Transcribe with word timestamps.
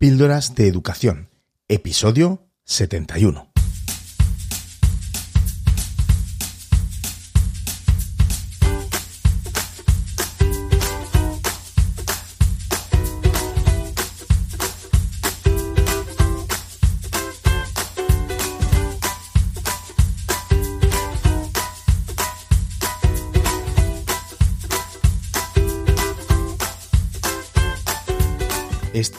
Píldoras 0.00 0.54
de 0.54 0.66
Educación, 0.66 1.28
episodio 1.68 2.48
71. 2.64 3.49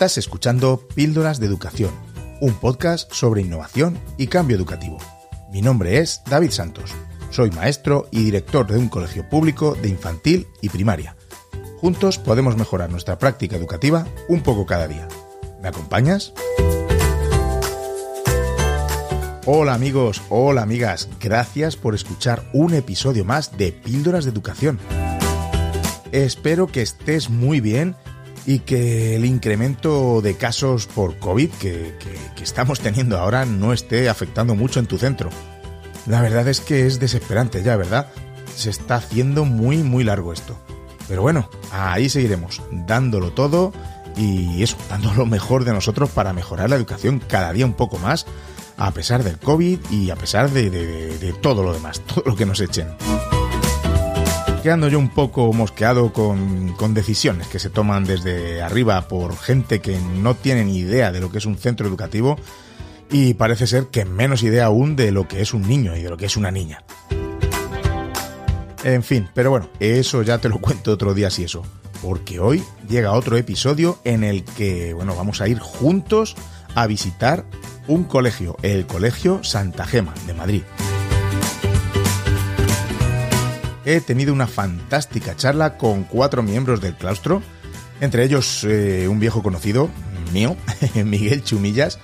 Estás 0.02 0.18
escuchando 0.18 0.88
Píldoras 0.96 1.40
de 1.40 1.46
Educación, 1.46 1.92
un 2.40 2.56
podcast 2.56 3.14
sobre 3.14 3.44
innovación 3.44 4.00
y 4.18 4.26
cambio 4.26 4.58
educativo. 4.58 4.98
Mi 5.52 5.62
nombre 5.62 6.00
es 6.00 6.24
David 6.28 6.50
Santos. 6.50 6.90
Soy 7.30 7.52
maestro 7.52 8.08
y 8.10 8.24
director 8.24 8.66
de 8.66 8.80
un 8.80 8.90
colegio 8.90 9.30
público 9.30 9.78
de 9.80 9.90
infantil 9.90 10.48
y 10.60 10.70
primaria. 10.70 11.16
Juntos 11.78 12.18
podemos 12.18 12.58
mejorar 12.58 12.90
nuestra 12.90 13.20
práctica 13.20 13.56
educativa 13.56 14.08
un 14.28 14.42
poco 14.42 14.66
cada 14.66 14.88
día. 14.88 15.08
¿Me 15.62 15.68
acompañas? 15.68 16.34
Hola 19.46 19.76
amigos, 19.76 20.24
hola 20.30 20.64
amigas, 20.64 21.10
gracias 21.20 21.76
por 21.76 21.94
escuchar 21.94 22.50
un 22.54 22.74
episodio 22.74 23.24
más 23.24 23.56
de 23.56 23.72
Píldoras 23.72 24.26
de 24.26 24.32
Educación. 24.32 24.80
Espero 26.12 26.66
que 26.66 26.82
estés 26.82 27.30
muy 27.30 27.62
bien 27.62 27.96
y 28.46 28.60
que 28.60 29.16
el 29.16 29.26
incremento 29.26 30.22
de 30.22 30.36
casos 30.36 30.88
por 30.88 31.18
COVID 31.18 31.50
que, 31.52 31.94
estamos 32.42 32.80
teniendo 32.80 33.20
ahora 33.20 33.46
no 33.46 33.72
esté 33.72 34.10
afectando 34.10 34.56
mucho 34.56 34.80
en 34.80 34.88
tu 34.88 34.98
centro. 34.98 35.30
La 36.08 36.22
verdad 36.22 36.48
es 36.48 36.60
que 36.60 36.88
es 36.88 37.00
desesperante 37.00 37.62
ya, 37.62 37.76
¿verdad? 37.76 38.08
Se 38.56 38.72
está 38.72 38.96
haciendo 38.96 39.46
muy, 39.46 39.78
muy 39.78 40.04
largo 40.04 40.34
esto. 40.34 40.58
Pero 41.08 41.22
bueno, 41.22 41.50
ahí 41.72 42.10
seguiremos, 42.10 42.62
dándolo 42.72 43.32
todo 43.32 43.74
y 44.18 44.64
eso, 44.64 44.76
dando 44.90 45.14
lo 45.14 45.26
mejor 45.28 45.64
de 45.64 45.74
nosotros 45.74 46.10
para 46.10 46.34
mejorar 46.34 46.70
la 46.70 46.78
educación 46.78 47.22
cada 47.26 47.54
día 47.54 47.66
un 47.66 47.74
poco 47.74 48.00
más, 48.00 48.26
a 48.78 48.92
pesar 48.92 49.24
del 49.24 49.38
COVID 49.38 49.80
y 49.92 50.10
a 50.10 50.16
pesar 50.16 50.50
de, 50.50 50.72
de 50.72 51.34
todo 51.34 51.64
lo 51.64 51.74
demás, 51.74 52.02
todo 52.08 52.24
lo 52.26 52.36
que 52.36 52.48
nos 52.48 52.60
echen 52.60 52.88
quedando 54.62 54.88
yo 54.88 55.00
un 55.00 55.10
poco 55.10 55.52
mosqueado 55.54 56.14
con, 56.14 56.74
con, 56.74 56.94
decisiones 56.94 57.48
que 57.48 57.60
se 57.60 57.70
toman 57.70 58.04
desde 58.04 58.62
arriba 58.62 59.08
por 59.08 59.36
gente 59.38 59.82
que 59.82 59.98
no 60.00 60.36
tiene 60.36 60.64
ni 60.66 60.78
idea 60.78 61.12
de 61.12 61.20
lo 61.20 61.32
que 61.32 61.40
es 61.40 61.46
un 61.46 61.58
centro 61.58 61.88
educativo 61.88 62.38
y 63.10 63.34
parece 63.34 63.66
ser 63.68 63.88
que 63.88 64.06
menos 64.06 64.44
idea 64.44 64.66
aún 64.66 64.96
de 64.96 65.12
lo 65.12 65.28
que 65.28 65.42
es 65.42 65.54
un 65.54 65.68
niño 65.68 65.96
y 65.96 66.04
de 66.04 66.10
lo 66.10 66.18
que 66.18 66.28
es 66.28 66.38
una 66.38 66.52
niña. 66.52 66.84
En 68.84 69.04
fin, 69.04 69.30
pero 69.34 69.50
bueno, 69.50 69.70
eso 69.80 70.22
ya 70.22 70.38
te 70.38 70.50
lo 70.50 70.60
cuento 70.60 70.92
otro 70.92 71.14
día 71.14 71.30
si 71.30 71.44
eso, 71.44 71.64
porque 72.02 72.40
hoy 72.40 72.64
llega 72.88 73.14
otro 73.14 73.38
episodio 73.38 74.00
en 74.04 74.24
el 74.24 74.44
que, 74.44 74.94
bueno, 74.94 75.16
vamos 75.16 75.42
a 75.42 75.48
ir 75.48 75.60
juntos 75.60 76.36
a 76.76 76.88
visitar 76.88 77.46
un 77.88 78.04
colegio, 78.04 78.58
el 78.62 78.86
Colegio 78.86 79.44
Santa 79.44 79.86
Gema 79.86 80.14
de 80.26 80.34
Madrid 80.34 80.62
he 83.96 84.02
tenido 84.02 84.34
una 84.34 84.48
fantástica 84.48 85.36
charla 85.36 85.78
con 85.78 86.04
cuatro 86.04 86.44
miembros 86.44 86.82
del 86.82 86.96
claustro, 86.96 87.42
entre 88.00 88.24
ellos 88.24 88.64
eh, 88.64 89.08
un 89.08 89.20
viejo 89.20 89.44
conocido 89.44 89.90
mío, 90.34 90.56
Miguel 91.06 91.44
Chumillas, 91.44 92.00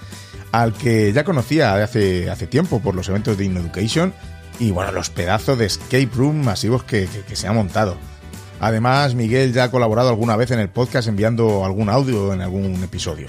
al 0.52 0.74
que 0.74 1.12
ya 1.14 1.24
conocía 1.24 1.76
hace, 1.84 2.30
hace 2.30 2.48
tiempo 2.48 2.80
por 2.82 2.96
los 2.96 3.10
eventos 3.10 3.38
de 3.38 3.46
InEducation 3.46 4.14
y 4.60 4.72
bueno, 4.72 4.92
los 4.92 5.10
pedazos 5.10 5.58
de 5.58 5.66
escape 5.66 6.10
room 6.16 6.44
masivos 6.44 6.84
que, 6.84 7.08
que 7.28 7.36
se 7.36 7.48
ha 7.48 7.54
montado. 7.54 7.98
Además, 8.60 9.14
Miguel 9.14 9.54
ya 9.54 9.66
ha 9.66 9.72
colaborado 9.72 10.10
alguna 10.10 10.36
vez 10.36 10.52
en 10.52 10.60
el 10.60 10.70
podcast 10.70 11.08
enviando 11.08 11.64
algún 11.64 11.90
audio 11.90 12.34
en 12.34 12.42
algún 12.42 12.84
episodio. 12.84 13.28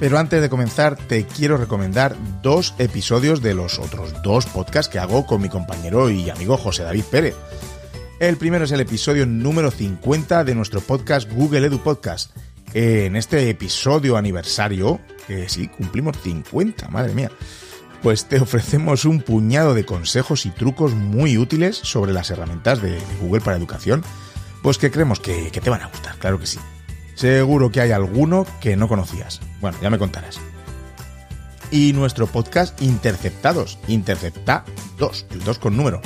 Pero 0.00 0.18
antes 0.18 0.40
de 0.40 0.48
comenzar, 0.48 0.96
te 0.96 1.26
quiero 1.26 1.58
recomendar 1.58 2.16
dos 2.42 2.74
episodios 2.78 3.42
de 3.42 3.52
los 3.52 3.78
otros 3.78 4.14
dos 4.22 4.46
podcasts 4.46 4.90
que 4.90 4.98
hago 4.98 5.26
con 5.26 5.42
mi 5.42 5.50
compañero 5.50 6.08
y 6.08 6.30
amigo 6.30 6.56
José 6.56 6.84
David 6.84 7.04
Pérez. 7.10 7.36
El 8.18 8.38
primero 8.38 8.64
es 8.64 8.72
el 8.72 8.80
episodio 8.80 9.26
número 9.26 9.70
50 9.70 10.42
de 10.44 10.54
nuestro 10.54 10.80
podcast 10.80 11.30
Google 11.30 11.66
Edu 11.66 11.80
Podcast. 11.80 12.34
En 12.72 13.14
este 13.14 13.50
episodio 13.50 14.16
aniversario, 14.16 15.00
que 15.26 15.50
sí, 15.50 15.68
cumplimos 15.68 16.16
50, 16.22 16.88
madre 16.88 17.12
mía, 17.12 17.30
pues 18.02 18.24
te 18.24 18.40
ofrecemos 18.40 19.04
un 19.04 19.20
puñado 19.20 19.74
de 19.74 19.84
consejos 19.84 20.46
y 20.46 20.50
trucos 20.50 20.94
muy 20.94 21.36
útiles 21.36 21.76
sobre 21.76 22.14
las 22.14 22.30
herramientas 22.30 22.80
de 22.80 22.98
Google 23.20 23.42
para 23.42 23.58
educación, 23.58 24.02
pues 24.62 24.78
que 24.78 24.90
creemos 24.90 25.20
que, 25.20 25.50
que 25.50 25.60
te 25.60 25.68
van 25.68 25.82
a 25.82 25.88
gustar, 25.88 26.16
claro 26.16 26.38
que 26.38 26.46
sí. 26.46 26.58
Seguro 27.20 27.70
que 27.70 27.82
hay 27.82 27.90
alguno 27.90 28.46
que 28.62 28.76
no 28.76 28.88
conocías. 28.88 29.40
Bueno, 29.60 29.76
ya 29.82 29.90
me 29.90 29.98
contarás. 29.98 30.40
Y 31.70 31.92
nuestro 31.92 32.26
podcast 32.26 32.80
Interceptados, 32.80 33.78
Intercepta 33.88 34.64
2, 34.98 35.26
el 35.32 35.44
2 35.44 35.58
con 35.58 35.76
número, 35.76 36.00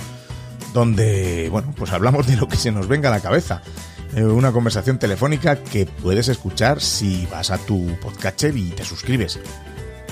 donde, 0.72 1.48
bueno, 1.52 1.72
pues 1.76 1.92
hablamos 1.92 2.26
de 2.26 2.34
lo 2.34 2.48
que 2.48 2.56
se 2.56 2.72
nos 2.72 2.88
venga 2.88 3.10
a 3.10 3.12
la 3.12 3.20
cabeza. 3.20 3.62
Eh, 4.16 4.24
una 4.24 4.50
conversación 4.50 4.98
telefónica 4.98 5.62
que 5.62 5.86
puedes 5.86 6.26
escuchar 6.26 6.80
si 6.80 7.28
vas 7.30 7.52
a 7.52 7.58
tu 7.58 7.96
podcatcher 8.02 8.56
y 8.56 8.70
te 8.70 8.84
suscribes. 8.84 9.38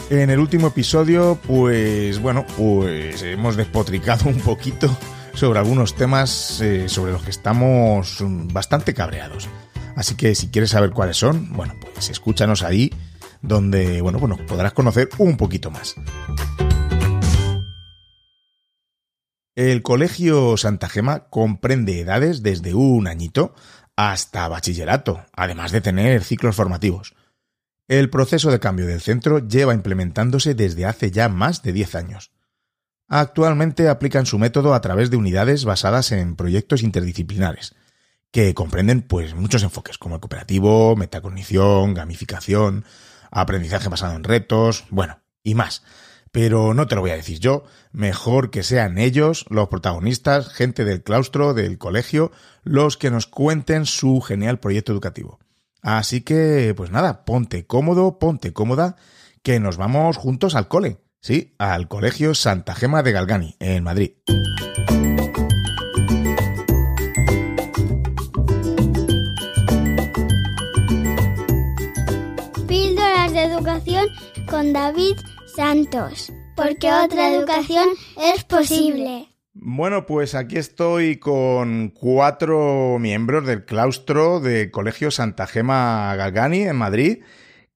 En 0.09 0.31
el 0.31 0.39
último 0.39 0.69
episodio, 0.69 1.37
pues 1.49 2.21
bueno, 2.21 2.47
pues 2.57 3.25
hemos 3.25 3.57
despotricado 3.57 4.29
un 4.31 4.39
poquito 4.39 4.97
sobre 5.35 5.59
algunos 5.59 5.97
temas 5.97 6.61
eh, 6.61 6.89
sobre 6.89 7.11
los 7.11 7.25
que 7.25 7.31
estamos 7.31 8.19
bastante 8.53 8.95
cabreados. 8.95 9.49
Así 9.97 10.15
que 10.15 10.35
si 10.35 10.49
quieres 10.49 10.71
saber 10.71 10.91
cuáles 10.91 11.17
son, 11.17 11.53
bueno, 11.53 11.75
pues 11.95 12.11
escúchanos 12.11 12.63
ahí, 12.63 12.93
donde, 13.43 14.01
bueno, 14.01 14.19
bueno, 14.19 14.39
podrás 14.47 14.73
conocer 14.73 15.09
un 15.19 15.37
poquito 15.37 15.71
más. 15.71 15.97
El 19.55 19.83
Colegio 19.83 20.57
Santa 20.57 20.89
Gema 20.89 21.29
comprende 21.29 22.01
edades 22.01 22.43
desde 22.43 22.73
un 22.73 23.07
añito 23.07 23.55
hasta 23.97 24.49
bachillerato, 24.49 25.27
además 25.35 25.73
de 25.73 25.83
tener 25.83 26.25
ciclos 26.25 26.57
formativos. 26.57 27.15
El 27.87 28.09
proceso 28.09 28.51
de 28.51 28.61
cambio 28.61 28.87
del 28.87 29.03
centro 29.03 29.47
lleva 29.47 29.75
implementándose 29.75 30.55
desde 30.55 30.87
hace 30.87 31.11
ya 31.11 31.29
más 31.29 31.63
de 31.63 31.75
10 31.75 31.95
años. 31.97 32.33
Actualmente 33.09 33.91
aplican 33.91 34.25
su 34.25 34.39
método 34.39 34.73
a 34.73 34.81
través 34.81 35.11
de 35.11 35.19
unidades 35.19 35.67
basadas 35.67 36.13
en 36.13 36.35
proyectos 36.35 36.83
interdisciplinares, 36.83 37.75
que 38.33 38.55
comprenden 38.55 39.03
pues 39.03 39.35
muchos 39.35 39.63
enfoques 39.63 39.99
como 39.99 40.17
el 40.17 40.21
cooperativo, 40.21 40.97
metacognición, 40.97 41.95
gamificación, 41.95 42.85
aprendizaje 43.31 43.89
basado 43.89 44.17
en 44.17 44.25
retos, 44.25 44.87
bueno, 44.91 45.21
y 45.45 45.55
más. 45.55 45.85
Pero 46.33 46.73
no 46.73 46.87
te 46.87 46.95
lo 46.95 47.03
voy 47.03 47.11
a 47.11 47.17
decir 47.17 47.39
yo, 47.39 47.65
mejor 47.93 48.51
que 48.51 48.63
sean 48.63 48.97
ellos, 48.97 49.45
los 49.51 49.69
protagonistas, 49.69 50.49
gente 50.49 50.87
del 50.87 51.03
claustro, 51.03 51.53
del 51.53 51.77
colegio, 51.77 52.33
los 52.65 52.97
que 52.97 53.11
nos 53.11 53.27
cuenten 53.27 53.85
su 53.85 54.23
genial 54.23 54.59
proyecto 54.59 54.93
educativo. 54.93 55.39
Así 55.83 56.23
que, 56.23 56.73
pues 56.75 56.91
nada, 56.91 57.27
ponte 57.27 57.67
cómodo, 57.67 58.19
ponte 58.19 58.55
cómoda, 58.55 58.97
que 59.43 59.61
nos 59.61 59.77
vamos 59.77 60.17
juntos 60.17 60.55
al 60.55 60.69
cole, 60.69 60.99
sí, 61.21 61.55
al 61.59 61.89
Colegio 61.89 62.35
Santa 62.35 62.75
Gema 62.75 63.03
de 63.03 63.13
Galgani, 63.13 63.57
en 63.59 63.85
Madrid. 63.85 64.13
Educación 73.45 74.07
con 74.47 74.73
David 74.73 75.17
Santos, 75.55 76.33
porque 76.57 76.93
otra 76.93 77.35
educación 77.35 77.89
es 78.21 78.45
posible. 78.45 79.29
Bueno, 79.55 80.07
pues 80.07 80.35
aquí 80.35 80.57
estoy 80.57 81.17
con 81.17 81.91
cuatro 81.91 82.99
miembros 82.99 83.47
del 83.47 83.65
claustro 83.65 84.41
del 84.41 84.71
Colegio 84.71 85.11
Santa 85.11 85.47
Gema 85.47 86.15
Galgani 86.17 86.63
en 86.63 86.77
Madrid. 86.77 87.19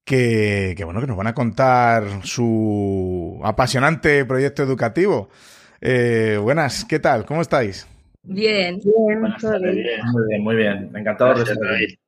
Que, 0.05 0.81
bueno, 0.85 1.01
que 1.01 1.07
nos 1.09 1.17
van 1.17 1.27
a 1.27 1.35
contar 1.35 2.25
su 2.25 3.41
apasionante 3.43 4.25
proyecto 4.25 4.62
educativo. 4.62 5.29
Eh, 5.81 6.39
buenas, 6.41 6.85
¿qué 6.85 7.01
tal? 7.01 7.27
¿Cómo 7.27 7.43
estáis? 7.43 7.87
Bien, 8.23 8.81
bien, 8.83 9.21
Muy 9.21 10.25
bien, 10.29 10.43
muy 10.43 10.57
bien. 10.57 10.91
Encantado 10.95 11.35
de 11.35 11.43
estar 11.43 11.75
aquí. 11.75 11.99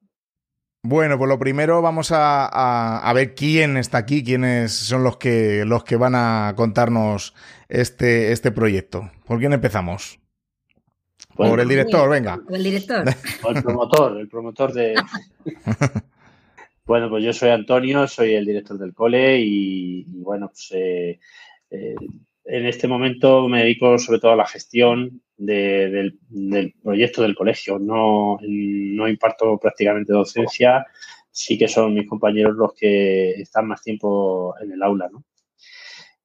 Bueno, 0.82 1.18
pues 1.18 1.28
lo 1.28 1.38
primero 1.38 1.82
vamos 1.82 2.10
a, 2.12 3.12
ver 3.14 3.34
quién 3.34 3.76
está 3.76 3.98
aquí, 3.98 4.22
quiénes 4.22 4.72
son 4.72 5.02
los 5.02 5.16
que, 5.16 5.64
los 5.64 5.84
que 5.84 5.96
van 5.96 6.14
a 6.14 6.54
contarnos 6.56 7.34
este, 7.68 8.32
este 8.32 8.52
proyecto. 8.52 9.10
¿Por 9.26 9.38
quién 9.38 9.52
empezamos? 9.52 10.20
Por 11.34 11.60
el 11.60 11.68
director, 11.68 12.08
venga. 12.08 12.36
Por 12.36 12.56
el 12.56 12.64
director. 12.64 13.04
el 13.54 13.62
promotor, 13.62 14.20
el 14.20 14.28
promotor 14.28 14.72
de... 14.72 14.94
Bueno, 16.88 17.10
pues 17.10 17.22
yo 17.22 17.34
soy 17.34 17.50
Antonio, 17.50 18.08
soy 18.08 18.32
el 18.32 18.46
director 18.46 18.78
del 18.78 18.94
cole 18.94 19.38
y, 19.40 20.04
bueno, 20.22 20.48
pues 20.48 20.70
eh, 20.72 21.20
eh, 21.70 21.94
en 22.46 22.66
este 22.66 22.88
momento 22.88 23.46
me 23.46 23.60
dedico 23.60 23.98
sobre 23.98 24.20
todo 24.20 24.32
a 24.32 24.36
la 24.36 24.46
gestión 24.46 25.20
del, 25.38 26.18
proyecto 26.82 27.22
del 27.22 27.34
colegio. 27.34 27.78
No, 27.78 28.38
no 28.42 29.08
imparto 29.08 29.58
prácticamente 29.58 30.12
docencia, 30.12 30.86
sí 31.30 31.56
que 31.56 31.68
son 31.68 31.94
mis 31.94 32.06
compañeros 32.06 32.56
los 32.56 32.74
que 32.74 33.30
están 33.40 33.68
más 33.68 33.82
tiempo 33.82 34.54
en 34.60 34.72
el 34.72 34.82
aula, 34.82 35.08
¿no? 35.10 35.24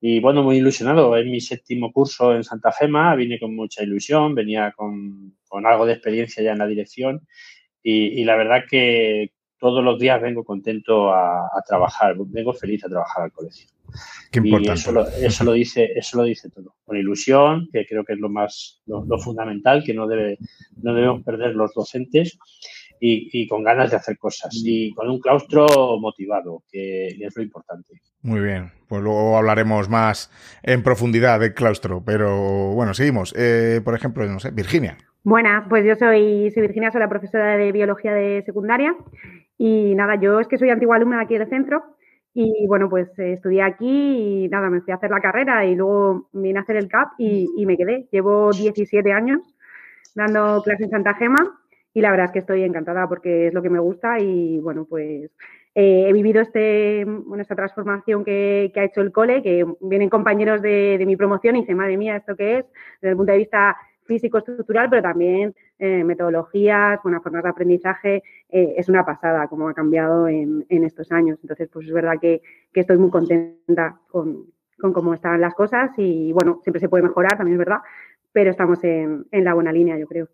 Y 0.01 0.19
bueno, 0.19 0.43
muy 0.43 0.57
ilusionado. 0.57 1.15
Es 1.15 1.25
mi 1.25 1.39
séptimo 1.39 1.93
curso 1.93 2.35
en 2.35 2.43
Santa 2.43 2.73
Gema, 2.73 3.15
vine 3.15 3.39
con 3.39 3.55
mucha 3.55 3.83
ilusión, 3.83 4.35
venía 4.35 4.73
con, 4.75 5.37
algo 5.65 5.85
de 5.85 5.93
experiencia 5.93 6.43
ya 6.43 6.51
en 6.51 6.57
la 6.57 6.67
dirección 6.67 7.25
y 7.85 8.23
la 8.23 8.35
verdad 8.35 8.63
que, 8.69 9.31
todos 9.63 9.81
los 9.81 9.97
días 9.97 10.21
vengo 10.21 10.43
contento 10.43 11.09
a, 11.13 11.49
trabajar, 11.65 12.15
vengo 12.17 12.51
feliz 12.51 12.83
a 12.83 12.89
trabajar 12.89 13.23
al 13.23 13.31
colegio. 13.31 13.65
Qué 14.29 14.39
importante. 14.39 14.71
Y 15.21 15.25
eso 15.25 15.45
lo, 15.45 15.53
dice, 15.53 15.89
eso 15.95 16.17
lo 16.17 16.23
dice 16.23 16.49
todo. 16.49 16.75
Con 16.83 16.97
ilusión, 16.97 17.69
que 17.71 17.85
creo 17.85 18.03
que 18.03 18.11
es 18.11 18.19
lo 18.19 18.27
más, 18.27 18.81
lo, 18.87 19.17
fundamental, 19.19 19.81
que 19.85 19.93
no 19.93 20.05
debe, 20.05 20.37
no 20.81 20.93
debemos 20.93 21.23
perder 21.23 21.55
los 21.55 21.73
docentes. 21.73 22.37
Y, 22.99 23.47
con 23.47 23.63
ganas 23.63 23.91
de 23.91 23.97
hacer 23.97 24.17
cosas 24.17 24.61
y 24.63 24.93
con 24.93 25.09
un 25.09 25.19
claustro 25.19 25.65
motivado, 25.99 26.63
que, 26.69 27.07
es 27.07 27.35
lo 27.35 27.43
importante. 27.43 28.01
Muy 28.21 28.39
bien, 28.39 28.71
pues 28.87 29.01
luego 29.01 29.37
hablaremos 29.37 29.89
más 29.89 30.31
en 30.61 30.83
profundidad 30.83 31.39
del 31.41 31.53
claustro, 31.53 32.01
pero 32.05 32.73
bueno, 32.73 32.93
seguimos. 32.93 33.33
Eh, 33.37 33.81
por 33.83 33.93
ejemplo, 33.93 34.25
no 34.25 34.39
sé, 34.39 34.51
Virginia. 34.51 34.97
Buenas, 35.23 35.65
pues 35.67 35.85
yo 35.85 35.95
soy, 35.95 36.49
soy 36.51 36.61
Virginia, 36.61 36.91
soy 36.91 37.01
la 37.01 37.09
profesora 37.09 37.57
de 37.57 37.73
biología 37.73 38.13
de 38.13 38.41
secundaria 38.45 38.95
y 39.57 39.95
nada, 39.95 40.15
yo 40.15 40.39
es 40.39 40.47
que 40.47 40.57
soy 40.57 40.69
antigua 40.69 40.95
alumna 40.95 41.21
aquí 41.21 41.37
del 41.37 41.49
centro 41.49 41.83
y 42.33 42.65
bueno, 42.67 42.89
pues 42.89 43.07
eh, 43.19 43.33
estudié 43.33 43.61
aquí 43.61 44.45
y 44.45 44.47
nada, 44.49 44.69
me 44.69 44.81
fui 44.81 44.91
a 44.91 44.95
hacer 44.95 45.11
la 45.11 45.21
carrera 45.21 45.65
y 45.65 45.75
luego 45.75 46.29
vine 46.33 46.57
a 46.59 46.63
hacer 46.63 46.77
el 46.77 46.87
CAP 46.87 47.13
y, 47.19 47.65
me 47.65 47.77
quedé. 47.77 48.07
Llevo 48.11 48.51
17 48.51 49.11
años 49.11 49.41
dando 50.15 50.61
clases 50.63 50.85
en 50.85 50.91
Santa 50.91 51.13
Gema 51.13 51.59
y 51.93 52.01
la 52.01 52.09
verdad 52.09 52.27
es 52.27 52.31
que 52.31 52.39
estoy 52.39 52.63
encantada 52.63 53.07
porque 53.07 53.47
es 53.47 53.53
lo 53.53 53.61
que 53.61 53.69
me 53.69 53.79
gusta 53.79 54.19
y 54.19 54.59
bueno, 54.59 54.85
pues 54.89 55.29
eh, 55.75 56.05
he 56.07 56.13
vivido 56.13 56.41
este, 56.41 57.05
bueno, 57.05 57.41
esta 57.43 57.55
transformación 57.55 58.25
que, 58.25 58.71
ha 58.75 58.83
hecho 58.83 59.01
el 59.01 59.11
cole, 59.11 59.43
que 59.43 59.65
vienen 59.81 60.09
compañeros 60.09 60.61
de, 60.61 60.97
de 60.97 61.05
mi 61.05 61.15
promoción 61.15 61.55
y 61.55 61.61
dicen, 61.61 61.77
madre 61.77 61.97
mía, 61.97 62.15
¿esto 62.15 62.35
qué 62.35 62.59
es? 62.59 62.65
Desde 62.99 63.11
el 63.11 63.17
punto 63.17 63.31
de 63.31 63.37
vista 63.37 63.77
físico 64.05 64.39
estructural, 64.39 64.89
pero 64.89 65.03
también 65.03 65.53
eh, 65.79 66.03
metodologías, 66.03 66.99
buenas 67.03 67.23
formas 67.23 67.43
de 67.43 67.49
aprendizaje, 67.49 68.23
eh, 68.49 68.73
es 68.77 68.89
una 68.89 69.05
pasada 69.05 69.47
como 69.47 69.67
ha 69.67 69.73
cambiado 69.73 70.27
en, 70.27 70.65
estos 70.69 71.11
años. 71.11 71.39
Entonces, 71.41 71.69
pues 71.71 71.87
es 71.87 71.93
verdad 71.93 72.13
que, 72.21 72.41
estoy 72.73 72.97
muy 72.97 73.09
contenta 73.09 73.99
con, 74.09 74.45
cómo 74.77 75.13
están 75.13 75.39
las 75.41 75.53
cosas 75.53 75.91
y 75.97 76.31
bueno, 76.33 76.59
siempre 76.63 76.79
se 76.79 76.89
puede 76.89 77.03
mejorar, 77.03 77.37
también 77.37 77.55
es 77.55 77.65
verdad, 77.65 77.81
pero 78.31 78.51
estamos 78.51 78.83
en, 78.83 79.25
la 79.31 79.53
buena 79.53 79.71
línea, 79.71 79.97
yo 79.97 80.07
creo. 80.07 80.27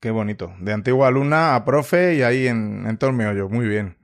Qué 0.00 0.10
bonito. 0.10 0.52
De 0.60 0.72
antigua 0.72 1.08
alumna 1.08 1.56
a 1.56 1.64
profe 1.64 2.14
y 2.14 2.22
ahí 2.22 2.46
en, 2.46 2.86
en 2.86 2.96
todo 2.98 3.10
el 3.10 3.16
meollo. 3.16 3.48
Muy 3.48 3.66
bien. 3.66 3.96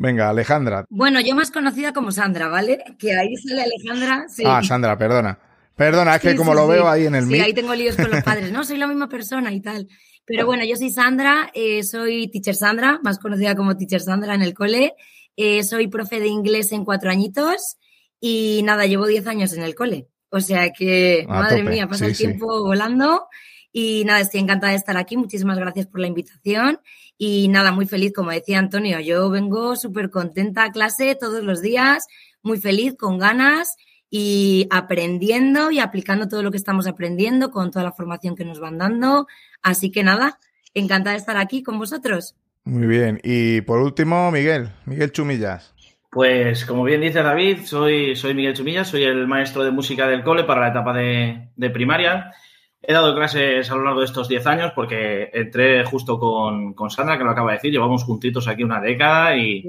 Venga, 0.00 0.30
Alejandra. 0.30 0.84
Bueno, 0.90 1.20
yo 1.20 1.34
más 1.34 1.50
conocida 1.50 1.92
como 1.92 2.12
Sandra, 2.12 2.48
¿vale? 2.48 2.78
Que 2.98 3.16
ahí 3.16 3.36
sale 3.36 3.62
Alejandra. 3.62 4.26
Ah, 4.44 4.62
Sandra, 4.62 4.96
perdona. 4.96 5.38
Perdona, 5.74 6.16
es 6.16 6.22
que 6.22 6.36
como 6.36 6.54
lo 6.54 6.66
veo 6.66 6.88
ahí 6.88 7.06
en 7.06 7.14
el 7.14 7.26
Sí, 7.26 7.40
ahí 7.40 7.52
tengo 7.52 7.74
líos 7.74 7.96
con 7.96 8.10
los 8.10 8.22
padres. 8.24 8.52
No, 8.52 8.64
soy 8.64 8.78
la 8.78 8.86
misma 8.86 9.08
persona 9.08 9.52
y 9.52 9.60
tal. 9.60 9.88
Pero 10.28 10.44
bueno, 10.44 10.62
yo 10.64 10.76
soy 10.76 10.90
Sandra, 10.90 11.50
eh, 11.54 11.82
soy 11.82 12.28
teacher 12.28 12.54
Sandra, 12.54 13.00
más 13.02 13.18
conocida 13.18 13.56
como 13.56 13.78
teacher 13.78 14.02
Sandra 14.02 14.34
en 14.34 14.42
el 14.42 14.52
cole. 14.52 14.94
Eh, 15.36 15.64
soy 15.64 15.88
profe 15.88 16.20
de 16.20 16.28
inglés 16.28 16.70
en 16.72 16.84
cuatro 16.84 17.10
añitos 17.10 17.78
y 18.20 18.60
nada, 18.62 18.84
llevo 18.84 19.06
diez 19.06 19.26
años 19.26 19.54
en 19.54 19.62
el 19.62 19.74
cole. 19.74 20.08
O 20.28 20.40
sea 20.40 20.70
que, 20.70 21.24
madre 21.26 21.62
mía, 21.62 21.88
pasa 21.88 22.04
el 22.06 22.16
tiempo 22.16 22.46
volando. 22.62 23.26
Y 23.72 24.04
nada, 24.04 24.20
estoy 24.20 24.40
encantada 24.40 24.72
de 24.72 24.78
estar 24.78 24.98
aquí. 24.98 25.16
Muchísimas 25.16 25.58
gracias 25.58 25.86
por 25.86 26.00
la 26.00 26.06
invitación. 26.08 26.78
Y 27.16 27.48
nada, 27.48 27.72
muy 27.72 27.86
feliz, 27.86 28.12
como 28.14 28.30
decía 28.30 28.58
Antonio, 28.58 29.00
yo 29.00 29.30
vengo 29.30 29.76
súper 29.76 30.10
contenta 30.10 30.64
a 30.64 30.72
clase 30.72 31.14
todos 31.14 31.42
los 31.42 31.62
días, 31.62 32.06
muy 32.42 32.58
feliz, 32.58 32.94
con 32.98 33.18
ganas 33.18 33.76
y 34.10 34.66
aprendiendo 34.70 35.70
y 35.70 35.80
aplicando 35.80 36.28
todo 36.28 36.42
lo 36.42 36.50
que 36.50 36.56
estamos 36.56 36.86
aprendiendo 36.86 37.50
con 37.50 37.70
toda 37.70 37.84
la 37.84 37.92
formación 37.92 38.36
que 38.36 38.44
nos 38.44 38.60
van 38.60 38.78
dando. 38.78 39.26
Así 39.62 39.90
que 39.90 40.02
nada, 40.02 40.38
encantada 40.74 41.12
de 41.12 41.18
estar 41.18 41.36
aquí 41.36 41.62
con 41.62 41.78
vosotros. 41.78 42.36
Muy 42.64 42.86
bien. 42.86 43.20
Y 43.22 43.60
por 43.62 43.80
último, 43.80 44.30
Miguel, 44.30 44.70
Miguel 44.86 45.12
Chumillas. 45.12 45.74
Pues 46.10 46.64
como 46.64 46.84
bien 46.84 47.02
dice 47.02 47.22
David, 47.22 47.60
soy, 47.64 48.16
soy 48.16 48.32
Miguel 48.34 48.54
Chumillas, 48.54 48.88
soy 48.88 49.04
el 49.04 49.26
maestro 49.26 49.62
de 49.62 49.70
música 49.70 50.06
del 50.06 50.22
cole 50.22 50.44
para 50.44 50.62
la 50.62 50.68
etapa 50.68 50.94
de, 50.94 51.70
primaria. 51.70 52.32
He 52.80 52.94
dado 52.94 53.14
clases 53.14 53.70
a 53.70 53.74
lo 53.74 53.84
largo 53.84 54.00
de 54.00 54.06
estos 54.06 54.28
10 54.28 54.46
años 54.46 54.72
porque 54.74 55.28
entré 55.34 55.84
justo 55.84 56.18
con, 56.18 56.72
con, 56.72 56.88
Sandra, 56.88 57.18
que 57.18 57.24
lo 57.24 57.30
acaba 57.30 57.50
de 57.50 57.56
decir, 57.58 57.72
llevamos 57.72 58.04
juntitos 58.04 58.48
aquí 58.48 58.64
una 58.64 58.80
década 58.80 59.36
y, 59.36 59.64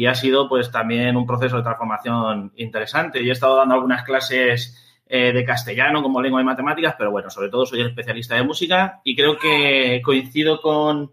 y 0.00 0.06
ha 0.06 0.14
sido 0.14 0.48
pues 0.48 0.70
también 0.70 1.14
un 1.14 1.26
proceso 1.26 1.58
de 1.58 1.62
transformación 1.62 2.52
interesante. 2.56 3.22
Yo 3.22 3.28
he 3.28 3.32
estado 3.32 3.56
dando 3.56 3.74
algunas 3.74 4.02
clases 4.02 4.74
eh, 5.06 5.30
de 5.30 5.44
castellano 5.44 6.02
como 6.02 6.22
lengua 6.22 6.40
y 6.40 6.44
matemáticas, 6.44 6.94
pero 6.96 7.10
bueno, 7.10 7.28
sobre 7.28 7.50
todo 7.50 7.66
soy 7.66 7.82
especialista 7.82 8.34
de 8.34 8.42
música 8.42 9.02
y 9.04 9.14
creo 9.14 9.36
que 9.36 10.00
coincido 10.02 10.62
con, 10.62 11.12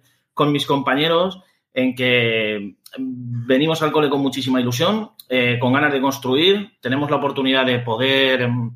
mis 0.54 0.66
compañeros 0.66 1.42
en 1.74 1.96
que 1.96 2.78
venimos 2.98 3.82
al 3.82 3.92
cole 3.92 4.10
con 4.10 4.22
muchísima 4.22 4.62
ilusión, 4.62 5.12
eh, 5.28 5.58
con 5.60 5.74
ganas 5.74 5.92
de 5.92 6.00
construir, 6.00 6.78
tenemos 6.80 7.12
la 7.12 7.18
oportunidad 7.18 7.66
de 7.66 7.80
poder 7.80 8.48
mm, 8.48 8.72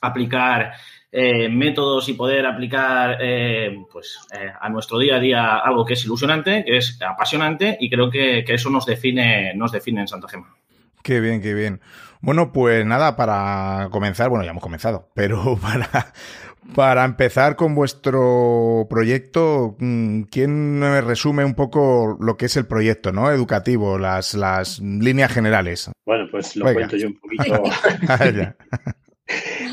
aplicar 0.00 0.72
eh, 1.12 1.48
métodos 1.48 2.08
y 2.08 2.12
poder 2.12 2.46
aplicar 2.46 3.18
eh, 3.20 3.84
pues, 3.90 4.20
eh, 4.32 4.52
a 4.60 4.68
nuestro 4.68 4.96
día 4.98 5.16
a 5.16 5.20
día 5.20 5.56
algo 5.56 5.84
que 5.84 5.94
es 5.94 6.04
ilusionante, 6.04 6.62
que 6.64 6.76
es 6.76 7.00
apasionante 7.02 7.76
y 7.80 7.90
creo 7.90 8.10
que, 8.10 8.44
eso 8.46 8.70
nos 8.70 8.86
define, 8.86 9.52
nos 9.54 9.72
define 9.72 10.02
en 10.02 10.08
Santa 10.08 10.28
Gema. 10.28 10.54
Qué 11.02 11.20
bien, 11.20 11.42
qué 11.42 11.52
bien. 11.52 11.80
Bueno, 12.20 12.52
pues 12.52 12.86
nada, 12.86 13.16
para 13.16 13.88
comenzar, 13.90 14.28
bueno, 14.28 14.44
ya 14.44 14.50
hemos 14.50 14.62
comenzado, 14.62 15.08
pero 15.14 15.56
para, 15.62 16.12
para 16.76 17.04
empezar 17.04 17.56
con 17.56 17.74
vuestro 17.74 18.86
proyecto, 18.88 19.76
mm, 19.80 20.22
¿quién 20.30 20.78
me 20.78 21.00
resume 21.00 21.44
un 21.44 21.54
poco 21.54 22.18
lo 22.20 22.36
que 22.36 22.46
es 22.46 22.56
el 22.56 22.66
proyecto, 22.66 23.10
¿no? 23.10 23.32
Educativo, 23.32 23.98
las, 23.98 24.34
las 24.34 24.78
líneas 24.78 25.32
generales. 25.32 25.90
Bueno, 26.06 26.28
pues 26.30 26.54
lo 26.54 26.72
cuento 26.72 26.96
yo 26.96 27.08
un 27.08 27.18
poquito. 27.18 27.62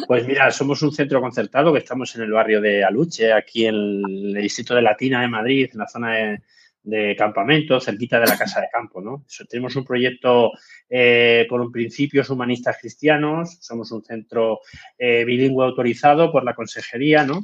Pues 0.07 0.25
mira, 0.25 0.49
somos 0.51 0.81
un 0.83 0.93
centro 0.93 1.19
concertado 1.19 1.73
que 1.73 1.79
estamos 1.79 2.15
en 2.15 2.21
el 2.21 2.31
barrio 2.31 2.61
de 2.61 2.81
Aluche, 2.81 3.33
aquí 3.33 3.65
en 3.65 3.75
el 3.75 4.41
distrito 4.41 4.73
de 4.73 4.81
Latina 4.81 5.19
de 5.19 5.27
Madrid, 5.27 5.69
en 5.69 5.79
la 5.79 5.87
zona 5.87 6.39
de, 6.81 7.15
campamento, 7.17 7.81
cerquita 7.81 8.17
de 8.17 8.27
la 8.27 8.37
casa 8.37 8.61
de 8.61 8.69
campo, 8.71 9.01
¿no? 9.01 9.25
tenemos 9.49 9.75
un 9.75 9.83
proyecto 9.83 10.53
eh, 10.89 11.45
con 11.49 11.69
principios 11.73 12.29
humanistas 12.29 12.77
cristianos, 12.79 13.57
somos 13.59 13.91
un 13.91 14.01
centro 14.01 14.61
eh, 14.97 15.25
bilingüe 15.25 15.65
autorizado 15.65 16.31
por 16.31 16.45
la 16.45 16.55
consejería, 16.55 17.25
¿no? 17.25 17.43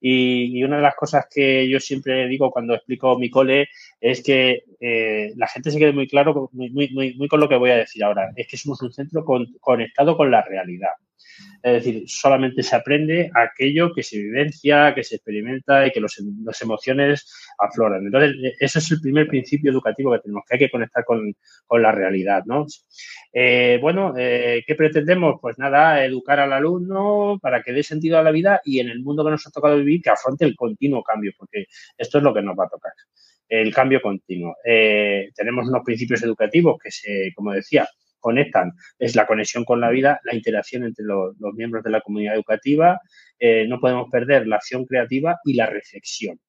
Y, 0.00 0.62
una 0.62 0.76
de 0.76 0.82
las 0.82 0.94
cosas 0.94 1.26
que 1.28 1.68
yo 1.68 1.80
siempre 1.80 2.28
digo 2.28 2.50
cuando 2.50 2.74
explico 2.74 3.18
mi 3.18 3.30
cole 3.30 3.68
es 4.00 4.22
que 4.22 4.62
eh, 4.78 5.32
la 5.34 5.48
gente 5.48 5.70
se 5.72 5.78
quede 5.78 5.92
muy 5.92 6.06
claro, 6.06 6.50
muy, 6.52 6.70
muy, 6.70 7.14
muy, 7.16 7.26
con 7.26 7.40
lo 7.40 7.48
que 7.48 7.56
voy 7.56 7.70
a 7.70 7.76
decir 7.78 8.04
ahora. 8.04 8.30
Es 8.36 8.46
que 8.46 8.58
somos 8.58 8.82
un 8.82 8.92
centro 8.92 9.24
conectado 9.60 10.16
con 10.16 10.30
la 10.30 10.42
realidad. 10.42 10.90
Es 11.62 11.72
decir, 11.72 12.04
solamente 12.06 12.62
se 12.62 12.76
aprende 12.76 13.30
aquello 13.34 13.92
que 13.94 14.02
se 14.02 14.18
vivencia, 14.18 14.94
que 14.94 15.02
se 15.02 15.16
experimenta 15.16 15.86
y 15.86 15.90
que 15.90 16.00
los, 16.00 16.22
las 16.44 16.60
emociones 16.60 17.26
afloran. 17.58 18.04
Entonces, 18.04 18.36
e, 18.42 18.54
ese 18.60 18.78
es 18.80 18.90
el 18.90 19.00
primer 19.00 19.26
principio 19.26 19.70
educativo 19.70 20.12
que 20.12 20.18
tenemos, 20.18 20.44
que 20.46 20.54
hay 20.54 20.58
que 20.58 20.70
conectar 20.70 21.04
con, 21.04 21.34
la 21.70 21.90
realidad, 21.90 22.44
¿no? 22.46 22.66
Eh, 23.32 23.78
bueno, 23.80 24.14
eh, 24.16 24.62
¿qué 24.66 24.74
pretendemos? 24.74 25.38
Pues 25.40 25.58
nada, 25.58 26.04
educar 26.04 26.38
al 26.38 26.52
alumno 26.52 27.38
para 27.42 27.62
que 27.62 27.72
dé 27.72 27.82
sentido 27.82 28.18
a 28.18 28.22
la 28.22 28.30
vida 28.30 28.60
y 28.64 28.78
en 28.78 28.88
el 28.88 29.00
mundo 29.00 29.24
que 29.24 29.30
nos 29.32 29.46
ha 29.46 29.50
tocado 29.50 29.76
vivir 29.76 30.02
que 30.02 30.10
afronte 30.10 30.44
el 30.44 30.54
continuo 30.54 31.02
cambio, 31.02 31.32
porque 31.36 31.66
esto 31.98 32.18
es 32.18 32.24
lo 32.24 32.32
que 32.32 32.42
nos 32.42 32.56
va 32.56 32.66
a 32.66 32.68
tocar 32.68 32.92
el 33.48 33.74
cambio 33.74 34.00
continuo. 34.00 34.56
Eh, 34.64 35.30
tenemos 35.34 35.68
unos 35.68 35.82
principios 35.84 36.22
educativos 36.22 36.76
que 36.82 36.90
se, 36.90 37.32
como 37.34 37.52
decía, 37.52 37.86
conectan 38.24 38.72
es 38.98 39.14
la 39.14 39.26
conexión 39.26 39.66
con 39.66 39.82
la 39.82 39.90
vida, 39.90 40.18
la 40.24 40.34
interacción 40.34 40.84
entre 40.84 41.04
los, 41.04 41.36
miembros 41.54 41.84
de 41.84 41.90
la 41.90 42.00
comunidad 42.00 42.36
educativa, 42.36 42.98
eh, 43.38 43.66
no 43.68 43.78
podemos 43.78 44.08
perder 44.10 44.46
la 44.46 44.56
acción 44.56 44.86
creativa 44.86 45.38
y 45.44 45.52
la 45.52 45.66
reflexión. 45.66 46.40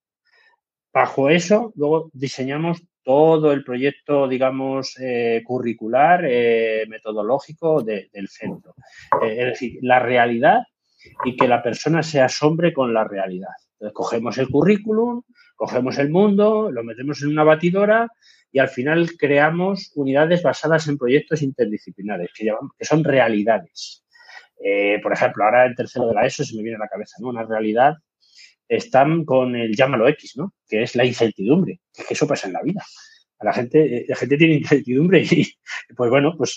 Bajo 0.93 1.29
eso, 1.29 1.73
luego 1.75 2.09
diseñamos 2.13 2.81
todo 3.03 3.51
el 3.51 3.65
proyecto, 3.65 4.29
digamos, 4.29 4.95
eh, 5.01 5.43
curricular, 5.45 6.23
eh, 6.25 6.85
metodológico 6.87 7.83
del 7.83 8.27
centro. 8.29 8.73
es 9.21 9.45
decir, 9.45 9.77
la 9.81 9.99
realidad 9.99 10.59
y 11.25 11.35
que 11.35 11.47
la 11.49 11.61
persona 11.61 12.01
se 12.03 12.21
asombre 12.21 12.73
con 12.73 12.93
la 12.93 13.03
realidad. 13.03 13.55
Entonces, 13.73 13.93
cogemos 13.93 14.37
el 14.37 14.47
currículum, 14.47 15.21
cogemos 15.57 15.97
el 15.97 16.09
mundo, 16.09 16.71
lo 16.71 16.83
metemos 16.83 17.21
en 17.21 17.29
una 17.29 17.43
batidora 17.43 18.07
y 18.55 18.59
al 18.59 18.69
final 18.69 19.17
creamos 19.17 19.91
unidades 19.95 20.41
basadas 20.41 20.87
en 20.87 20.97
proyectos 20.97 21.41
interdisciplinares, 21.41 22.29
que, 22.33 22.85
son 22.85 23.03
realidades. 23.03 24.05
Eh, 24.63 24.97
por 25.03 25.11
ejemplo, 25.11 25.43
ahora 25.43 25.65
el 25.65 25.75
tercero 25.75 26.07
de 26.07 26.13
la 26.13 26.25
ESO 26.25 26.45
se 26.45 26.55
me 26.55 26.63
viene 26.63 26.77
a 26.77 26.79
la 26.79 26.87
cabeza, 26.87 27.17
¿no? 27.19 27.27
Una 27.27 27.43
realidad 27.43 27.95
están 28.69 29.25
con 29.25 29.57
el 29.57 29.75
llámalo 29.75 30.07
X, 30.07 30.37
¿no? 30.37 30.53
Que 30.69 30.83
es 30.83 30.95
la 30.95 31.03
incertidumbre, 31.03 31.81
que 31.93 32.13
eso 32.13 32.25
pasa 32.25 32.47
en 32.47 32.53
la 32.53 32.61
vida. 32.61 32.81
La 33.41 33.51
gente, 33.51 33.97
eh, 33.97 34.05
la 34.07 34.15
gente 34.15 34.37
tiene 34.37 34.53
incertidumbre 34.53 35.21
y, 35.29 35.45
pues 35.97 36.09
bueno, 36.09 36.33
pues 36.37 36.55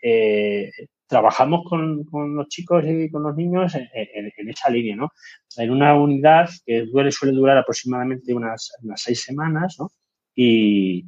eh, 0.00 0.70
trabajamos 1.06 1.68
con, 1.68 2.06
los 2.34 2.48
chicos 2.48 2.82
y 2.86 3.10
con 3.10 3.24
los 3.24 3.36
niños 3.36 3.74
en, 3.74 4.48
esa 4.48 4.70
línea, 4.70 4.96
¿no? 4.96 5.12
En 5.58 5.70
una 5.70 5.94
unidad 6.00 6.48
que 6.64 6.88
suele 7.10 7.34
durar 7.34 7.58
aproximadamente 7.58 8.32
unas, 8.32 8.72
seis 8.94 9.22
semanas, 9.22 9.76
¿no? 9.78 9.90
Y 10.34 11.04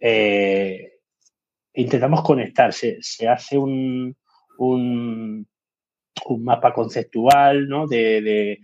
eh, 0.00 0.94
intentamos 1.74 2.22
conectar. 2.22 2.72
Se, 2.72 3.28
hace 3.28 3.58
un, 3.58 4.16
un, 4.58 5.46
mapa 6.38 6.72
conceptual, 6.72 7.68
¿no? 7.68 7.86
de, 7.86 8.58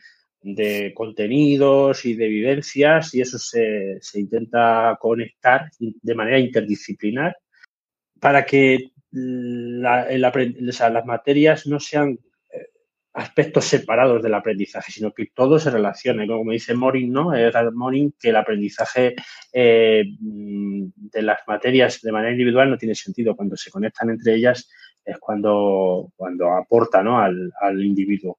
de 0.55 0.93
contenidos 0.95 2.05
y 2.05 2.15
de 2.15 2.29
vivencias 2.29 3.13
y 3.15 3.21
eso 3.21 3.39
se, 3.39 3.99
intenta 4.15 4.97
conectar 5.01 5.69
de 5.79 6.15
manera 6.15 6.39
interdisciplinar 6.39 7.37
para 8.21 8.47
que 8.47 8.93
las 9.11 11.05
materias 11.05 11.67
no 11.67 11.81
sean 11.81 12.19
aspectos 13.17 13.65
separados 13.65 14.23
del 14.23 14.35
aprendizaje, 14.35 14.93
sino 14.93 15.13
que 15.13 15.27
todo 15.35 15.59
se 15.59 15.71
relacione. 15.71 16.27
Como 16.27 16.53
dice 16.53 16.75
Morin, 16.75 17.11
¿no? 17.11 17.33
Morin 17.73 18.15
que 18.21 18.29
el 18.29 18.37
aprendizaje 18.37 19.15
eh, 19.53 20.05
de 20.21 21.23
las 21.23 21.41
materias 21.47 22.01
de 22.03 22.13
manera 22.13 22.33
individual 22.33 22.71
no 22.71 22.77
tiene 22.77 22.95
sentido. 22.95 23.35
Cuando 23.35 23.57
se 23.57 23.71
conectan 23.71 24.11
entre 24.11 24.35
ellas 24.35 24.69
es 25.03 25.19
cuando, 25.19 26.13
cuando 26.15 26.53
aporta 26.53 27.03
¿no? 27.03 27.19
al, 27.19 27.51
al 27.61 27.83
individuo. 27.83 28.39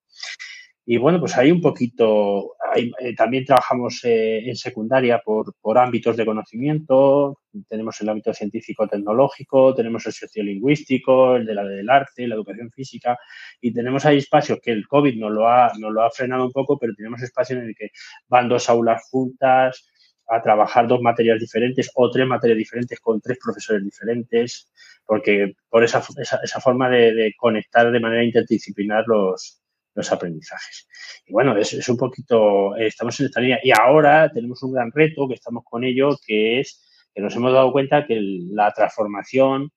Y 0.90 0.96
bueno, 0.96 1.20
pues 1.20 1.36
ahí 1.36 1.52
un 1.52 1.60
poquito, 1.60 2.56
eh, 2.74 3.14
también 3.14 3.44
trabajamos 3.44 4.00
eh, 4.06 4.50
en 4.50 4.56
secundaria 4.56 5.20
por, 5.20 5.54
por, 5.60 5.78
ámbitos 5.78 6.16
de 6.16 6.26
conocimiento, 6.26 7.42
tenemos 7.68 8.00
el 8.00 8.08
ámbito 8.08 8.34
científico-tecnológico, 8.34 9.76
tenemos 9.76 10.06
el 10.06 10.14
sociolingüístico, 10.14 11.36
el 11.36 11.46
de 11.46 11.56
la 11.56 11.66
del 11.66 11.90
arte, 11.90 12.26
la 12.26 12.36
educación 12.36 12.72
física, 12.72 13.18
y 13.60 13.74
tenemos 13.74 14.06
ahí 14.06 14.20
espacios 14.20 14.60
que 14.64 14.72
el 14.72 14.88
COVID 14.88 15.20
nos 15.20 15.32
lo 15.34 15.50
ha, 15.50 15.74
nos 15.78 15.92
lo 15.92 16.04
ha 16.04 16.10
frenado 16.10 16.46
un 16.46 16.54
poco, 16.54 16.80
pero 16.80 16.94
tenemos 16.96 17.22
espacios 17.22 17.60
en 17.60 17.66
el 17.66 17.76
que 17.76 17.90
van 18.30 18.48
dos 18.48 18.70
aulas 18.70 19.04
juntas 19.12 19.90
a 20.30 20.42
trabajar 20.42 20.88
dos 20.88 21.02
materias 21.02 21.38
diferentes 21.38 21.92
o 21.96 22.10
tres 22.10 22.26
materias 22.26 22.58
diferentes 22.58 23.02
con 23.02 23.20
tres 23.20 23.38
profesores 23.44 23.84
diferentes, 23.84 24.72
porque 25.06 25.54
por 25.70 25.84
esa, 25.84 26.02
esa, 26.44 26.62
forma 26.62 26.90
de 26.90 27.34
conectar 27.38 27.92
de 27.92 28.00
manera 28.00 28.24
interdisciplinar 28.24 29.04
los, 29.06 29.62
los 29.98 30.12
aprendizajes. 30.12 30.88
Y 31.26 31.34
bueno, 31.34 31.58
es, 31.58 31.90
un 31.90 31.98
poquito, 31.98 32.76
estamos 32.76 33.20
en 33.20 33.26
esta 33.26 33.42
línea 33.42 33.60
y 33.64 33.72
ahora 33.72 34.32
tenemos 34.32 34.62
un 34.62 34.74
gran 34.74 34.92
reto 34.92 35.28
que 35.28 35.34
estamos 35.34 35.64
con 35.66 35.84
ello, 35.84 36.18
que 36.26 36.60
es 36.60 37.10
que 37.14 37.22
nos 37.22 37.36
hemos 37.36 37.52
dado 37.52 37.72
cuenta 37.72 38.06
que 38.06 38.20
la 38.22 38.72
transformación 38.72 39.72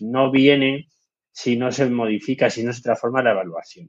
no 0.00 0.32
viene 0.32 0.88
si 1.30 1.56
no 1.56 1.70
se 1.70 1.88
modifica, 1.88 2.50
si 2.50 2.64
no 2.64 2.72
se 2.72 2.82
transforma 2.82 3.22
la 3.22 3.30
evaluación. 3.30 3.88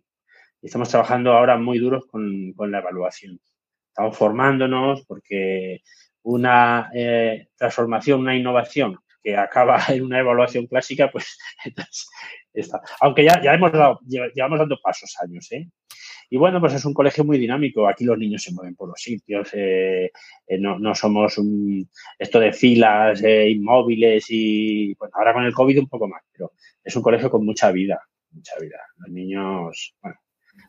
estamos 0.61 0.89
trabajando 0.89 1.33
ahora 1.33 1.57
muy 1.57 1.79
duros 1.79 2.05
con, 2.05 2.53
la 2.55 2.77
evaluación. 2.77 3.39
Estamos 3.87 4.15
formándonos 4.15 5.05
porque 5.07 5.81
una 6.21 6.91
eh, 6.93 7.47
transformación, 7.55 8.19
una 8.19 8.35
innovación 8.35 8.99
que 9.23 9.35
acaba 9.35 9.79
en 9.89 10.03
una 10.03 10.19
evaluación 10.19 10.67
clásica, 10.67 11.09
pues 11.11 11.39
Aunque 13.01 13.23
ya, 13.23 13.41
ya 13.41 13.53
hemos 13.53 13.71
dado, 13.71 13.99
llevamos 14.05 14.59
dando 14.59 14.79
pasos 14.81 15.15
años, 15.21 15.51
¿eh? 15.51 15.67
Y 16.29 16.37
bueno, 16.37 16.59
pues 16.59 16.73
es 16.73 16.83
un 16.83 16.93
colegio 16.93 17.23
muy 17.23 17.37
dinámico. 17.37 17.87
Aquí 17.87 18.03
los 18.03 18.17
niños 18.17 18.43
se 18.43 18.51
mueven 18.51 18.75
por 18.75 18.89
los 18.89 19.01
sitios. 19.01 19.49
Eh, 19.53 20.11
eh, 20.47 20.57
no, 20.59 20.77
no, 20.77 20.93
somos 20.93 21.37
un, 21.37 21.89
esto 22.19 22.39
de 22.39 22.51
filas 22.51 23.21
inmóviles 23.23 24.25
y 24.29 24.93
bueno, 24.95 25.13
ahora 25.17 25.33
con 25.33 25.43
el 25.43 25.53
COVID 25.53 25.79
un 25.79 25.87
poco 25.87 26.07
más, 26.07 26.21
pero 26.31 26.51
es 26.83 26.95
un 26.95 27.01
colegio 27.01 27.29
con 27.29 27.45
mucha 27.45 27.71
vida, 27.71 28.01
mucha 28.31 28.53
vida. 28.59 28.77
Los 28.97 29.09
niños, 29.09 29.95
bueno, 30.01 30.17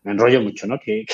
me 0.04 0.12
enrollo 0.12 0.42
mucho, 0.42 0.66
¿no? 0.66 0.78
Que, 0.78 1.04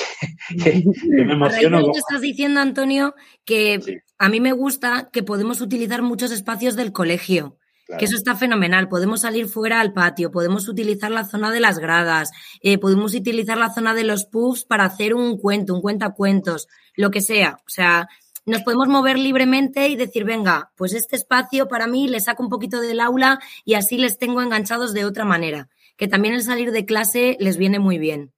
me 1.07 1.33
emociono. 1.33 1.91
Estás 1.91 2.21
diciendo, 2.21 2.59
Antonio, 2.59 3.15
que 3.45 3.79
a 4.17 4.29
mí 4.29 4.39
me 4.39 4.51
gusta 4.51 5.09
que 5.11 5.23
podemos 5.23 5.61
utilizar 5.61 6.01
muchos 6.01 6.31
espacios 6.31 6.75
del 6.75 6.91
colegio. 6.91 7.57
Que 7.85 8.05
eso 8.05 8.15
está 8.15 8.35
fenomenal. 8.35 8.89
Podemos 8.89 9.21
salir 9.21 9.47
fuera 9.47 9.79
al 9.79 9.93
patio, 9.93 10.31
podemos 10.31 10.67
utilizar 10.67 11.11
la 11.11 11.25
zona 11.25 11.51
de 11.51 11.59
las 11.59 11.77
gradas, 11.77 12.31
eh, 12.61 12.77
podemos 12.77 13.13
utilizar 13.13 13.57
la 13.57 13.73
zona 13.73 13.93
de 13.93 14.03
los 14.03 14.25
pubs 14.25 14.65
para 14.65 14.85
hacer 14.85 15.13
un 15.13 15.37
cuento, 15.37 15.73
un 15.73 15.81
cuentacuentos, 15.81 16.67
lo 16.95 17.11
que 17.11 17.21
sea. 17.21 17.59
O 17.65 17.69
sea, 17.69 18.07
nos 18.45 18.61
podemos 18.61 18.87
mover 18.87 19.17
libremente 19.17 19.87
y 19.89 19.95
decir, 19.95 20.23
venga, 20.23 20.71
pues 20.75 20.93
este 20.93 21.15
espacio 21.15 21.67
para 21.67 21.87
mí 21.87 22.07
le 22.07 22.19
saco 22.19 22.43
un 22.43 22.49
poquito 22.49 22.79
del 22.79 22.99
aula 22.99 23.39
y 23.65 23.73
así 23.73 23.97
les 23.97 24.19
tengo 24.19 24.41
enganchados 24.41 24.93
de 24.93 25.05
otra 25.05 25.25
manera. 25.25 25.67
Que 25.97 26.07
también 26.07 26.33
el 26.33 26.43
salir 26.43 26.71
de 26.71 26.85
clase 26.85 27.37
les 27.39 27.57
viene 27.57 27.79
muy 27.79 27.97
bien. 27.97 28.34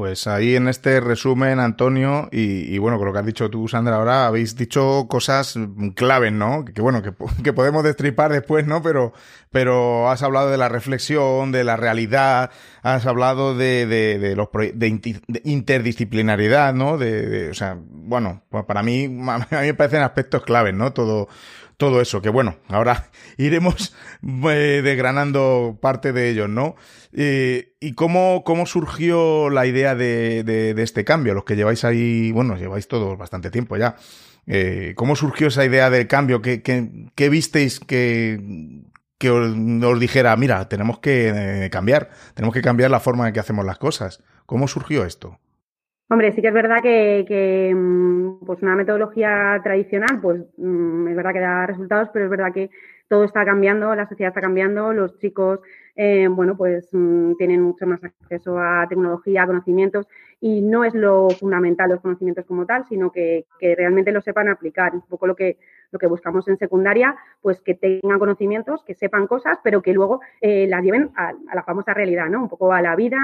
Pues 0.00 0.26
ahí 0.26 0.56
en 0.56 0.66
este 0.66 0.98
resumen, 0.98 1.60
Antonio, 1.60 2.30
y, 2.32 2.78
bueno, 2.78 2.96
con 2.96 3.06
lo 3.06 3.12
que 3.12 3.18
has 3.18 3.26
dicho 3.26 3.50
tú, 3.50 3.68
Sandra, 3.68 3.96
ahora 3.96 4.26
habéis 4.26 4.56
dicho 4.56 5.06
cosas 5.10 5.58
claves, 5.94 6.32
¿no? 6.32 6.64
Que, 6.64 6.80
bueno, 6.80 7.02
que, 7.44 7.52
podemos 7.52 7.84
destripar 7.84 8.32
después, 8.32 8.66
¿no? 8.66 8.80
Pero, 8.80 9.12
pero 9.50 10.08
has 10.08 10.22
hablado 10.22 10.50
de 10.50 10.56
la 10.56 10.70
reflexión, 10.70 11.52
de 11.52 11.64
la 11.64 11.76
realidad, 11.76 12.50
has 12.82 13.04
hablado 13.04 13.54
de, 13.54 13.84
de, 13.86 14.18
de 14.18 14.36
los 14.36 14.48
de 14.72 15.40
interdisciplinariedad, 15.44 16.72
¿no? 16.72 16.96
De, 16.96 17.50
o 17.50 17.54
sea, 17.54 17.76
bueno, 17.78 18.42
pues 18.48 18.64
para 18.64 18.82
mí, 18.82 19.04
a 19.28 19.38
mí 19.38 19.46
me 19.50 19.74
parecen 19.74 20.00
aspectos 20.00 20.44
claves, 20.44 20.72
¿no? 20.72 20.94
Todo, 20.94 21.28
todo 21.80 22.02
eso, 22.02 22.20
que 22.20 22.28
bueno, 22.28 22.58
ahora 22.68 23.10
iremos 23.38 23.96
eh, 24.22 24.82
desgranando 24.84 25.78
parte 25.80 26.12
de 26.12 26.28
ellos, 26.28 26.48
¿no? 26.48 26.76
Eh, 27.12 27.74
¿Y 27.80 27.94
cómo, 27.94 28.44
cómo 28.44 28.66
surgió 28.66 29.48
la 29.50 29.66
idea 29.66 29.96
de, 29.96 30.44
de, 30.44 30.80
este 30.82 31.04
cambio? 31.04 31.34
Los 31.34 31.44
que 31.44 31.56
lleváis 31.56 31.84
ahí, 31.84 32.30
bueno, 32.32 32.56
lleváis 32.56 32.86
todos 32.86 33.18
bastante 33.18 33.50
tiempo 33.50 33.76
ya. 33.78 33.96
Eh, 34.46 34.92
¿Cómo 34.94 35.16
surgió 35.16 35.48
esa 35.48 35.64
idea 35.64 35.90
del 35.90 36.06
cambio? 36.06 36.42
¿Qué, 36.42 36.62
qué, 36.62 37.28
visteis 37.28 37.80
que, 37.80 38.38
que 39.18 39.30
os, 39.30 39.98
dijera, 39.98 40.36
mira, 40.36 40.68
tenemos 40.68 40.98
que 40.98 41.68
cambiar, 41.72 42.10
tenemos 42.34 42.54
que 42.54 42.62
cambiar 42.62 42.90
la 42.90 43.00
forma 43.00 43.26
en 43.26 43.32
que 43.32 43.40
hacemos 43.40 43.64
las 43.64 43.78
cosas? 43.78 44.22
¿Cómo 44.44 44.68
surgió 44.68 45.06
esto? 45.06 45.40
Hombre, 46.12 46.32
sí 46.32 46.42
que 46.42 46.48
es 46.48 46.54
verdad 46.54 46.82
que, 46.82 47.72
mm, 47.72 48.44
pues 48.44 48.60
una 48.62 48.74
metodología 48.74 49.60
tradicional, 49.62 50.20
pues 50.20 50.42
mm, 50.56 51.06
es 51.06 51.14
verdad 51.16 51.32
que 51.32 51.38
da 51.40 51.66
resultados, 51.66 52.08
pero 52.12 52.24
es 52.24 52.30
verdad 52.32 52.52
que 52.52 52.68
todo 53.08 53.22
está 53.22 53.44
cambiando, 53.44 53.94
la 53.94 54.08
sociedad 54.08 54.30
está 54.30 54.40
cambiando, 54.40 54.92
los 54.92 55.16
chicos, 55.18 55.60
eh, 55.94 56.26
bueno, 56.28 56.56
pues 56.56 56.88
mm, 56.92 57.34
tienen 57.36 57.62
mucho 57.62 57.86
más 57.86 58.02
acceso 58.02 58.58
a 58.58 58.86
tecnología, 58.88 59.44
a 59.44 59.46
conocimientos, 59.46 60.08
y 60.40 60.62
no 60.62 60.82
es 60.82 60.94
lo 60.94 61.28
fundamental 61.30 61.90
los 61.90 62.00
conocimientos 62.00 62.44
como 62.44 62.66
tal, 62.66 62.84
sino 62.88 63.12
que, 63.12 63.46
que 63.60 63.76
realmente 63.76 64.10
lo 64.10 64.20
sepan 64.20 64.48
aplicar. 64.48 64.92
Un 64.94 65.02
poco 65.02 65.28
lo 65.28 65.36
que, 65.36 65.58
lo 65.90 65.98
que 65.98 66.06
buscamos 66.06 66.46
en 66.48 66.56
secundaria, 66.56 67.16
pues 67.40 67.60
que 67.60 67.74
tengan 67.74 68.18
conocimientos, 68.18 68.82
que 68.84 68.94
sepan 68.94 69.26
cosas, 69.26 69.58
pero 69.62 69.82
que 69.82 69.92
luego 69.92 70.20
eh, 70.40 70.66
las 70.68 70.82
lleven 70.82 71.10
a, 71.16 71.32
la 71.54 71.62
famosa 71.62 71.94
realidad, 71.94 72.26
¿no? 72.28 72.42
Un 72.42 72.48
poco 72.48 72.72
a 72.72 72.82
la 72.82 72.96
vida, 72.96 73.18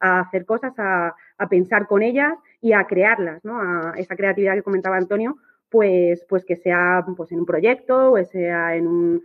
a, 0.00 0.20
hacer 0.20 0.44
cosas, 0.46 0.72
a, 0.78 1.14
pensar 1.48 1.86
con 1.86 2.02
ellas 2.02 2.34
y 2.60 2.72
a 2.72 2.84
crearlas, 2.86 3.44
¿no? 3.44 3.60
A 3.60 3.94
esa 3.96 4.16
creatividad 4.16 4.54
que 4.54 4.62
comentaba 4.62 4.96
Antonio, 4.96 5.36
pues, 5.70 6.24
pues 6.28 6.44
que 6.44 6.56
sea 6.56 7.04
pues 7.16 7.30
en 7.30 7.40
un 7.40 7.46
proyecto 7.46 8.12
o 8.12 8.24
sea 8.24 8.74
en 8.74 8.86
un, 8.86 9.22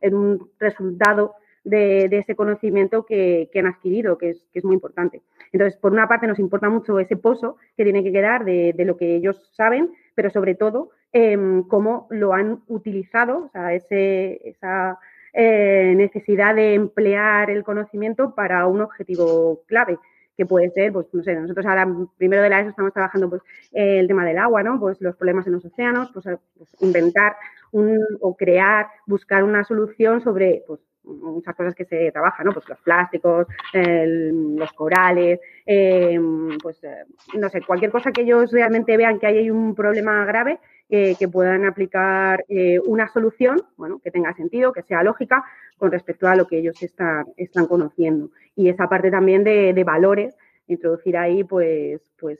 en 0.00 0.14
un 0.14 0.50
resultado 0.58 1.34
de, 1.64 2.04
ese 2.12 2.36
conocimiento 2.36 3.04
que, 3.04 3.50
han 3.54 3.66
adquirido, 3.66 4.16
que 4.16 4.30
es, 4.30 4.46
que 4.52 4.60
es, 4.60 4.64
muy 4.64 4.74
importante. 4.74 5.22
Entonces, 5.52 5.78
por 5.78 5.92
una 5.92 6.08
parte 6.08 6.26
nos 6.26 6.38
importa 6.38 6.68
mucho 6.68 6.98
ese 6.98 7.16
pozo 7.16 7.56
que 7.76 7.84
tiene 7.84 8.02
que 8.02 8.12
quedar 8.12 8.44
de, 8.44 8.72
de 8.74 8.84
lo 8.84 8.96
que 8.96 9.16
ellos 9.16 9.50
saben, 9.52 9.90
pero 10.14 10.30
sobre 10.30 10.54
todo 10.54 10.90
Em, 11.12 11.64
cómo 11.64 12.06
lo 12.10 12.34
han 12.34 12.62
utilizado, 12.68 13.46
o 13.46 13.48
sea, 13.48 13.74
ese, 13.74 14.40
esa 14.48 14.98
eh, 15.32 15.92
necesidad 15.96 16.54
de 16.54 16.74
emplear 16.74 17.50
el 17.50 17.64
conocimiento 17.64 18.34
para 18.36 18.66
un 18.68 18.80
objetivo 18.80 19.62
clave 19.66 19.98
que 20.36 20.46
puede 20.46 20.70
ser, 20.70 20.92
pues, 20.92 21.06
no 21.12 21.22
sé, 21.24 21.34
nosotros 21.34 21.66
ahora 21.66 21.86
primero 22.16 22.42
de 22.42 22.48
la 22.48 22.60
ESO 22.60 22.70
estamos 22.70 22.92
trabajando 22.92 23.28
pues 23.28 23.42
el 23.72 24.06
tema 24.06 24.24
del 24.24 24.38
agua, 24.38 24.62
¿no? 24.62 24.78
Pues 24.78 25.00
los 25.00 25.16
problemas 25.16 25.46
en 25.46 25.54
los 25.54 25.64
océanos, 25.64 26.10
pues, 26.12 26.26
pues 26.56 26.70
inventar 26.80 27.36
un, 27.72 27.98
o 28.20 28.36
crear, 28.36 28.86
buscar 29.06 29.42
una 29.42 29.64
solución 29.64 30.22
sobre 30.22 30.62
pues, 30.66 30.80
muchas 31.04 31.54
cosas 31.54 31.74
que 31.74 31.84
se 31.84 32.10
trabajan, 32.12 32.46
¿no? 32.46 32.52
Pues 32.52 32.68
los 32.68 32.80
plásticos, 32.80 33.46
los 33.72 34.72
corales, 34.72 35.40
em, 35.66 36.58
pues 36.58 36.82
eh, 36.84 37.04
no 37.34 37.48
sé, 37.48 37.62
cualquier 37.62 37.90
cosa 37.90 38.12
que 38.12 38.22
ellos 38.22 38.50
realmente 38.52 38.96
vean 38.96 39.18
que 39.18 39.26
hay 39.26 39.50
un 39.50 39.74
problema 39.74 40.24
grave, 40.24 40.58
que 40.88 41.28
puedan 41.30 41.64
aplicar 41.66 42.44
eh, 42.48 42.80
una 42.84 43.06
solución, 43.08 43.62
bueno, 43.76 44.00
que 44.02 44.10
tenga 44.10 44.34
sentido, 44.34 44.72
que 44.72 44.82
sea 44.82 45.04
lógica 45.04 45.44
con 45.78 45.92
respecto 45.92 46.26
a 46.26 46.34
lo 46.34 46.48
que 46.48 46.58
ellos 46.58 46.82
están, 46.82 47.26
están 47.36 47.66
conociendo. 47.66 48.30
Y 48.56 48.68
esa 48.68 48.88
parte 48.88 49.08
también 49.08 49.44
de, 49.44 49.72
de 49.72 49.84
valores 49.84 50.36
introducir 50.72 51.16
ahí, 51.16 51.44
pues, 51.44 52.00
pues 52.18 52.38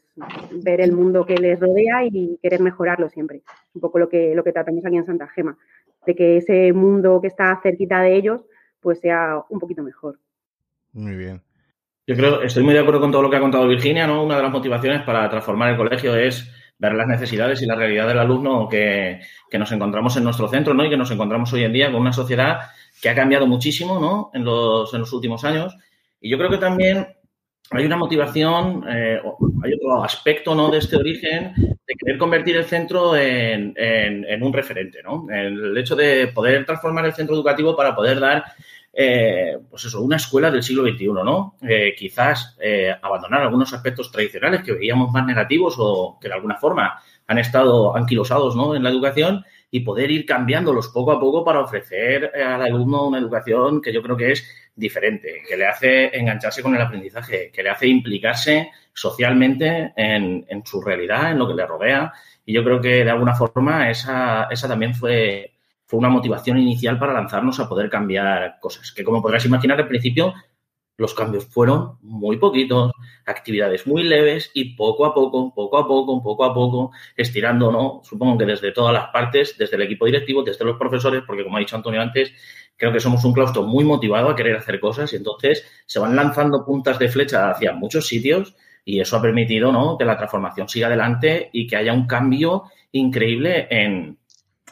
ver 0.52 0.80
el 0.80 0.92
mundo 0.92 1.26
que 1.26 1.34
les 1.34 1.58
rodea 1.58 2.04
y 2.04 2.38
querer 2.42 2.60
mejorarlo 2.60 3.08
siempre. 3.08 3.42
Un 3.74 3.80
poco 3.80 3.98
lo 3.98 4.08
que, 4.08 4.34
lo 4.34 4.44
que 4.44 4.52
tratamos 4.52 4.84
aquí 4.86 4.96
en 4.96 5.06
Santa 5.06 5.26
Gema, 5.28 5.56
de 6.06 6.14
que 6.14 6.36
ese 6.38 6.72
mundo 6.72 7.20
que 7.20 7.28
está 7.28 7.58
cerquita 7.62 8.00
de 8.00 8.16
ellos, 8.16 8.42
pues 8.80 9.00
sea 9.00 9.42
un 9.48 9.58
poquito 9.58 9.82
mejor. 9.82 10.18
Muy 10.92 11.14
bien. 11.16 11.42
Yo 12.06 12.16
creo, 12.16 12.42
estoy 12.42 12.64
muy 12.64 12.74
de 12.74 12.80
acuerdo 12.80 13.00
con 13.00 13.12
todo 13.12 13.22
lo 13.22 13.30
que 13.30 13.36
ha 13.36 13.40
contado 13.40 13.68
Virginia, 13.68 14.06
¿no? 14.06 14.24
Una 14.24 14.36
de 14.36 14.42
las 14.42 14.50
motivaciones 14.50 15.02
para 15.02 15.28
transformar 15.28 15.70
el 15.70 15.76
colegio 15.76 16.16
es 16.16 16.50
ver 16.78 16.94
las 16.94 17.06
necesidades 17.06 17.62
y 17.62 17.66
la 17.66 17.76
realidad 17.76 18.08
del 18.08 18.18
alumno 18.18 18.68
que, 18.68 19.20
que 19.50 19.58
nos 19.58 19.70
encontramos 19.70 20.16
en 20.16 20.24
nuestro 20.24 20.48
centro, 20.48 20.74
¿no? 20.74 20.84
Y 20.84 20.90
que 20.90 20.96
nos 20.96 21.10
encontramos 21.10 21.52
hoy 21.52 21.62
en 21.64 21.72
día 21.72 21.92
con 21.92 22.00
una 22.00 22.12
sociedad 22.12 22.60
que 23.00 23.10
ha 23.10 23.14
cambiado 23.14 23.46
muchísimo, 23.46 24.00
¿no? 24.00 24.30
En 24.32 24.44
los, 24.44 24.92
en 24.94 25.00
los 25.00 25.12
últimos 25.12 25.44
años. 25.44 25.76
Y 26.20 26.30
yo 26.30 26.38
creo 26.38 26.50
que 26.50 26.58
también 26.58 27.06
hay 27.70 27.84
una 27.84 27.96
motivación, 27.96 28.84
eh, 28.88 29.20
hay 29.62 29.72
otro 29.74 30.02
aspecto 30.02 30.54
¿no? 30.54 30.70
de 30.70 30.78
este 30.78 30.96
origen 30.96 31.54
de 31.54 31.94
querer 31.96 32.18
convertir 32.18 32.56
el 32.56 32.64
centro 32.64 33.16
en, 33.16 33.74
un 34.42 34.52
referente, 34.52 35.02
¿no? 35.02 35.26
El 35.30 35.76
hecho 35.78 35.94
de 35.94 36.28
poder 36.28 36.66
transformar 36.66 37.06
el 37.06 37.12
centro 37.12 37.34
educativo 37.34 37.76
para 37.76 37.94
poder 37.94 38.18
dar, 38.18 38.44
eh, 38.92 39.56
pues 39.68 39.84
eso, 39.84 40.02
una 40.02 40.16
escuela 40.16 40.50
del 40.50 40.64
siglo 40.64 40.82
XXI, 40.82 41.06
¿no? 41.24 41.56
Eh, 41.62 41.94
quizás 41.96 42.58
abandonar 43.02 43.42
algunos 43.42 43.72
aspectos 43.72 44.10
tradicionales 44.10 44.62
que 44.62 44.72
veíamos 44.72 45.12
más 45.12 45.24
negativos 45.24 45.76
o 45.78 46.18
que 46.20 46.28
de 46.28 46.34
alguna 46.34 46.56
forma 46.56 47.00
han 47.28 47.38
estado 47.38 47.96
anquilosados, 47.96 48.56
¿no? 48.56 48.74
En 48.74 48.82
la 48.82 48.90
educación 48.90 49.44
y 49.70 49.80
poder 49.80 50.10
ir 50.10 50.26
cambiándolos 50.26 50.88
poco 50.88 51.12
a 51.12 51.20
poco 51.20 51.44
para 51.44 51.60
ofrecer 51.60 52.32
al 52.34 52.62
alumno 52.62 53.06
una 53.06 53.18
educación 53.18 53.80
que 53.80 53.92
yo 53.92 54.02
creo 54.02 54.16
que 54.16 54.32
es 54.32 54.44
diferente, 54.74 55.42
que 55.48 55.56
le 55.56 55.66
hace 55.66 56.16
engancharse 56.16 56.62
con 56.62 56.74
el 56.74 56.82
aprendizaje, 56.82 57.50
que 57.52 57.62
le 57.62 57.70
hace 57.70 57.86
implicarse 57.86 58.70
socialmente 58.92 59.92
en, 59.96 60.44
su 60.64 60.80
realidad, 60.80 61.30
en 61.30 61.38
lo 61.38 61.46
que 61.46 61.54
le 61.54 61.66
rodea. 61.66 62.12
Y 62.44 62.52
yo 62.52 62.64
creo 62.64 62.80
que 62.80 63.04
de 63.04 63.10
alguna 63.10 63.34
forma 63.34 63.90
esa, 63.90 64.48
esa 64.50 64.66
también 64.66 64.94
fue, 64.94 65.52
fue 65.86 65.98
una 65.98 66.08
motivación 66.08 66.58
inicial 66.58 66.98
para 66.98 67.12
lanzarnos 67.12 67.60
a 67.60 67.68
poder 67.68 67.88
cambiar 67.88 68.58
cosas. 68.60 68.90
Que 68.90 69.04
como 69.04 69.22
podrás 69.22 69.44
imaginar, 69.44 69.80
al 69.80 69.88
principio 69.88 70.34
los 71.00 71.14
cambios 71.14 71.46
fueron 71.46 71.96
muy 72.02 72.36
poquitos, 72.36 72.92
actividades 73.24 73.86
muy 73.86 74.02
leves 74.02 74.50
y 74.52 74.74
poco 74.74 75.06
a 75.06 75.14
poco, 75.14 75.54
poco 75.54 75.78
a 75.78 75.88
poco, 75.88 76.22
poco 76.22 76.44
a 76.44 76.52
poco, 76.52 76.92
estirando, 77.16 77.72
¿no? 77.72 78.02
Supongo 78.04 78.36
que 78.36 78.44
desde 78.44 78.70
todas 78.72 78.92
las 78.92 79.08
partes, 79.08 79.56
desde 79.56 79.76
el 79.76 79.82
equipo 79.82 80.04
directivo, 80.04 80.42
desde 80.42 80.62
los 80.66 80.76
profesores, 80.76 81.22
porque 81.26 81.42
como 81.42 81.56
ha 81.56 81.60
dicho 81.60 81.74
Antonio 81.74 82.02
antes, 82.02 82.34
creo 82.76 82.92
que 82.92 83.00
somos 83.00 83.24
un 83.24 83.32
claustro 83.32 83.62
muy 83.62 83.82
motivado 83.82 84.28
a 84.28 84.36
querer 84.36 84.56
hacer 84.56 84.78
cosas 84.78 85.10
y 85.14 85.16
entonces 85.16 85.66
se 85.86 85.98
van 85.98 86.14
lanzando 86.14 86.66
puntas 86.66 86.98
de 86.98 87.08
flecha 87.08 87.50
hacia 87.50 87.72
muchos 87.72 88.06
sitios 88.06 88.54
y 88.84 89.00
eso 89.00 89.16
ha 89.16 89.22
permitido, 89.22 89.72
¿no? 89.72 89.96
Que 89.96 90.04
la 90.04 90.18
transformación 90.18 90.68
siga 90.68 90.88
adelante 90.88 91.48
y 91.50 91.66
que 91.66 91.76
haya 91.76 91.94
un 91.94 92.06
cambio 92.06 92.64
increíble 92.92 93.68
en, 93.70 94.18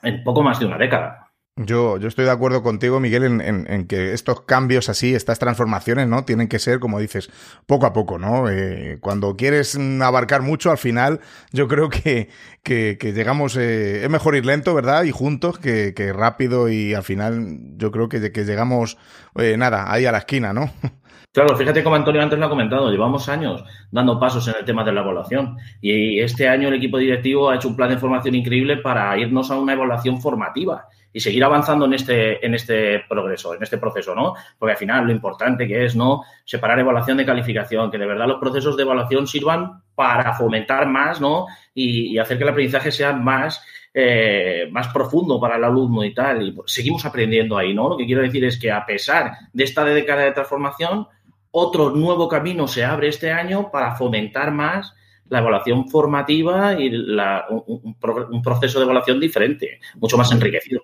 en 0.03 0.25
poco 0.25 0.43
más 0.43 0.61
de 0.61 0.67
una 0.67 0.77
década. 0.77 1.28
Yo, 1.61 1.97
yo 1.99 2.07
estoy 2.07 2.25
de 2.25 2.31
acuerdo 2.31 2.63
contigo, 2.63 3.01
Miguel, 3.01 3.25
en, 3.25 3.87
que 3.89 4.13
estos 4.13 4.43
cambios 4.43 4.89
así, 4.89 5.17
estas 5.17 5.41
transformaciones, 5.41 6.07
¿no? 6.07 6.25
Tienen 6.25 6.47
que 6.47 6.61
ser, 6.61 6.79
como 6.79 7.01
dices, 7.01 7.31
poco 7.67 7.85
a 7.87 7.93
poco, 7.93 8.17
¿no? 8.17 8.49
Eh, 8.49 8.99
cuando 9.01 9.37
quieres 9.37 9.77
abarcar 10.01 10.43
mucho, 10.43 10.71
al 10.71 10.79
final, 10.79 11.19
yo 11.53 11.67
creo 11.67 11.89
que, 11.89 12.29
que, 12.63 12.97
llegamos, 13.13 13.57
eh, 13.57 14.05
es 14.05 14.11
mejor 14.11 14.37
ir 14.37 14.47
lento, 14.47 14.73
¿verdad? 14.73 15.03
Y 15.03 15.11
juntos 15.11 15.59
que, 15.59 15.95
que 15.95 16.13
rápido 16.13 16.69
y 16.69 16.95
al 16.95 17.03
final 17.03 17.59
yo 17.77 17.91
creo 17.91 18.09
que, 18.09 18.31
que 18.31 18.45
llegamos, 18.45 18.97
eh, 19.37 19.57
nada, 19.59 19.93
ahí 19.93 20.07
a 20.07 20.13
la 20.13 20.19
esquina, 20.19 20.53
¿no? 20.53 20.71
Claro, 21.31 21.55
fíjate 21.57 21.85
como 21.85 21.95
Antonio 21.95 22.23
antes 22.23 22.39
lo 22.39 22.47
ha 22.47 22.49
comentado, 22.49 22.91
llevamos 22.91 23.29
años 23.29 23.63
dando 23.93 24.19
pasos 24.19 24.49
en 24.49 24.55
el 24.59 24.65
tema 24.65 24.83
de 24.83 24.93
la 24.93 25.03
evaluación 25.03 25.59
y 25.81 26.19
este 26.21 26.49
año 26.49 26.69
el 26.69 26.75
equipo 26.75 26.97
directivo 26.97 27.51
ha 27.51 27.57
hecho 27.57 27.69
un 27.69 27.77
plan 27.77 27.91
de 27.91 27.99
formación 27.99 28.35
increíble 28.35 28.79
para 28.79 29.17
irnos 29.19 29.51
a 29.51 29.59
una 29.59 29.75
evaluación 29.75 30.21
formativa 30.23 30.89
y 31.13 31.21
seguir 31.21 31.43
avanzando 31.43 31.87
en 31.87 31.95
este, 31.95 32.45
en 32.45 32.55
este 32.55 33.01
progreso, 33.09 33.55
en 33.55 33.63
este 33.63 33.79
proceso, 33.79 34.15
¿no? 34.15 34.35
Porque 34.59 34.73
al 34.73 34.79
final 34.79 35.07
lo 35.07 35.13
importante 35.13 35.67
que 35.67 35.85
es, 35.85 35.97
¿no? 35.97 36.23
Separar 36.45 36.79
evaluación 36.79 37.17
de 37.17 37.25
calificación, 37.25 37.91
que 37.91 37.99
de 37.99 38.07
verdad 38.07 38.27
los 38.27 38.39
procesos 38.39 38.77
de 38.77 38.83
evaluación 38.83 39.27
sirvan 39.27 39.83
para 39.95 40.35
fomentar 40.35 40.87
más, 40.87 41.21
¿no? 41.21 41.47
Y, 41.75 42.19
hacer 42.19 42.37
que 42.37 42.45
el 42.45 42.51
aprendizaje 42.51 42.93
sea 42.93 43.13
más, 43.13 43.65
eh, 43.95 44.69
más 44.71 44.89
profundo 44.89 45.41
para 45.41 45.57
el 45.57 45.65
alumno 45.65 46.05
y 46.05 46.13
tal. 46.13 46.43
Y 46.43 46.57
seguimos 46.67 47.05
aprendiendo 47.05 47.57
ahí, 47.57 47.73
¿no? 47.73 47.89
Lo 47.89 47.97
que 47.97 48.07
quiero 48.07 48.23
decir 48.23 48.45
es 48.45 48.59
que 48.59 48.71
a 48.71 48.85
pesar 48.85 49.33
de 49.53 49.65
esta 49.65 49.85
década 49.85 50.23
de 50.23 50.33
transformación, 50.33 51.07
otro 51.51 51.91
nuevo 51.91 52.29
camino 52.29 52.69
se 52.69 52.85
abre 52.85 53.09
este 53.09 53.33
año 53.33 53.71
para 53.71 53.95
fomentar 53.97 54.53
más 54.53 54.95
la 55.29 55.41
evaluación 55.41 55.89
formativa 55.89 56.75
y 56.79 56.91
un, 56.95 58.43
proceso 58.43 58.79
de 58.79 58.85
evaluación 58.85 59.21
diferente, 59.21 59.81
mucho 59.97 60.17
más 60.17 60.31
enriquecido. 60.33 60.83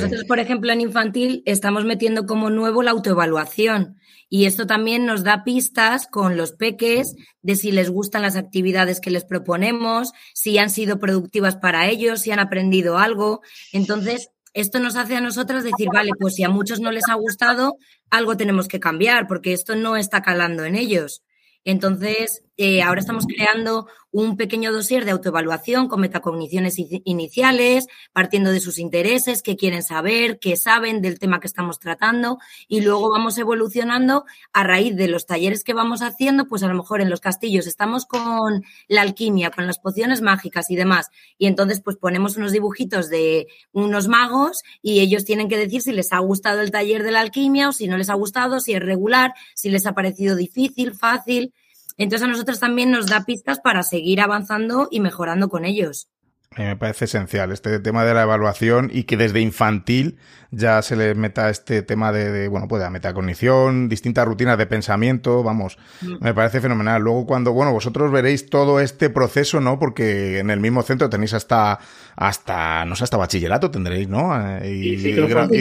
Nosotros, 0.00 0.24
por 0.24 0.38
ejemplo, 0.38 0.72
en 0.72 0.80
infantil 0.80 1.42
estamos 1.46 1.84
metiendo 1.84 2.26
como 2.26 2.50
nuevo 2.50 2.82
la 2.82 2.92
autoevaluación 2.92 3.98
y 4.28 4.46
esto 4.46 4.66
también 4.66 5.04
nos 5.04 5.24
da 5.24 5.44
pistas 5.44 6.06
con 6.06 6.38
los 6.38 6.52
peques 6.52 7.14
de 7.42 7.54
si 7.54 7.70
les 7.70 7.90
gustan 7.90 8.22
las 8.22 8.36
actividades 8.36 9.00
que 9.00 9.10
les 9.10 9.24
proponemos, 9.24 10.12
si 10.32 10.56
han 10.56 10.70
sido 10.70 10.98
productivas 10.98 11.56
para 11.56 11.88
ellos, 11.88 12.20
si 12.20 12.30
han 12.30 12.38
aprendido 12.38 12.96
algo. 12.96 13.42
Entonces, 13.72 14.30
esto 14.54 14.78
nos 14.80 14.96
hace 14.96 15.16
a 15.16 15.20
nosotras 15.20 15.64
decir, 15.64 15.88
vale, 15.92 16.12
pues 16.18 16.34
si 16.34 16.44
a 16.44 16.48
muchos 16.48 16.80
no 16.80 16.90
les 16.92 17.08
ha 17.10 17.14
gustado, 17.14 17.76
algo 18.08 18.36
tenemos 18.36 18.68
que 18.68 18.80
cambiar 18.80 19.26
porque 19.26 19.52
esto 19.52 19.76
no 19.76 19.96
está 19.96 20.22
calando 20.22 20.64
en 20.64 20.76
ellos. 20.76 21.22
Entonces, 21.64 22.42
eh, 22.64 22.80
ahora 22.80 23.00
estamos 23.00 23.26
creando 23.26 23.88
un 24.12 24.36
pequeño 24.36 24.72
dossier 24.72 25.04
de 25.04 25.10
autoevaluación 25.10 25.88
con 25.88 26.00
metacogniciones 26.00 26.76
iniciales, 26.78 27.88
partiendo 28.12 28.52
de 28.52 28.60
sus 28.60 28.78
intereses, 28.78 29.42
qué 29.42 29.56
quieren 29.56 29.82
saber, 29.82 30.38
qué 30.38 30.56
saben 30.56 31.02
del 31.02 31.18
tema 31.18 31.40
que 31.40 31.48
estamos 31.48 31.80
tratando 31.80 32.38
y 32.68 32.82
luego 32.82 33.10
vamos 33.10 33.36
evolucionando 33.38 34.26
a 34.52 34.62
raíz 34.62 34.94
de 34.94 35.08
los 35.08 35.26
talleres 35.26 35.64
que 35.64 35.74
vamos 35.74 36.02
haciendo, 36.02 36.46
pues 36.46 36.62
a 36.62 36.68
lo 36.68 36.74
mejor 36.74 37.00
en 37.00 37.10
los 37.10 37.20
castillos 37.20 37.66
estamos 37.66 38.06
con 38.06 38.62
la 38.86 39.00
alquimia, 39.00 39.50
con 39.50 39.66
las 39.66 39.80
pociones 39.80 40.20
mágicas 40.20 40.70
y 40.70 40.76
demás 40.76 41.10
y 41.38 41.46
entonces 41.48 41.80
pues 41.80 41.96
ponemos 41.96 42.36
unos 42.36 42.52
dibujitos 42.52 43.08
de 43.08 43.48
unos 43.72 44.06
magos 44.06 44.62
y 44.82 45.00
ellos 45.00 45.24
tienen 45.24 45.48
que 45.48 45.56
decir 45.56 45.82
si 45.82 45.90
les 45.90 46.12
ha 46.12 46.18
gustado 46.20 46.60
el 46.60 46.70
taller 46.70 47.02
de 47.02 47.10
la 47.10 47.22
alquimia 47.22 47.70
o 47.70 47.72
si 47.72 47.88
no 47.88 47.96
les 47.96 48.08
ha 48.08 48.14
gustado, 48.14 48.60
si 48.60 48.74
es 48.74 48.80
regular, 48.80 49.34
si 49.54 49.68
les 49.68 49.84
ha 49.86 49.94
parecido 49.94 50.36
difícil, 50.36 50.94
fácil. 50.94 51.52
Entonces 51.96 52.26
a 52.26 52.30
nosotros 52.30 52.60
también 52.60 52.90
nos 52.90 53.06
da 53.06 53.24
pistas 53.24 53.60
para 53.60 53.82
seguir 53.82 54.20
avanzando 54.20 54.88
y 54.90 55.00
mejorando 55.00 55.48
con 55.48 55.64
ellos. 55.64 56.08
Me 56.56 56.76
parece 56.76 57.06
esencial 57.06 57.50
este 57.50 57.78
tema 57.80 58.04
de 58.04 58.12
la 58.12 58.22
evaluación 58.22 58.90
y 58.92 59.04
que 59.04 59.16
desde 59.16 59.40
infantil 59.40 60.18
ya 60.50 60.82
se 60.82 60.96
le 60.96 61.14
meta 61.14 61.48
este 61.48 61.82
tema 61.82 62.12
de, 62.12 62.46
bueno, 62.48 62.68
pues 62.68 62.80
de 62.80 62.84
la 62.84 62.90
metacognición, 62.90 63.88
distintas 63.88 64.26
rutinas 64.26 64.58
de 64.58 64.66
pensamiento, 64.66 65.42
vamos, 65.42 65.78
mm. 66.02 66.16
me 66.20 66.34
parece 66.34 66.60
fenomenal. 66.60 67.00
Luego 67.00 67.24
cuando, 67.26 67.52
bueno, 67.52 67.72
vosotros 67.72 68.12
veréis 68.12 68.50
todo 68.50 68.80
este 68.80 69.08
proceso, 69.08 69.60
¿no? 69.60 69.78
Porque 69.78 70.40
en 70.40 70.50
el 70.50 70.60
mismo 70.60 70.82
centro 70.82 71.08
tenéis 71.08 71.32
hasta, 71.32 71.78
hasta, 72.16 72.84
no 72.84 72.96
sé, 72.96 73.04
hasta 73.04 73.16
bachillerato 73.16 73.70
tendréis, 73.70 74.08
¿no? 74.08 74.32
Eh, 74.58 74.74
y, 74.74 74.98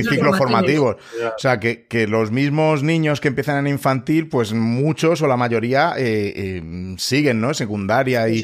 ciclos 0.03 0.37
formativos. 0.37 0.97
O 1.35 1.39
sea, 1.39 1.59
que, 1.59 1.85
que, 1.87 2.07
los 2.07 2.31
mismos 2.31 2.83
niños 2.83 3.21
que 3.21 3.29
empiezan 3.29 3.65
en 3.65 3.73
infantil, 3.73 4.27
pues 4.27 4.53
muchos 4.53 5.21
o 5.21 5.27
la 5.27 5.37
mayoría 5.37 5.93
eh, 5.97 6.33
eh, 6.35 6.95
siguen, 6.97 7.41
¿no? 7.41 7.53
Secundaria 7.53 8.27
y, 8.29 8.43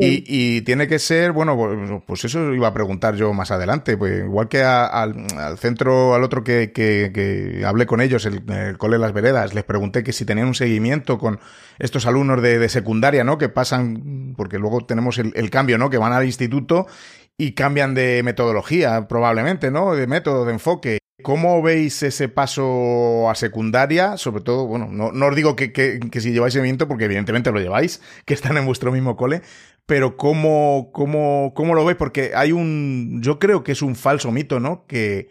y, 0.00 0.24
y, 0.26 0.60
tiene 0.62 0.86
que 0.86 0.98
ser, 0.98 1.32
bueno, 1.32 1.56
pues, 1.56 2.02
pues 2.06 2.24
eso 2.24 2.52
iba 2.54 2.68
a 2.68 2.74
preguntar 2.74 3.16
yo 3.16 3.32
más 3.32 3.50
adelante, 3.50 3.96
pues 3.96 4.24
igual 4.24 4.48
que 4.48 4.62
al 4.62 5.08
al 5.36 5.58
centro, 5.58 6.14
al 6.14 6.22
otro 6.22 6.44
que, 6.44 6.72
que, 6.72 7.62
hablé 7.66 7.86
con 7.86 8.00
ellos, 8.00 8.26
el, 8.26 8.42
Cole 8.78 8.96
de 8.96 9.00
las 9.00 9.12
Veredas, 9.12 9.54
les 9.54 9.64
pregunté 9.64 10.04
que 10.04 10.12
si 10.12 10.24
tenían 10.24 10.48
un 10.48 10.54
seguimiento 10.54 11.18
con 11.18 11.40
estos 11.78 12.06
alumnos 12.06 12.42
de, 12.42 12.68
secundaria, 12.68 13.24
¿no? 13.24 13.38
Que 13.38 13.48
pasan, 13.48 14.34
porque 14.36 14.58
luego 14.58 14.84
tenemos 14.84 15.18
el, 15.18 15.50
cambio, 15.50 15.78
¿no? 15.78 15.90
Que 15.90 15.98
van 15.98 16.12
al 16.12 16.24
instituto 16.24 16.86
y 17.38 17.52
cambian 17.52 17.94
de 17.94 18.22
metodología, 18.22 19.08
probablemente, 19.08 19.70
¿no? 19.70 19.94
De 19.94 20.06
método, 20.06 20.44
de 20.44 20.52
enfoque. 20.52 20.98
¿Cómo 21.22 21.62
veis 21.62 22.02
ese 22.02 22.28
paso 22.28 23.30
a 23.30 23.34
secundaria? 23.34 24.16
Sobre 24.16 24.42
todo, 24.42 24.66
bueno, 24.66 24.88
no, 24.90 25.26
os 25.26 25.36
digo 25.36 25.56
que, 25.56 25.72
que, 25.72 26.20
si 26.20 26.32
lleváis 26.32 26.52
seguimiento, 26.52 26.88
porque 26.88 27.06
evidentemente 27.06 27.50
lo 27.50 27.60
lleváis, 27.60 28.02
que 28.26 28.34
están 28.34 28.56
en 28.56 28.66
vuestro 28.66 28.92
mismo 28.92 29.16
cole, 29.16 29.42
pero 29.86 30.16
¿cómo, 30.16 30.90
cómo, 30.92 31.52
cómo 31.54 31.74
lo 31.74 31.84
veis? 31.84 31.96
Porque 31.96 32.32
hay 32.34 32.52
un, 32.52 33.20
yo 33.22 33.38
creo 33.38 33.64
que 33.64 33.72
es 33.72 33.82
un 33.82 33.96
falso 33.96 34.30
mito, 34.30 34.60
¿no? 34.60 34.84
Que 34.86 35.28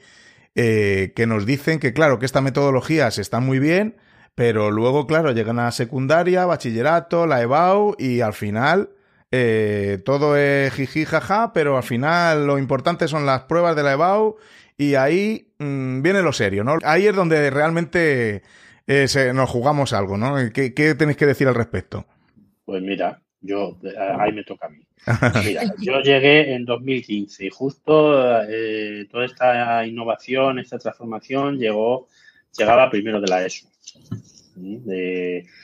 eh, 0.60 1.13
que 1.15 1.28
nos 1.28 1.46
dicen 1.46 1.80
que, 1.80 1.93
claro, 1.93 2.17
que 2.17 2.26
esta 2.26 2.41
metodología 2.41 3.12
se 3.12 3.22
está 3.22 3.39
muy 3.39 3.60
bien, 3.60 3.96
pero 4.34 4.72
luego, 4.72 5.06
claro, 5.06 5.32
llegan 5.32 5.60
a 5.60 5.72
secundaria, 5.72 6.48
bachillerato, 6.48 7.28
la 7.28 7.43
EBAU 7.43 7.96
y 8.00 8.22
al 8.22 8.34
final 8.34 8.89
eh, 9.32 10.00
todo 10.06 10.38
es 10.38 10.74
jiji, 10.74 11.06
jaja, 11.06 11.52
pero 11.54 11.78
al 11.78 11.84
final 11.84 12.48
lo 12.48 12.58
importante 12.58 13.08
son 13.08 13.26
las 13.26 13.44
pruebas 13.44 13.76
de 13.76 13.84
la 13.84 13.94
EBAU 13.94 14.38
y 14.78 14.96
ahí 14.96 15.54
mm, 15.60 16.02
viene 16.02 16.22
lo 16.22 16.34
serio, 16.34 16.63
¿no? 16.63 16.78
Ahí 16.84 17.08
es 17.08 17.16
donde 17.16 17.50
realmente 17.50 18.44
eh, 18.88 19.08
nos 19.34 19.50
jugamos 19.50 19.94
algo, 19.94 20.18
¿no? 20.18 20.36
¿Qué, 20.54 20.74
¿Qué 20.74 20.96
tenéis 20.96 21.18
que 21.18 21.26
decir 21.26 21.48
al 21.48 21.56
respecto? 21.56 22.06
Pues 22.66 22.82
mira, 22.82 23.22
yo 23.42 23.78
ahí 24.20 24.32
me 24.34 24.44
toca 24.44 24.68
a 24.68 24.70
mí. 24.70 24.84
Mira, 25.46 25.63
yo 25.80 26.02
llegué 26.02 26.54
en 26.54 26.66
2015 26.66 27.46
y 27.46 27.50
justo 27.50 28.44
eh, 28.44 29.08
toda 29.10 29.26
esta 29.26 29.86
innovación, 29.86 30.60
esta 30.60 30.78
transformación 30.80 31.58
llegó, 31.58 32.08
llegaba 32.58 32.90
primero 32.90 33.22
de 33.22 33.28
la 33.28 33.46
ESO. 33.46 33.68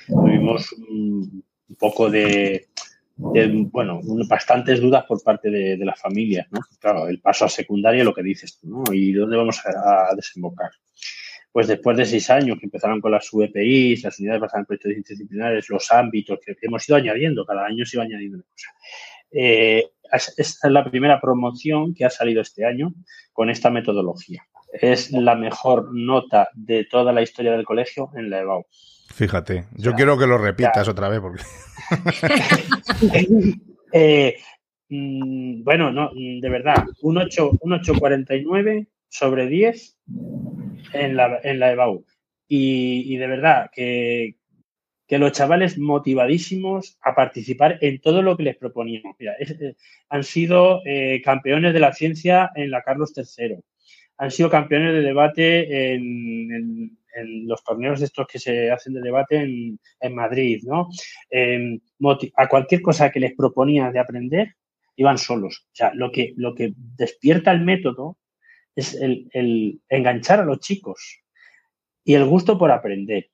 tuvimos 0.08 0.72
un, 0.74 1.44
poco 1.78 2.10
de, 2.10 2.68
bueno, 3.16 4.02
bastantes 4.28 4.82
dudas 4.82 5.06
por 5.06 5.22
parte 5.24 5.50
de, 5.50 5.86
las 5.86 6.00
familias, 6.00 6.48
¿no? 6.52 6.60
Claro, 6.80 7.08
el 7.08 7.20
paso 7.20 7.46
a 7.46 7.50
secundaria, 7.50 8.04
lo 8.04 8.14
que 8.14 8.24
dices 8.24 8.58
tú, 8.58 8.70
¿no? 8.70 8.94
Y 8.94 9.14
dónde 9.14 9.38
vamos 9.38 9.60
a, 9.66 10.16
desembocar. 10.16 10.72
Pues 11.52 11.68
después 11.68 11.96
de 11.96 12.06
seis 12.06 12.30
años 12.32 12.58
que 12.60 12.66
empezaron 12.66 13.00
con 13.00 13.12
las 13.12 13.32
UEPIs, 13.32 14.04
las 14.04 14.20
unidades 14.20 14.42
basadas 14.42 14.62
en 14.62 14.66
proyectos 14.66 14.92
interdisciplinares, 14.92 15.70
los 15.70 15.92
ámbitos 15.92 16.40
que 16.44 16.56
hemos 16.64 16.90
ido 16.90 16.98
añadiendo, 16.98 17.46
cada 17.46 17.66
año 17.66 17.86
se 17.86 17.98
iba 17.98 18.04
añadiendo 18.04 18.38
una 18.38 18.46
cosa. 18.46 18.70
Eh, 19.34 19.84
esta 20.38 20.68
es 20.68 20.72
la 20.72 20.90
primera 20.90 21.20
promoción 21.20 21.94
que 21.94 22.06
ha 22.06 22.10
salido 22.10 22.42
este 22.42 22.66
año 22.66 22.94
con 23.32 23.50
esta 23.50 23.70
metodología. 23.70 24.46
Es 24.72 25.12
la 25.12 25.36
mejor 25.36 25.94
nota 25.94 26.50
de 26.54 26.86
toda 26.86 27.12
la 27.12 27.22
historia 27.22 27.52
del 27.54 27.66
colegio 27.66 28.10
en 28.16 28.30
la 28.30 28.42
EBAU. 28.42 28.66
Fíjate, 29.14 29.66
yo 29.76 29.94
quiero 29.94 30.18
que 30.18 30.26
lo 30.26 30.38
repitas 30.38 30.88
otra 30.88 31.10
vez 31.10 31.20
porque... 31.20 31.44
Eh, 33.96 34.38
mm, 34.90 35.64
bueno, 35.64 35.92
no, 35.92 36.10
de 36.16 36.50
verdad, 36.50 36.84
un 37.04 37.20
849 37.20 38.88
sobre 39.08 39.46
10 39.46 40.00
en 40.94 41.16
la, 41.16 41.40
en 41.44 41.60
la 41.60 41.74
EBAU. 41.74 42.04
Y, 42.48 43.14
y, 43.14 43.18
de 43.18 43.28
verdad 43.28 43.70
que, 43.72 44.38
que 45.08 45.20
los 45.20 45.32
chavales 45.32 45.78
motivadísimos 45.78 46.98
a 47.04 47.14
participar 47.14 47.78
en 47.82 48.02
todo 48.02 48.24
lo 48.24 48.36
que 48.36 48.44
les 48.44 48.58
proponíamos. 48.58 49.16
Mira, 49.20 49.36
eh, 49.40 49.76
han 50.10 50.24
sido 50.24 50.82
eh, 50.86 51.22
campeones 51.24 51.74
de 51.74 51.80
la 51.80 51.94
ciencia 51.94 52.50
en 52.56 52.72
la 52.72 52.82
Carlos 52.82 53.14
III, 53.16 53.60
han 54.18 54.32
sido 54.32 54.50
campeones 54.50 54.94
de 54.94 55.02
debate 55.02 55.94
en, 55.94 56.98
los 57.46 57.64
torneos 57.64 58.02
estos 58.02 58.28
que 58.28 58.40
se 58.40 58.72
hacen 58.72 58.94
de 58.94 59.02
debate 59.02 59.38
en, 59.38 60.16
Madrid, 60.16 60.64
¿no? 60.64 60.90
a 62.38 62.50
cualquier 62.50 62.82
cosa 62.82 63.12
que 63.12 63.20
les 63.20 63.36
proponía 63.36 63.92
de 63.92 64.00
aprender, 64.00 64.56
iban 64.96 65.18
solos. 65.18 65.68
O 65.72 65.76
sea, 65.76 65.92
lo 65.94 66.12
que, 66.12 66.34
lo 66.38 66.54
que 66.54 66.74
despierta 66.76 67.52
el 67.52 67.62
método 67.62 68.18
es 68.76 68.96
el 68.96 69.82
enganchar 69.90 70.40
a 70.40 70.46
los 70.46 70.60
chicos 70.60 71.22
y 72.04 72.16
el 72.16 72.26
gusto 72.26 72.58
por 72.58 72.72
aprender 72.72 73.30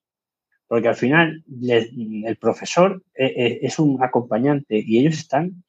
porque 0.70 0.88
al 0.88 0.96
final 0.96 1.44
el 1.68 2.38
profesor 2.38 3.04
eh, 3.16 3.34
eh, 3.36 3.60
es 3.64 3.80
un 3.80 4.02
acompañante 4.04 4.82
y 4.86 5.00
ellos 5.00 5.16
están 5.16 5.64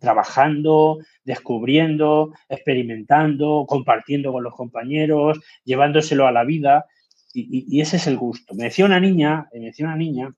trabajando, 0.00 0.98
descubriendo, 1.24 2.32
experimentando, 2.48 3.66
compartiendo 3.68 4.32
con 4.32 4.42
los 4.42 4.54
compañeros, 4.54 5.40
llevándoselo 5.64 6.26
a 6.26 6.32
la 6.32 6.44
vida 6.44 6.86
y, 7.32 7.80
ese 7.80 7.96
es 7.96 8.06
el 8.06 8.16
gusto. 8.16 8.54
Me 8.54 8.64
decía 8.64 8.84
una 8.84 9.00
niña, 9.00 9.48
me 9.52 9.60
decía 9.60 9.86
una 9.86 9.96
niña 9.96 10.34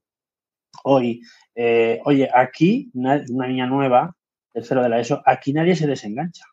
hoy, 0.85 1.23
eh, 1.55 2.01
oye, 2.05 2.29
aquí 2.33 2.91
una, 2.95 3.19
niña 3.19 3.67
nueva, 3.67 4.17
tercero 4.53 4.83
de 4.83 4.89
la 4.89 5.01
ESO, 5.01 5.23
aquí 5.25 5.53
nadie 5.53 5.77
se 5.77 5.87
desengancha. 5.87 6.45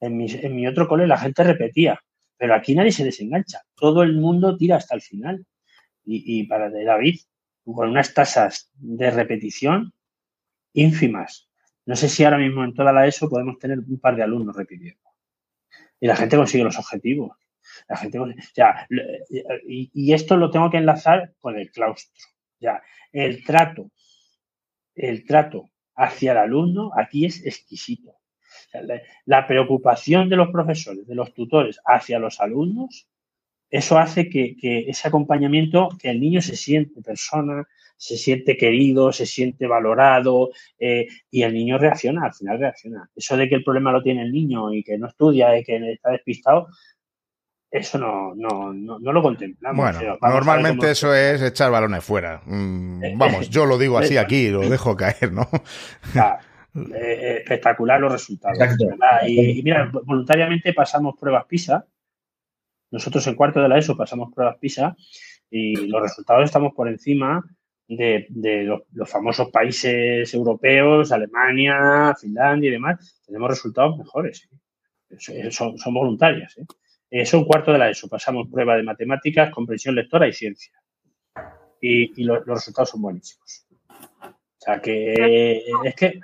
En 0.00 0.16
mi, 0.16 0.26
en 0.30 0.56
mi 0.56 0.66
otro 0.66 0.88
cole 0.88 1.06
la 1.06 1.18
gente 1.18 1.44
repetía, 1.44 2.00
pero 2.36 2.54
aquí 2.54 2.74
nadie 2.74 2.92
se 2.92 3.04
desengancha. 3.04 3.62
Todo 3.74 4.02
el 4.02 4.14
mundo 4.14 4.56
tira 4.56 4.76
hasta 4.76 4.94
el 4.94 5.02
final 5.02 5.46
y, 6.04 6.44
para 6.44 6.70
de 6.70 6.84
David, 6.84 7.20
con 7.64 7.90
unas 7.90 8.14
tasas 8.14 8.70
de 8.74 9.10
repetición 9.10 9.92
ínfimas. 10.72 11.48
No 11.86 11.96
sé 11.96 12.08
si 12.08 12.24
ahora 12.24 12.38
mismo 12.38 12.64
en 12.64 12.74
toda 12.74 12.92
la 12.92 13.06
ESO 13.06 13.28
podemos 13.28 13.58
tener 13.58 13.78
un 13.78 13.98
par 14.00 14.16
de 14.16 14.22
alumnos 14.22 14.56
repitiendo. 14.56 15.00
Y 16.00 16.06
la 16.06 16.16
gente 16.16 16.36
consigue 16.36 16.64
los 16.64 16.78
objetivos. 16.78 17.36
La 17.88 17.96
gente 17.96 18.18
y, 19.66 20.12
esto 20.12 20.36
lo 20.36 20.50
tengo 20.50 20.70
que 20.70 20.78
enlazar 20.78 21.34
con 21.40 21.58
el 21.58 21.70
claustro. 21.70 22.24
Ya, 22.60 22.82
el 23.12 23.44
trato, 23.44 23.90
el 24.94 25.24
trato 25.24 25.70
hacia 25.94 26.32
el 26.32 26.38
alumno 26.38 26.92
aquí 26.96 27.26
es 27.26 27.44
exquisito. 27.44 28.16
la 29.26 29.46
preocupación 29.46 30.28
de 30.28 30.36
los 30.36 30.50
profesores, 30.50 31.06
de 31.06 31.14
los 31.14 31.32
tutores 31.34 31.80
hacia 31.84 32.18
los 32.18 32.40
alumnos 32.40 33.08
eso 33.70 33.98
hace 33.98 34.28
que, 34.28 34.56
ese 34.60 35.08
acompañamiento, 35.08 35.90
que 36.00 36.10
el 36.10 36.20
niño 36.20 36.42
se 36.42 36.56
siente 36.56 37.00
persona, 37.02 37.68
se 37.96 38.16
siente 38.16 38.56
querido, 38.56 39.12
se 39.12 39.26
siente 39.26 39.66
valorado 39.68 40.50
eh, 40.78 41.06
y 41.30 41.42
el 41.42 41.54
niño 41.54 41.78
reacciona, 41.78 42.24
al 42.24 42.34
final 42.34 42.58
reacciona. 42.58 43.08
Eso 43.14 43.36
de 43.36 43.48
que 43.48 43.54
el 43.54 43.64
problema 43.64 43.92
lo 43.92 44.02
tiene 44.02 44.22
el 44.22 44.32
niño 44.32 44.72
y 44.72 44.82
que 44.82 44.98
no 44.98 45.06
estudia 45.06 45.56
y 45.56 45.62
que 45.62 45.92
está 45.92 46.10
despistado, 46.10 46.66
eso 47.70 47.98
no, 47.98 48.34
no, 48.34 48.72
no, 48.72 49.12
lo 49.12 49.22
contemplamos. 49.22 49.96
Bueno, 49.96 50.18
normalmente 50.20 50.90
eso 50.90 51.14
es 51.14 51.40
echar 51.40 51.70
balones 51.70 52.04
fuera. 52.04 52.42
Mm, 52.44 53.04
eh, 53.04 53.14
vamos, 53.16 53.48
yo 53.48 53.66
lo 53.66 53.78
digo 53.78 53.98
así 53.98 54.16
aquí, 54.18 54.48
lo 54.48 54.68
dejo 54.68 54.96
caer, 54.96 55.32
¿no? 55.32 55.48
Eh, 56.72 57.38
espectacular 57.38 58.00
los 58.00 58.12
resultados. 58.12 58.56
Y, 59.26 59.58
y, 59.58 59.62
mira, 59.64 59.90
voluntariamente 59.92 60.72
pasamos 60.72 61.16
pruebas 61.18 61.44
PISA 61.46 61.84
nosotros 62.90 63.26
en 63.26 63.34
cuarto 63.36 63.60
de 63.60 63.68
la 63.68 63.78
ESO 63.78 63.96
pasamos 63.96 64.32
pruebas 64.34 64.58
PISA 64.58 64.96
y 65.50 65.86
los 65.86 66.02
resultados 66.02 66.44
estamos 66.44 66.74
por 66.74 66.88
encima 66.88 67.44
de, 67.86 68.26
los, 68.64 69.10
famosos 69.10 69.50
países 69.50 70.32
europeos, 70.32 71.10
Alemania, 71.10 72.14
Finlandia 72.20 72.68
y 72.68 72.72
demás. 72.72 73.20
Tenemos 73.26 73.50
resultados 73.50 73.98
mejores. 73.98 74.48
¿eh? 75.10 75.50
Son, 75.50 75.74
voluntarias. 75.92 76.56
¿eh? 76.58 76.66
Eso 77.10 77.38
en 77.38 77.44
cuarto 77.44 77.72
de 77.72 77.78
la 77.78 77.90
ESO. 77.90 78.08
Pasamos 78.08 78.48
prueba 78.48 78.76
de 78.76 78.82
matemáticas, 78.82 79.50
comprensión 79.50 79.94
lectora 79.94 80.28
y 80.28 80.32
ciencia. 80.32 80.72
Y, 81.80 82.22
los 82.24 82.44
resultados 82.46 82.90
son 82.90 83.02
buenísimos. 83.02 83.66
O 84.20 84.58
sea 84.58 84.80
que 84.80 85.62
es 85.84 85.94
que. 85.94 86.20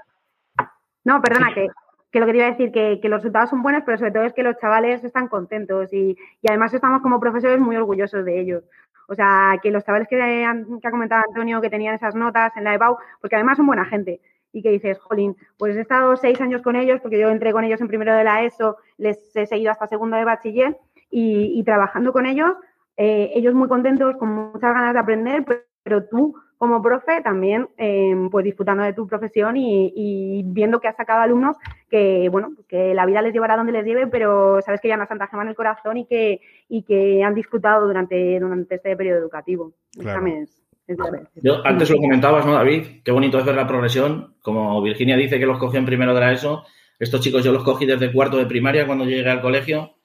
No, 1.05 1.21
perdona, 1.23 1.53
que 1.55 1.69
que 2.17 2.21
lo 2.21 2.27
que 2.27 2.33
te 2.33 2.39
iba 2.39 2.47
a 2.47 2.51
decir, 2.51 2.73
que, 2.73 2.99
que, 3.03 3.11
los 3.11 3.19
resultados 3.19 3.51
son 3.51 3.63
buenos, 3.63 3.83
pero 3.85 3.99
sobre 3.99 4.11
todo 4.11 4.25
es 4.25 4.33
que 4.33 4.43
los 4.43 4.57
chavales 4.57 5.05
están 5.05 5.29
contentos 5.29 5.93
y, 5.93 6.17
y, 6.41 6.49
además 6.49 6.73
estamos 6.73 7.03
como 7.03 7.21
profesores 7.21 7.61
muy 7.61 7.77
orgullosos 7.77 8.25
de 8.25 8.41
ellos. 8.41 8.65
O 9.07 9.15
sea, 9.15 9.59
que 9.63 9.71
los 9.71 9.85
chavales 9.85 10.09
que, 10.09 10.17
que 10.17 10.89
ha 10.89 10.91
comentado 10.91 11.25
Antonio, 11.29 11.61
que 11.61 11.69
tenían 11.69 11.95
esas 11.95 12.15
notas 12.15 12.57
en 12.57 12.65
la 12.65 12.73
EBAU, 12.73 12.97
porque 13.21 13.37
además 13.37 13.59
son 13.59 13.67
buena 13.67 13.85
gente 13.85 14.21
y 14.57 14.63
que 14.63 14.71
dices, 14.71 14.99
jolín, 14.99 15.37
pues 15.59 15.77
he 15.77 15.83
estado 15.83 16.17
seis 16.17 16.41
años 16.41 16.63
con 16.63 16.77
ellos, 16.77 16.99
porque 17.03 17.19
yo 17.19 17.29
entré 17.29 17.53
con 17.53 17.63
ellos 17.63 17.79
en 17.83 17.89
primero 17.89 18.15
de 18.15 18.25
la 18.25 18.43
ESO, 18.43 18.79
les 18.97 19.37
he 19.37 19.45
seguido 19.45 19.71
hasta 19.71 19.87
segundo 19.87 20.17
de 20.17 20.25
bachiller 20.25 20.79
y, 21.11 21.53
y 21.59 21.63
trabajando 21.63 22.11
con 22.11 22.25
ellos, 22.25 22.55
eh, 22.97 23.33
ellos 23.35 23.53
muy 23.53 23.69
contentos, 23.69 24.17
con 24.17 24.31
muchas 24.31 24.73
ganas 24.73 24.95
de 24.95 25.01
aprender, 25.01 25.45
pero 25.83 26.05
tú 26.05 26.35
como 26.57 26.81
profe 26.81 27.21
también 27.21 27.69
em, 27.77 28.31
pues 28.31 28.47
disfrutando 28.47 28.83
de 28.83 28.95
tu 28.95 29.07
profesión 29.07 29.59
y, 29.59 30.43
viendo 30.47 30.81
que 30.81 30.89
has 30.89 30.97
sacado 30.97 31.21
alumnos 31.21 31.59
que 31.91 32.31
bueno 32.31 32.53
que 32.67 32.95
la 32.95 33.05
vida 33.05 33.21
les 33.21 33.35
llevará 33.35 33.59
donde 33.59 33.73
les 33.73 33.85
lleve 33.85 34.07
pero 34.07 34.63
sabes 34.63 34.81
que 34.81 34.89
ya 34.89 34.95
una 34.95 35.07
Santa 35.07 35.27
Gema 35.27 35.43
en 35.43 35.51
el 35.51 35.55
corazón 35.55 35.99
y 35.99 36.07
que 36.07 36.41
y 36.71 36.83
que 36.83 37.23
han 37.23 37.35
disfrutado 37.35 37.87
durante, 37.87 38.41
durante 38.41 38.77
este 38.77 38.97
periodo 38.97 39.19
educativo 39.19 39.73
Yo, 41.43 41.67
antes 41.67 41.91
lo 41.91 41.99
comentabas 41.99 42.47
no 42.47 42.53
David 42.53 43.03
qué 43.03 43.11
bonito 43.11 43.41
es 43.41 43.45
ver 43.45 43.57
la 43.57 43.67
progresión 43.67 44.37
como 44.41 44.81
Virginia 44.83 45.17
dice 45.17 45.39
que 45.39 45.47
los 45.47 45.59
cogió 45.59 45.81
en 45.81 45.85
primero 45.85 46.15
de 46.15 46.21
la 46.21 46.33
ESO 46.33 46.65
estos 47.01 47.21
chicos 47.21 47.43
yo 47.43 47.51
los 47.51 47.65
cogí 47.65 47.87
desde 47.87 48.13
cuarto 48.13 48.37
de 48.37 48.47
primaria 48.47 48.87
cuando 48.87 49.05
llegué 49.05 49.29
al 49.29 49.41
colegio 49.41 49.97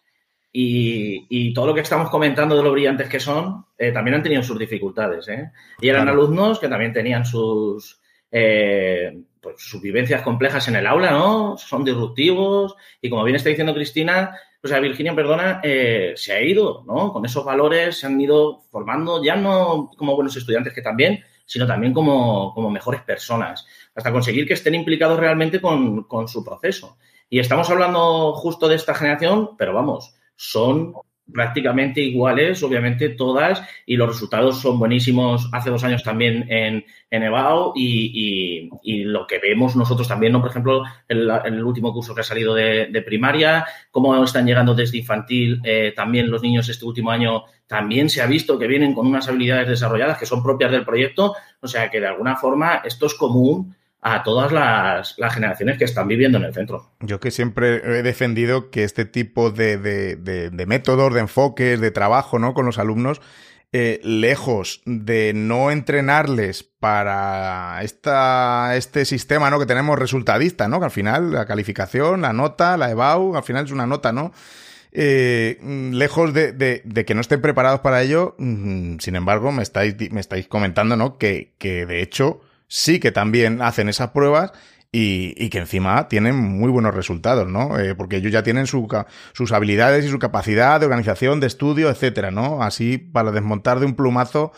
y, 0.54 1.54
todo 1.54 1.68
lo 1.68 1.74
que 1.74 1.82
estamos 1.82 2.10
comentando 2.10 2.56
de 2.56 2.64
lo 2.64 2.72
brillantes 2.72 3.08
que 3.08 3.20
son, 3.20 3.66
eh, 3.78 3.92
también 3.92 4.16
han 4.16 4.24
tenido 4.24 4.44
sus 4.44 4.60
dificultades. 4.60 5.28
¿eh? 5.30 5.52
Y 5.80 5.88
eran 5.88 6.10
alumnos 6.10 6.60
que 6.60 6.68
también 6.68 6.92
tenían 6.94 7.26
sus, 7.26 8.02
eh, 8.32 9.18
pues, 9.40 9.56
sus 9.58 9.82
vivencias 9.82 10.22
complejas 10.22 10.68
en 10.68 10.76
el 10.76 10.88
aula, 10.88 11.12
¿no? 11.12 11.58
Son 11.58 11.84
disruptivos. 11.84 12.76
Y 13.02 13.10
como 13.10 13.24
bien 13.24 13.38
está 13.38 13.50
diciendo 13.50 13.74
Cristina, 13.74 14.36
o 14.64 14.68
sea, 14.68 14.80
Virginia, 14.80 15.16
perdona, 15.16 15.62
se 15.62 16.34
ha 16.34 16.42
ido, 16.42 16.84
¿no? 16.86 17.12
Con 17.12 17.26
esos 17.26 17.44
valores 17.44 17.98
se 18.00 18.08
han 18.08 18.20
ido 18.20 18.62
formando, 18.70 19.24
ya 19.24 19.36
no 19.36 19.90
como 19.98 20.16
buenos 20.16 20.36
estudiantes 20.36 20.74
que 20.74 20.82
también, 20.82 21.24
sino 21.46 21.66
también 21.66 21.94
como, 21.94 22.54
como 22.54 22.70
mejores 22.70 23.02
personas, 23.02 23.66
hasta 23.96 24.12
conseguir 24.12 24.48
que 24.48 24.54
estén 24.54 24.76
implicados 24.76 25.20
realmente 25.20 25.60
con, 25.60 26.04
con 26.04 26.28
su 26.28 26.46
proceso. 26.46 26.98
Y 27.30 27.40
estamos 27.40 27.70
hablando 27.70 28.34
justo 28.34 28.68
de 28.68 28.76
esta 28.76 28.94
generación, 28.94 29.58
pero 29.58 29.74
vamos, 29.74 30.16
son 30.36 30.94
prácticamente 31.32 32.02
iguales, 32.02 32.62
obviamente 32.64 33.10
todas, 33.10 33.64
y 33.86 33.96
los 33.96 34.10
resultados 34.10 34.60
son 34.60 34.80
buenísimos 34.80 35.50
hace 35.54 35.70
dos 35.70 35.84
años 35.84 36.04
también 36.04 36.46
en, 36.50 36.86
en 37.10 37.24
EBAO 37.24 37.74
y, 37.76 38.70
lo 39.04 39.28
que 39.28 39.40
vemos 39.40 39.76
nosotros 39.76 40.08
también, 40.08 40.34
¿no? 40.34 40.42
Por 40.42 40.50
ejemplo, 40.50 40.84
en, 41.08 41.20
el 41.20 41.64
último 41.64 41.94
curso 41.94 42.14
que 42.14 42.22
ha 42.22 42.24
salido 42.24 42.54
de, 42.54 43.04
primaria, 43.06 43.66
cómo 43.90 44.24
están 44.24 44.46
llegando 44.46 44.74
desde 44.74 44.98
infantil 45.00 45.60
eh, 45.64 45.94
también 45.96 46.30
los 46.30 46.42
niños 46.42 46.70
este 46.70 46.86
último 46.86 47.12
año, 47.12 47.44
también 47.68 48.10
se 48.10 48.22
ha 48.22 48.26
visto 48.26 48.60
que 48.60 48.68
vienen 48.68 48.94
con 48.94 49.08
unas 49.08 49.28
habilidades 49.28 49.68
desarrolladas 49.68 50.18
que 50.18 50.26
son 50.26 50.44
propias 50.44 50.72
del 50.72 50.86
proyecto, 50.86 51.36
o 51.62 51.68
sea 51.68 51.90
que 51.90 52.00
de 52.00 52.08
alguna 52.08 52.36
forma 52.36 52.82
esto 52.84 53.06
es 53.06 53.14
común 53.14 53.76
a 54.02 54.24
todas 54.24 54.52
las, 54.52 55.16
generaciones 55.34 55.78
que 55.78 55.84
están 55.86 56.08
viviendo 56.08 56.40
en 56.40 56.46
el 56.46 56.54
centro. 56.54 56.92
Yo 57.02 57.20
que 57.20 57.30
siempre 57.30 58.00
he 58.00 58.04
defendido 58.04 58.72
que 58.72 58.84
este 58.84 59.06
tipo 59.06 59.52
de, 59.52 59.78
de, 59.78 60.66
métodos, 60.66 61.14
de 61.14 61.22
enfoques, 61.22 61.80
de 61.80 61.92
trabajo 61.92 62.40
¿no? 62.40 62.56
con 62.56 62.66
los 62.66 62.80
alumnos, 62.80 63.22
eh, 63.74 64.02
lejos 64.04 64.82
de 64.86 65.34
no 65.34 65.70
entrenarles 65.70 66.64
para 66.64 67.80
esta, 67.84 68.76
este 68.76 69.06
sistema 69.06 69.52
¿no? 69.52 69.60
que 69.60 69.68
tenemos 69.68 70.00
resultadista, 70.00 70.68
¿no? 70.68 70.80
que 70.80 70.86
al 70.86 70.92
final 70.92 71.32
la 71.32 71.46
calificación, 71.46 72.22
la 72.22 72.34
nota, 72.34 72.78
la 72.78 72.90
EBAU, 72.90 73.38
al 73.38 73.44
final 73.44 73.66
es 73.66 73.72
una 73.72 73.86
nota, 73.86 74.12
¿no? 74.12 74.34
Eh, 74.94 75.58
lejos 75.94 76.34
de, 76.34 76.52
de, 76.52 77.06
que 77.06 77.16
no 77.16 77.22
estén 77.22 77.40
preparados 77.40 77.80
para 77.80 78.02
ello, 78.02 78.36
mm, 78.38 78.98
sin 79.00 79.16
embargo, 79.16 79.54
me 79.54 79.64
estáis, 79.64 79.96
me 80.12 80.20
estáis 80.20 80.50
comentando, 80.50 80.98
¿no? 80.98 81.18
Que, 81.18 81.54
que 81.58 81.86
de 81.86 82.02
hecho 82.02 82.42
sí 82.72 83.02
que 83.02 83.12
también 83.12 83.62
hacen 83.62 83.90
esas 83.90 84.12
pruebas 84.12 84.54
y, 84.94 85.34
y, 85.38 85.50
que 85.50 85.60
encima 85.60 86.10
tienen 86.10 86.36
muy 86.36 86.70
buenos 86.70 86.94
resultados, 86.94 87.48
¿no? 87.48 87.80
Eh, 87.80 87.96
porque 87.96 88.18
ellos 88.18 88.34
ya 88.34 88.44
tienen 88.44 88.68
su, 88.68 88.90
sus 89.32 89.54
habilidades 89.54 90.04
y 90.04 90.10
su 90.10 90.20
capacidad 90.20 90.82
de 90.82 90.86
organización, 90.86 91.40
de 91.40 91.48
estudio, 91.48 91.90
etcétera, 91.90 92.30
¿no? 92.30 92.62
Así 92.62 92.98
para 92.98 93.32
desmontar 93.32 93.80
de 93.80 93.86
un 93.86 93.96
plumazo 93.96 94.52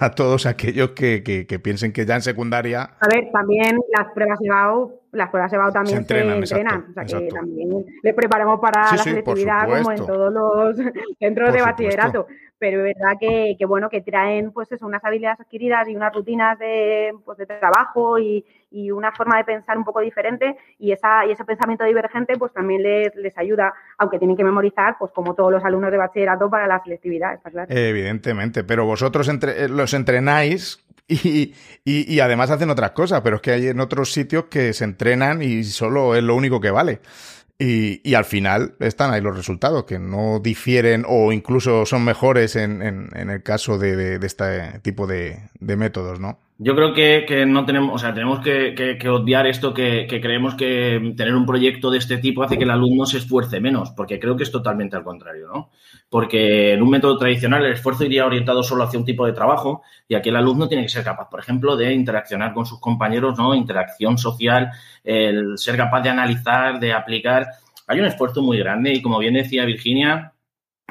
a 0.00 0.10
todos 0.10 0.44
aquellos 0.44 0.90
que, 0.90 1.22
que, 1.22 1.58
piensen 1.58 1.94
que 1.94 2.04
ya 2.04 2.16
en 2.16 2.20
secundaria. 2.20 2.90
A 3.00 3.08
ver, 3.08 3.30
también 3.32 3.78
las 3.96 4.12
pruebas 4.12 4.38
EBAU, 4.42 5.00
las 5.12 5.30
pruebas 5.30 5.50
EBAU 5.54 5.72
también 5.72 5.96
se 5.96 6.00
entrenan, 6.02 6.42
o 6.42 6.46
sea 6.46 7.04
que 7.06 7.28
también 7.28 7.86
le 8.02 8.12
preparamos 8.12 8.60
para 8.60 8.92
la 8.92 8.98
selectividad 8.98 9.66
como 9.68 9.90
en 9.90 10.06
todos 10.06 10.32
los 10.34 10.76
centros 11.18 11.50
de 11.50 11.62
bachillerato 11.62 12.26
pero 12.58 12.86
es 12.86 12.94
verdad 12.94 13.18
que, 13.18 13.56
que, 13.58 13.66
bueno, 13.66 13.90
que 13.90 14.02
traen 14.02 14.52
pues 14.52 14.70
eso, 14.70 14.86
unas 14.86 15.04
habilidades 15.04 15.40
adquiridas 15.40 15.88
y 15.88 15.96
unas 15.96 16.14
rutinas 16.14 16.56
de, 16.60 17.12
pues, 17.24 17.36
de 17.36 17.46
trabajo 17.46 18.20
y, 18.20 18.44
y, 18.72 18.90
una 18.90 19.12
forma 19.12 19.38
de 19.38 19.44
pensar 19.44 19.76
un 19.78 19.84
poco 19.84 20.00
diferente 20.00 20.56
y, 20.78 20.92
esa, 20.92 21.26
y 21.26 21.32
ese 21.32 21.44
pensamiento 21.44 21.84
divergente 21.84 22.34
pues 22.38 22.52
también 22.52 22.82
les, 22.82 23.14
les 23.16 23.36
ayuda, 23.38 23.72
aunque 23.98 24.18
tienen 24.18 24.36
que 24.36 24.44
memorizar, 24.44 24.96
pues 24.98 25.12
como 25.12 25.34
todos 25.34 25.52
los 25.52 25.64
alumnos 25.64 25.90
de 25.90 25.98
bachillerato 25.98 26.50
para 26.50 26.66
la 26.66 26.82
selectividad, 26.82 27.40
Evidentemente, 27.68 28.64
pero 28.64 28.84
vosotros 28.84 29.28
entre, 29.28 29.64
eh, 29.64 29.68
los 29.68 29.94
entrenáis 29.94 30.84
y, 31.08 31.54
y, 31.84 32.20
además 32.20 32.50
hacen 32.50 32.70
otras 32.70 32.92
cosas, 32.92 33.20
pero 33.22 33.36
es 33.36 33.42
que 33.42 33.50
hay 33.52 33.66
en 33.68 33.80
otros 33.80 34.12
sitios 34.12 34.44
que 34.44 34.72
se 34.72 34.84
entrenan 34.84 35.42
y 35.42 35.64
solo 35.64 36.14
es 36.14 36.22
lo 36.22 36.34
único 36.34 36.60
que 36.60 36.70
vale. 36.70 37.00
Y, 37.58 38.00
y, 38.08 38.14
al 38.14 38.24
final 38.24 38.74
están 38.80 39.12
ahí 39.12 39.20
los 39.20 39.36
resultados, 39.36 39.84
que 39.84 39.98
no 39.98 40.40
difieren 40.40 41.04
o 41.06 41.32
incluso 41.32 41.86
son 41.86 42.04
mejores 42.04 42.56
en, 42.56 42.82
en, 42.82 43.30
el 43.30 43.42
caso 43.42 43.78
de, 43.78 44.18
de, 44.18 44.26
este 44.26 44.80
tipo 44.80 45.06
de 45.06 45.50
métodos, 45.60 46.18
¿no? 46.18 46.38
Yo 46.64 46.76
creo 46.76 46.94
que, 46.94 47.24
que, 47.26 47.44
no 47.44 47.64
tenemos, 47.64 47.92
o 47.92 47.98
sea, 47.98 48.14
tenemos 48.14 48.38
que, 48.38 48.72
que, 48.76 48.96
que 48.96 49.08
odiar 49.08 49.48
esto 49.48 49.74
que, 49.74 50.06
creemos 50.08 50.54
que 50.54 51.12
tener 51.16 51.34
un 51.34 51.44
proyecto 51.44 51.90
de 51.90 51.98
este 51.98 52.18
tipo 52.18 52.44
hace 52.44 52.56
que 52.56 52.62
el 52.62 52.70
alumno 52.70 53.04
se 53.04 53.18
esfuerce 53.18 53.58
menos, 53.58 53.90
porque 53.90 54.20
creo 54.20 54.36
que 54.36 54.44
es 54.44 54.52
totalmente 54.52 54.94
al 54.94 55.02
contrario, 55.02 55.48
¿no? 55.48 55.70
Porque 56.08 56.74
en 56.74 56.80
un 56.80 56.90
método 56.90 57.18
tradicional 57.18 57.64
el 57.64 57.72
esfuerzo 57.72 58.04
iría 58.04 58.26
orientado 58.26 58.62
solo 58.62 58.84
hacia 58.84 59.00
un 59.00 59.04
tipo 59.04 59.26
de 59.26 59.32
trabajo 59.32 59.82
y 60.06 60.14
aquí 60.14 60.28
el 60.28 60.36
alumno 60.36 60.68
tiene 60.68 60.84
que 60.84 60.88
ser 60.88 61.02
capaz, 61.02 61.28
por 61.28 61.40
ejemplo, 61.40 61.76
de 61.76 61.92
interaccionar 61.92 62.54
con 62.54 62.64
sus 62.64 62.78
compañeros, 62.78 63.36
¿no? 63.36 63.56
Interacción 63.56 64.16
social, 64.16 64.70
el 65.02 65.58
ser 65.58 65.76
capaz 65.76 66.02
de 66.02 66.10
analizar, 66.10 66.78
de 66.78 66.92
aplicar. 66.92 67.48
Hay 67.88 67.98
un 67.98 68.06
esfuerzo 68.06 68.40
muy 68.40 68.58
grande 68.58 68.92
y 68.92 69.02
como 69.02 69.18
bien 69.18 69.34
decía 69.34 69.64
Virginia, 69.64 70.32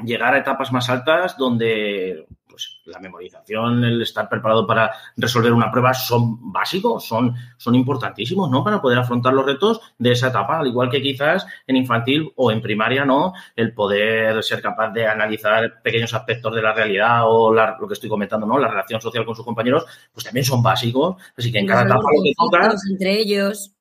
llegar 0.04 0.34
a 0.34 0.40
etapas 0.40 0.74
más 0.74 0.90
altas 0.90 1.38
donde 1.38 2.26
pues 2.52 2.82
la 2.86 3.00
memorización, 3.00 3.84
el 3.84 4.02
estar 4.02 4.28
preparado 4.30 4.68
para 4.68 4.92
resolver 5.16 5.54
una 5.54 5.72
prueba 5.72 5.94
son 5.94 6.52
básicos, 6.52 7.06
son, 7.06 7.34
son 7.58 7.76
importantísimos, 7.76 8.52
¿no? 8.52 8.64
Para 8.64 8.82
poder 8.82 9.00
afrontar 9.00 9.34
los 9.34 9.46
retos 9.46 9.80
de 9.98 10.12
esa 10.12 10.28
etapa, 10.28 10.60
al 10.60 10.68
igual 10.68 10.90
que 10.90 11.02
quizás 11.02 11.48
en 11.66 11.78
infantil 11.78 12.32
o 12.36 12.52
en 12.52 12.62
primaria, 12.62 13.06
¿no? 13.06 13.34
El 13.56 13.74
poder 13.74 14.44
ser 14.44 14.62
capaz 14.62 14.92
de 14.92 15.08
analizar 15.08 15.82
pequeños 15.82 16.14
aspectos 16.14 16.54
de 16.54 16.62
la 16.62 16.74
realidad 16.74 17.22
o 17.24 17.54
lo 17.54 17.88
que 17.88 17.94
estoy 17.94 18.10
comentando, 18.10 18.46
¿no? 18.46 18.60
La 18.60 18.68
relación 18.68 19.00
social 19.00 19.26
con 19.26 19.36
sus 19.36 19.46
compañeros, 19.46 19.86
pues 20.14 20.26
también 20.26 20.46
son 20.46 20.62
básicos. 20.62 21.16
Así 21.38 21.52
que 21.52 21.60
en 21.60 21.68
cada 21.68 21.84
etapa 21.84 22.02
lo 22.16 22.24
que 22.24 22.34
toca. 22.38 22.76
Entre 22.90 23.20
ellos. 23.20 23.74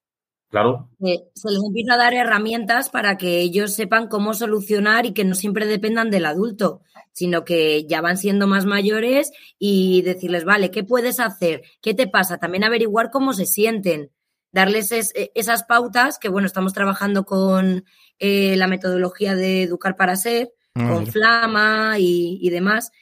Claro. 0.50 0.88
se 0.98 1.48
les 1.48 1.62
empieza 1.64 1.94
a 1.94 1.96
dar 1.96 2.12
herramientas 2.12 2.90
para 2.90 3.16
que 3.16 3.40
ellos 3.40 3.72
sepan 3.72 4.08
cómo 4.08 4.34
solucionar 4.34 5.06
y 5.06 5.12
que 5.12 5.24
no 5.24 5.36
siempre 5.36 5.64
dependan 5.64 6.10
del 6.10 6.26
adulto, 6.26 6.82
sino 7.12 7.44
que 7.44 7.86
ya 7.86 8.00
van 8.00 8.16
siendo 8.16 8.46
más 8.46 8.66
mayores 8.66 9.32
y 9.58 10.02
decirles, 10.02 10.44
vale, 10.44 10.70
¿qué 10.70 10.84
puedes 10.84 11.20
hacer? 11.20 11.62
¿Qué 11.82 11.94
te 11.94 12.06
pasa? 12.06 12.38
También 12.38 12.64
averiguar 12.64 13.10
cómo 13.10 13.32
se 13.32 13.46
sienten, 13.46 14.10
darles 14.52 14.92
e, 14.92 15.32
esas 15.34 15.64
pautas, 15.64 16.18
que 16.18 16.28
bueno, 16.28 16.46
estamos 16.46 16.72
trabajando 16.72 17.24
con 17.24 17.84
eh, 18.18 18.56
la 18.56 18.66
metodología 18.66 19.34
de 19.34 19.62
educar 19.62 19.96
para 19.96 20.16
ser, 20.16 20.52
con 20.72 21.08
Flama 21.08 21.98
y, 21.98 22.38
y 22.40 22.50
demás, 22.50 22.92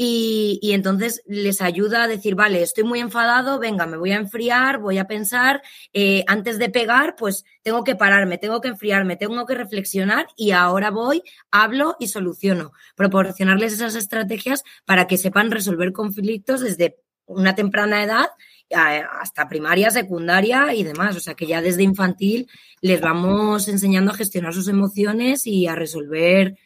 y, 0.00 0.60
entonces 0.72 1.24
les 1.26 1.60
ayuda 1.60 2.04
a 2.04 2.06
decir, 2.06 2.36
vale, 2.36 2.62
estoy 2.62 2.84
muy 2.84 3.00
enfadado, 3.00 3.58
venga, 3.58 3.84
me 3.84 3.96
voy 3.96 4.12
a 4.12 4.16
enfriar, 4.16 4.78
voy 4.78 4.96
a 4.96 5.08
pensar, 5.08 5.60
eh, 5.92 6.22
antes 6.28 6.60
de 6.60 6.70
pegar, 6.70 7.16
pues 7.16 7.44
tengo 7.62 7.82
que 7.82 7.96
pararme, 7.96 8.38
tengo 8.38 8.60
que 8.60 8.68
enfriarme, 8.68 9.16
tengo 9.16 9.44
que 9.44 9.56
reflexionar 9.56 10.28
y 10.36 10.52
ahora 10.52 10.92
voy, 10.92 11.24
hablo 11.50 11.96
y 11.98 12.06
soluciono. 12.06 12.70
Proporcionarles 12.94 13.72
esas 13.72 13.96
estrategias 13.96 14.62
para 14.84 15.08
que 15.08 15.18
sepan 15.18 15.50
resolver 15.50 15.92
conflictos 15.92 16.60
desde 16.60 16.98
una 17.26 17.56
temprana 17.56 18.04
edad 18.04 18.28
hasta 18.70 19.48
primaria, 19.48 19.90
secundaria 19.90 20.74
y 20.74 20.84
demás. 20.84 21.16
O 21.16 21.20
sea 21.20 21.34
que 21.34 21.46
ya 21.46 21.60
desde 21.60 21.82
infantil 21.82 22.48
les 22.80 23.00
vamos 23.00 23.66
enseñando 23.66 24.12
a 24.12 24.14
gestionar 24.14 24.54
sus 24.54 24.68
emociones 24.68 25.44
y 25.44 25.66
a 25.66 25.74
resolver 25.74 26.56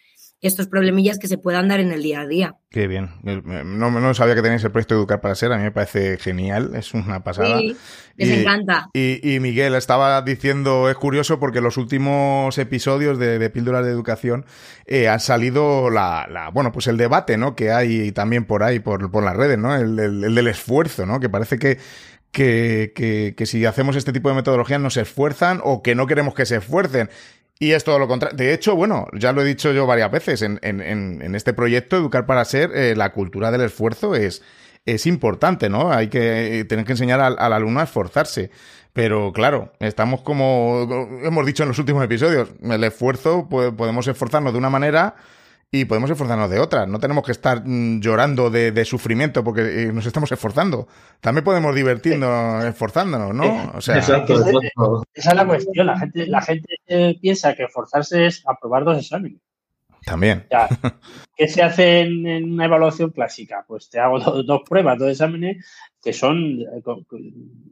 estos 0.42 0.66
problemillas 0.66 1.18
que 1.20 1.28
se 1.28 1.38
puedan 1.38 1.68
dar 1.68 1.78
en 1.78 1.92
el 1.92 2.02
día 2.02 2.20
a 2.20 2.26
día. 2.26 2.56
Qué 2.68 2.88
bien. 2.88 3.10
No, 3.22 3.90
no 3.90 4.14
sabía 4.14 4.34
que 4.34 4.42
tenéis 4.42 4.64
el 4.64 4.72
proyecto 4.72 4.96
Educar 4.96 5.20
para 5.20 5.36
Ser. 5.36 5.52
A 5.52 5.56
mí 5.56 5.62
me 5.62 5.70
parece 5.70 6.18
genial. 6.18 6.72
Es 6.74 6.94
una 6.94 7.22
pasada. 7.22 7.60
Sí, 7.60 7.76
me 8.16 8.40
encanta. 8.40 8.88
Y, 8.92 9.38
Miguel 9.38 9.76
estaba 9.76 10.20
diciendo, 10.22 10.90
es 10.90 10.96
curioso 10.96 11.38
porque 11.38 11.60
los 11.60 11.76
últimos 11.76 12.58
episodios 12.58 13.20
de, 13.20 13.50
Píldoras 13.50 13.84
de 13.84 13.92
Educación 13.92 14.44
eh, 14.86 15.08
han 15.08 15.20
salido 15.20 15.90
la, 15.90 16.26
la, 16.28 16.50
bueno, 16.50 16.72
pues 16.72 16.88
el 16.88 16.96
debate, 16.96 17.36
¿no? 17.36 17.54
Que 17.54 17.70
hay 17.70 18.10
también 18.10 18.44
por 18.44 18.64
ahí, 18.64 18.80
por, 18.80 19.12
por 19.12 19.22
las 19.22 19.36
redes, 19.36 19.58
¿no? 19.58 19.76
El, 19.76 19.98
el 19.98 20.34
del 20.34 20.48
esfuerzo, 20.48 21.06
¿no? 21.06 21.20
Que 21.20 21.28
parece 21.28 21.58
que 21.58 21.78
que, 22.32 22.92
que, 22.96 23.34
que, 23.36 23.46
si 23.46 23.64
hacemos 23.66 23.94
este 23.94 24.12
tipo 24.12 24.30
de 24.30 24.34
metodologías 24.34 24.80
no 24.80 24.90
se 24.90 25.02
esfuerzan 25.02 25.60
o 25.62 25.82
que 25.82 25.94
no 25.94 26.06
queremos 26.06 26.34
que 26.34 26.46
se 26.46 26.56
esfuercen. 26.56 27.10
Y 27.62 27.74
es 27.74 27.84
todo 27.84 28.00
lo 28.00 28.08
contrario. 28.08 28.36
De 28.36 28.52
hecho, 28.52 28.74
bueno, 28.74 29.06
ya 29.12 29.30
lo 29.30 29.40
he 29.40 29.44
dicho 29.44 29.70
yo 29.70 29.86
varias 29.86 30.10
veces, 30.10 30.42
en, 30.42 30.58
en, 30.62 30.80
en 30.80 31.34
este 31.36 31.52
proyecto 31.52 31.96
Educar 31.96 32.26
para 32.26 32.44
Ser, 32.44 32.72
eh, 32.74 32.96
la 32.96 33.12
cultura 33.12 33.52
del 33.52 33.60
esfuerzo 33.60 34.16
es, 34.16 34.42
es 34.84 35.06
importante, 35.06 35.70
¿no? 35.70 35.92
Hay 35.92 36.08
que 36.08 36.66
tener 36.68 36.84
que 36.84 36.90
enseñar 36.94 37.20
al, 37.20 37.36
al, 37.38 37.52
alumno 37.52 37.78
a 37.78 37.84
esforzarse. 37.84 38.50
Pero 38.92 39.32
claro, 39.32 39.72
estamos 39.78 40.22
como 40.22 40.88
hemos 41.22 41.46
dicho 41.46 41.62
en 41.62 41.68
los 41.68 41.78
últimos 41.78 42.04
episodios, 42.04 42.48
el 42.60 42.82
esfuerzo, 42.82 43.46
pues, 43.48 43.72
podemos 43.72 44.08
esforzarnos 44.08 44.52
de 44.52 44.58
una 44.58 44.68
manera 44.68 45.14
y 45.74 45.86
podemos 45.86 46.10
esforzarnos 46.10 46.50
de 46.50 46.60
otra. 46.60 46.86
No 46.86 47.00
tenemos 47.00 47.24
que 47.24 47.32
estar 47.32 47.62
mm, 47.64 48.00
llorando 48.00 48.50
de, 48.50 48.84
sufrimiento 48.84 49.42
porque 49.42 49.84
eh, 49.84 49.92
nos 49.92 50.04
estamos 50.04 50.30
esforzando. 50.30 50.86
También 51.20 51.44
podemos 51.44 51.74
divertirnos 51.74 52.62
esforzándonos, 52.66 53.34
¿no? 53.34 53.72
O 53.74 53.80
sea, 53.80 53.96
Exacto. 53.96 54.34
Esa, 55.14 55.30
es 55.30 55.36
la 55.36 55.46
cuestión. 55.46 55.86
La 55.86 55.98
gente, 55.98 56.26
la 56.26 56.42
gente 56.42 57.18
piensa 57.20 57.54
que 57.54 57.64
esforzarse 57.64 58.26
es 58.26 58.44
aprobar 58.46 58.84
dos 58.84 58.98
exámenes. 58.98 59.40
También. 60.04 60.46
¿Qué 61.36 61.48
se 61.48 61.62
hace 61.62 62.00
en, 62.00 62.52
una 62.52 62.66
evaluación 62.66 63.10
clásica? 63.10 63.64
Pues 63.66 63.88
te 63.88 63.98
hago 63.98 64.18
dos, 64.20 64.62
pruebas, 64.68 64.98
dos 64.98 65.10
exámenes 65.10 65.64
que 66.02 66.12
son, 66.12 66.58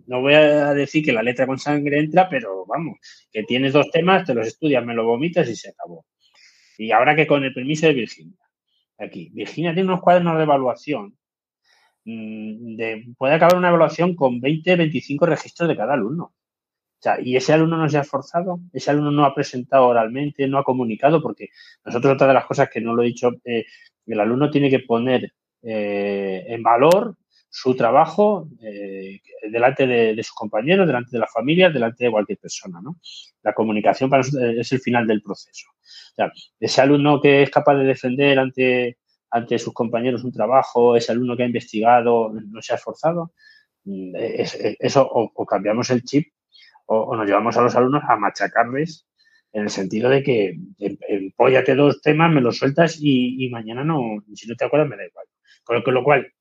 no 0.06 0.20
voy 0.20 0.34
a 0.34 0.72
decir 0.72 1.04
que 1.04 1.12
la 1.12 1.22
letra 1.22 1.46
con 1.46 1.58
sangre 1.58 1.98
entra, 1.98 2.28
pero 2.28 2.64
vamos, 2.64 2.98
que 3.32 3.42
tienes 3.42 3.72
dos 3.72 3.90
temas, 3.90 4.24
te 4.24 4.34
los 4.34 4.46
estudias, 4.46 4.86
me 4.86 4.94
lo 4.94 5.04
vomitas 5.04 5.48
y 5.48 5.56
se 5.56 5.70
acabó. 5.70 6.06
Y 6.80 6.92
ahora 6.92 7.14
que 7.14 7.26
con 7.26 7.44
el 7.44 7.52
permiso 7.52 7.86
de 7.86 7.92
Virginia, 7.92 8.38
aquí, 8.96 9.28
Virginia 9.34 9.74
tiene 9.74 9.90
unos 9.90 10.00
cuadernos 10.00 10.38
de 10.38 10.44
evaluación, 10.44 11.14
mm, 12.06 12.76
de, 12.76 13.06
puede 13.18 13.34
acabar 13.34 13.56
una 13.56 13.68
evaluación 13.68 14.14
con 14.16 14.40
20, 14.40 14.76
25 14.76 15.26
registros 15.26 15.68
de 15.68 15.76
cada 15.76 15.92
alumno. 15.92 16.24
O 16.24 17.02
sea, 17.02 17.20
y 17.20 17.36
ese 17.36 17.52
alumno 17.52 17.76
no 17.76 17.88
se 17.88 17.98
ha 17.98 18.00
esforzado, 18.00 18.60
ese 18.72 18.90
alumno 18.90 19.10
no 19.10 19.26
ha 19.26 19.34
presentado 19.34 19.88
oralmente, 19.88 20.48
no 20.48 20.56
ha 20.56 20.64
comunicado, 20.64 21.20
porque 21.20 21.50
nosotros 21.84 22.14
otra 22.14 22.28
de 22.28 22.34
las 22.34 22.46
cosas 22.46 22.70
que 22.70 22.80
no 22.80 22.94
lo 22.94 23.02
he 23.02 23.06
dicho, 23.06 23.32
eh, 23.44 23.66
el 24.06 24.20
alumno 24.20 24.50
tiene 24.50 24.70
que 24.70 24.80
poner 24.80 25.34
eh, 25.62 26.44
en 26.48 26.62
valor 26.62 27.14
su 27.50 27.74
trabajo 27.74 28.48
eh, 28.62 29.20
delante 29.50 29.86
de, 29.86 30.22
sus 30.22 30.34
compañeros, 30.34 30.86
delante 30.86 31.10
de 31.12 31.18
las 31.18 31.32
familias, 31.32 31.74
delante 31.74 32.04
de 32.04 32.10
cualquier 32.10 32.38
persona. 32.38 32.80
¿no? 32.80 32.96
La 33.42 33.52
comunicación 33.52 34.08
para 34.08 34.22
es 34.22 34.72
el 34.72 34.80
final 34.80 35.06
del 35.06 35.22
proceso. 35.22 35.68
Ese 36.58 36.80
alumno 36.80 37.20
que 37.20 37.42
es 37.42 37.50
capaz 37.50 37.74
de 37.74 37.84
defender 37.84 38.38
ante, 38.38 38.98
ante 39.30 39.58
sus 39.58 39.74
compañeros 39.74 40.24
un 40.24 40.32
trabajo, 40.32 40.96
ese 40.96 41.12
alumno 41.12 41.36
que 41.36 41.42
ha 41.42 41.46
investigado, 41.46 42.32
no 42.32 42.62
se 42.62 42.72
ha 42.72 42.76
esforzado, 42.76 43.32
mm, 43.84 44.14
eso 44.78 45.08
o 45.10 45.46
cambiamos 45.46 45.90
el 45.90 46.04
chip 46.04 46.28
o, 46.92 47.14
nos 47.14 47.26
llevamos 47.26 47.56
a 47.56 47.62
los 47.62 47.76
alumnos 47.76 48.02
a 48.08 48.16
machacarles 48.16 49.06
en 49.52 49.62
el 49.62 49.70
sentido 49.70 50.10
de 50.10 50.22
que 50.22 50.56
empóllate 50.78 51.76
dos 51.76 52.02
temas, 52.02 52.32
me 52.32 52.40
los 52.40 52.58
sueltas 52.58 52.98
y, 53.00 53.48
mañana 53.50 53.84
no, 53.84 54.22
si 54.34 54.48
no 54.48 54.56
te 54.56 54.64
acuerdas 54.64 54.88
me 54.88 54.96
da 54.96 55.06
igual. 55.06 55.26
Con 55.64 55.94
lo, 55.94 56.02
cual, 56.02 56.32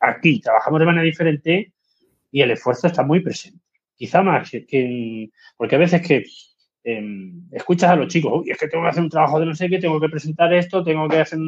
aquí 0.00 0.40
trabajamos 0.40 0.80
de 0.80 0.86
manera 0.86 1.04
diferente 1.04 1.72
y 2.30 2.42
el 2.42 2.50
esfuerzo 2.50 2.86
está 2.86 3.02
muy 3.02 3.20
presente. 3.20 3.60
Quizá 3.94 4.22
más 4.22 4.50
que, 4.50 5.30
porque 5.56 5.74
a 5.74 5.78
veces 5.78 6.06
que 6.06 6.24
em, 6.84 7.42
escuchas 7.50 7.90
a 7.90 7.96
los 7.96 8.08
chicos, 8.08 8.32
uy, 8.32 8.50
es 8.50 8.58
que 8.58 8.68
tengo 8.68 8.84
que 8.84 8.90
hacer 8.90 9.02
un 9.02 9.10
trabajo 9.10 9.40
de 9.40 9.46
no 9.46 9.54
sé 9.54 9.68
qué, 9.68 9.78
tengo 9.78 10.00
que 10.00 10.08
presentar 10.08 10.52
esto, 10.54 10.84
tengo 10.84 11.08
que 11.08 11.20
hacer, 11.20 11.38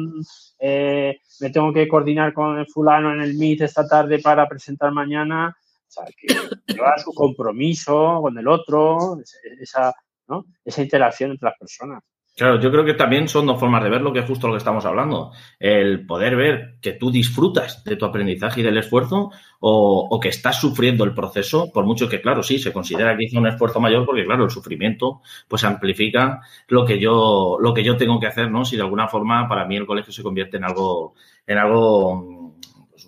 eh, 0.59 1.17
me 1.39 1.49
tengo 1.49 1.71
que 1.71 1.87
coordinar 1.87 2.33
con 2.33 2.59
el 2.59 2.67
fulano 2.67 3.13
en 3.13 3.21
el 3.21 3.35
Meet 3.35 3.61
esta 3.61 3.87
tarde 3.87 4.19
para 4.19 4.47
presentar 4.47 4.91
mañana. 4.91 5.55
O 5.87 5.91
sea, 5.91 6.05
que 6.05 6.27
lleva 6.73 6.97
su 6.97 7.13
compromiso 7.13 8.19
con 8.21 8.37
el 8.37 8.47
otro, 8.47 9.17
esa, 9.59 9.93
¿no? 10.27 10.45
esa 10.65 10.81
interacción 10.81 11.31
entre 11.31 11.49
las 11.49 11.57
personas. 11.57 12.03
Claro, 12.35 12.59
yo 12.59 12.71
creo 12.71 12.85
que 12.85 12.93
también 12.93 13.27
son 13.27 13.45
dos 13.45 13.59
formas 13.59 13.83
de 13.83 13.89
verlo, 13.89 14.13
que 14.13 14.19
es 14.19 14.25
justo 14.25 14.47
lo 14.47 14.53
que 14.53 14.57
estamos 14.59 14.85
hablando. 14.85 15.31
El 15.59 16.05
poder 16.07 16.35
ver 16.35 16.77
que 16.81 16.93
tú 16.93 17.11
disfrutas 17.11 17.83
de 17.83 17.97
tu 17.97 18.05
aprendizaje 18.05 18.61
y 18.61 18.63
del 18.63 18.77
esfuerzo 18.77 19.31
o, 19.59 20.19
que 20.19 20.29
estás 20.29 20.59
sufriendo 20.59 21.03
el 21.03 21.13
proceso, 21.13 21.71
por 21.71 21.85
mucho 21.85 22.07
que, 22.09 22.21
claro, 22.21 22.41
sí, 22.41 22.57
se 22.57 22.71
considera 22.73 23.15
que 23.15 23.25
hizo 23.25 23.37
un 23.37 23.47
esfuerzo 23.47 23.79
mayor 23.79 24.05
porque, 24.05 24.25
claro, 24.25 24.45
el 24.45 24.49
sufrimiento 24.49 25.21
pues 25.47 25.63
amplifica 25.65 26.39
lo 26.67 26.85
que 26.85 26.99
yo, 26.99 27.57
lo 27.59 27.73
que 27.73 27.83
yo 27.83 27.97
tengo 27.97 28.19
que 28.19 28.27
hacer, 28.27 28.49
¿no? 28.49 28.65
Si 28.65 28.75
de 28.77 28.83
alguna 28.83 29.07
forma 29.07 29.47
para 29.47 29.65
mí 29.65 29.75
el 29.75 29.85
colegio 29.85 30.13
se 30.13 30.23
convierte 30.23 30.57
en 30.57 30.63
algo, 30.63 31.13
en 31.45 31.57
algo 31.57 32.40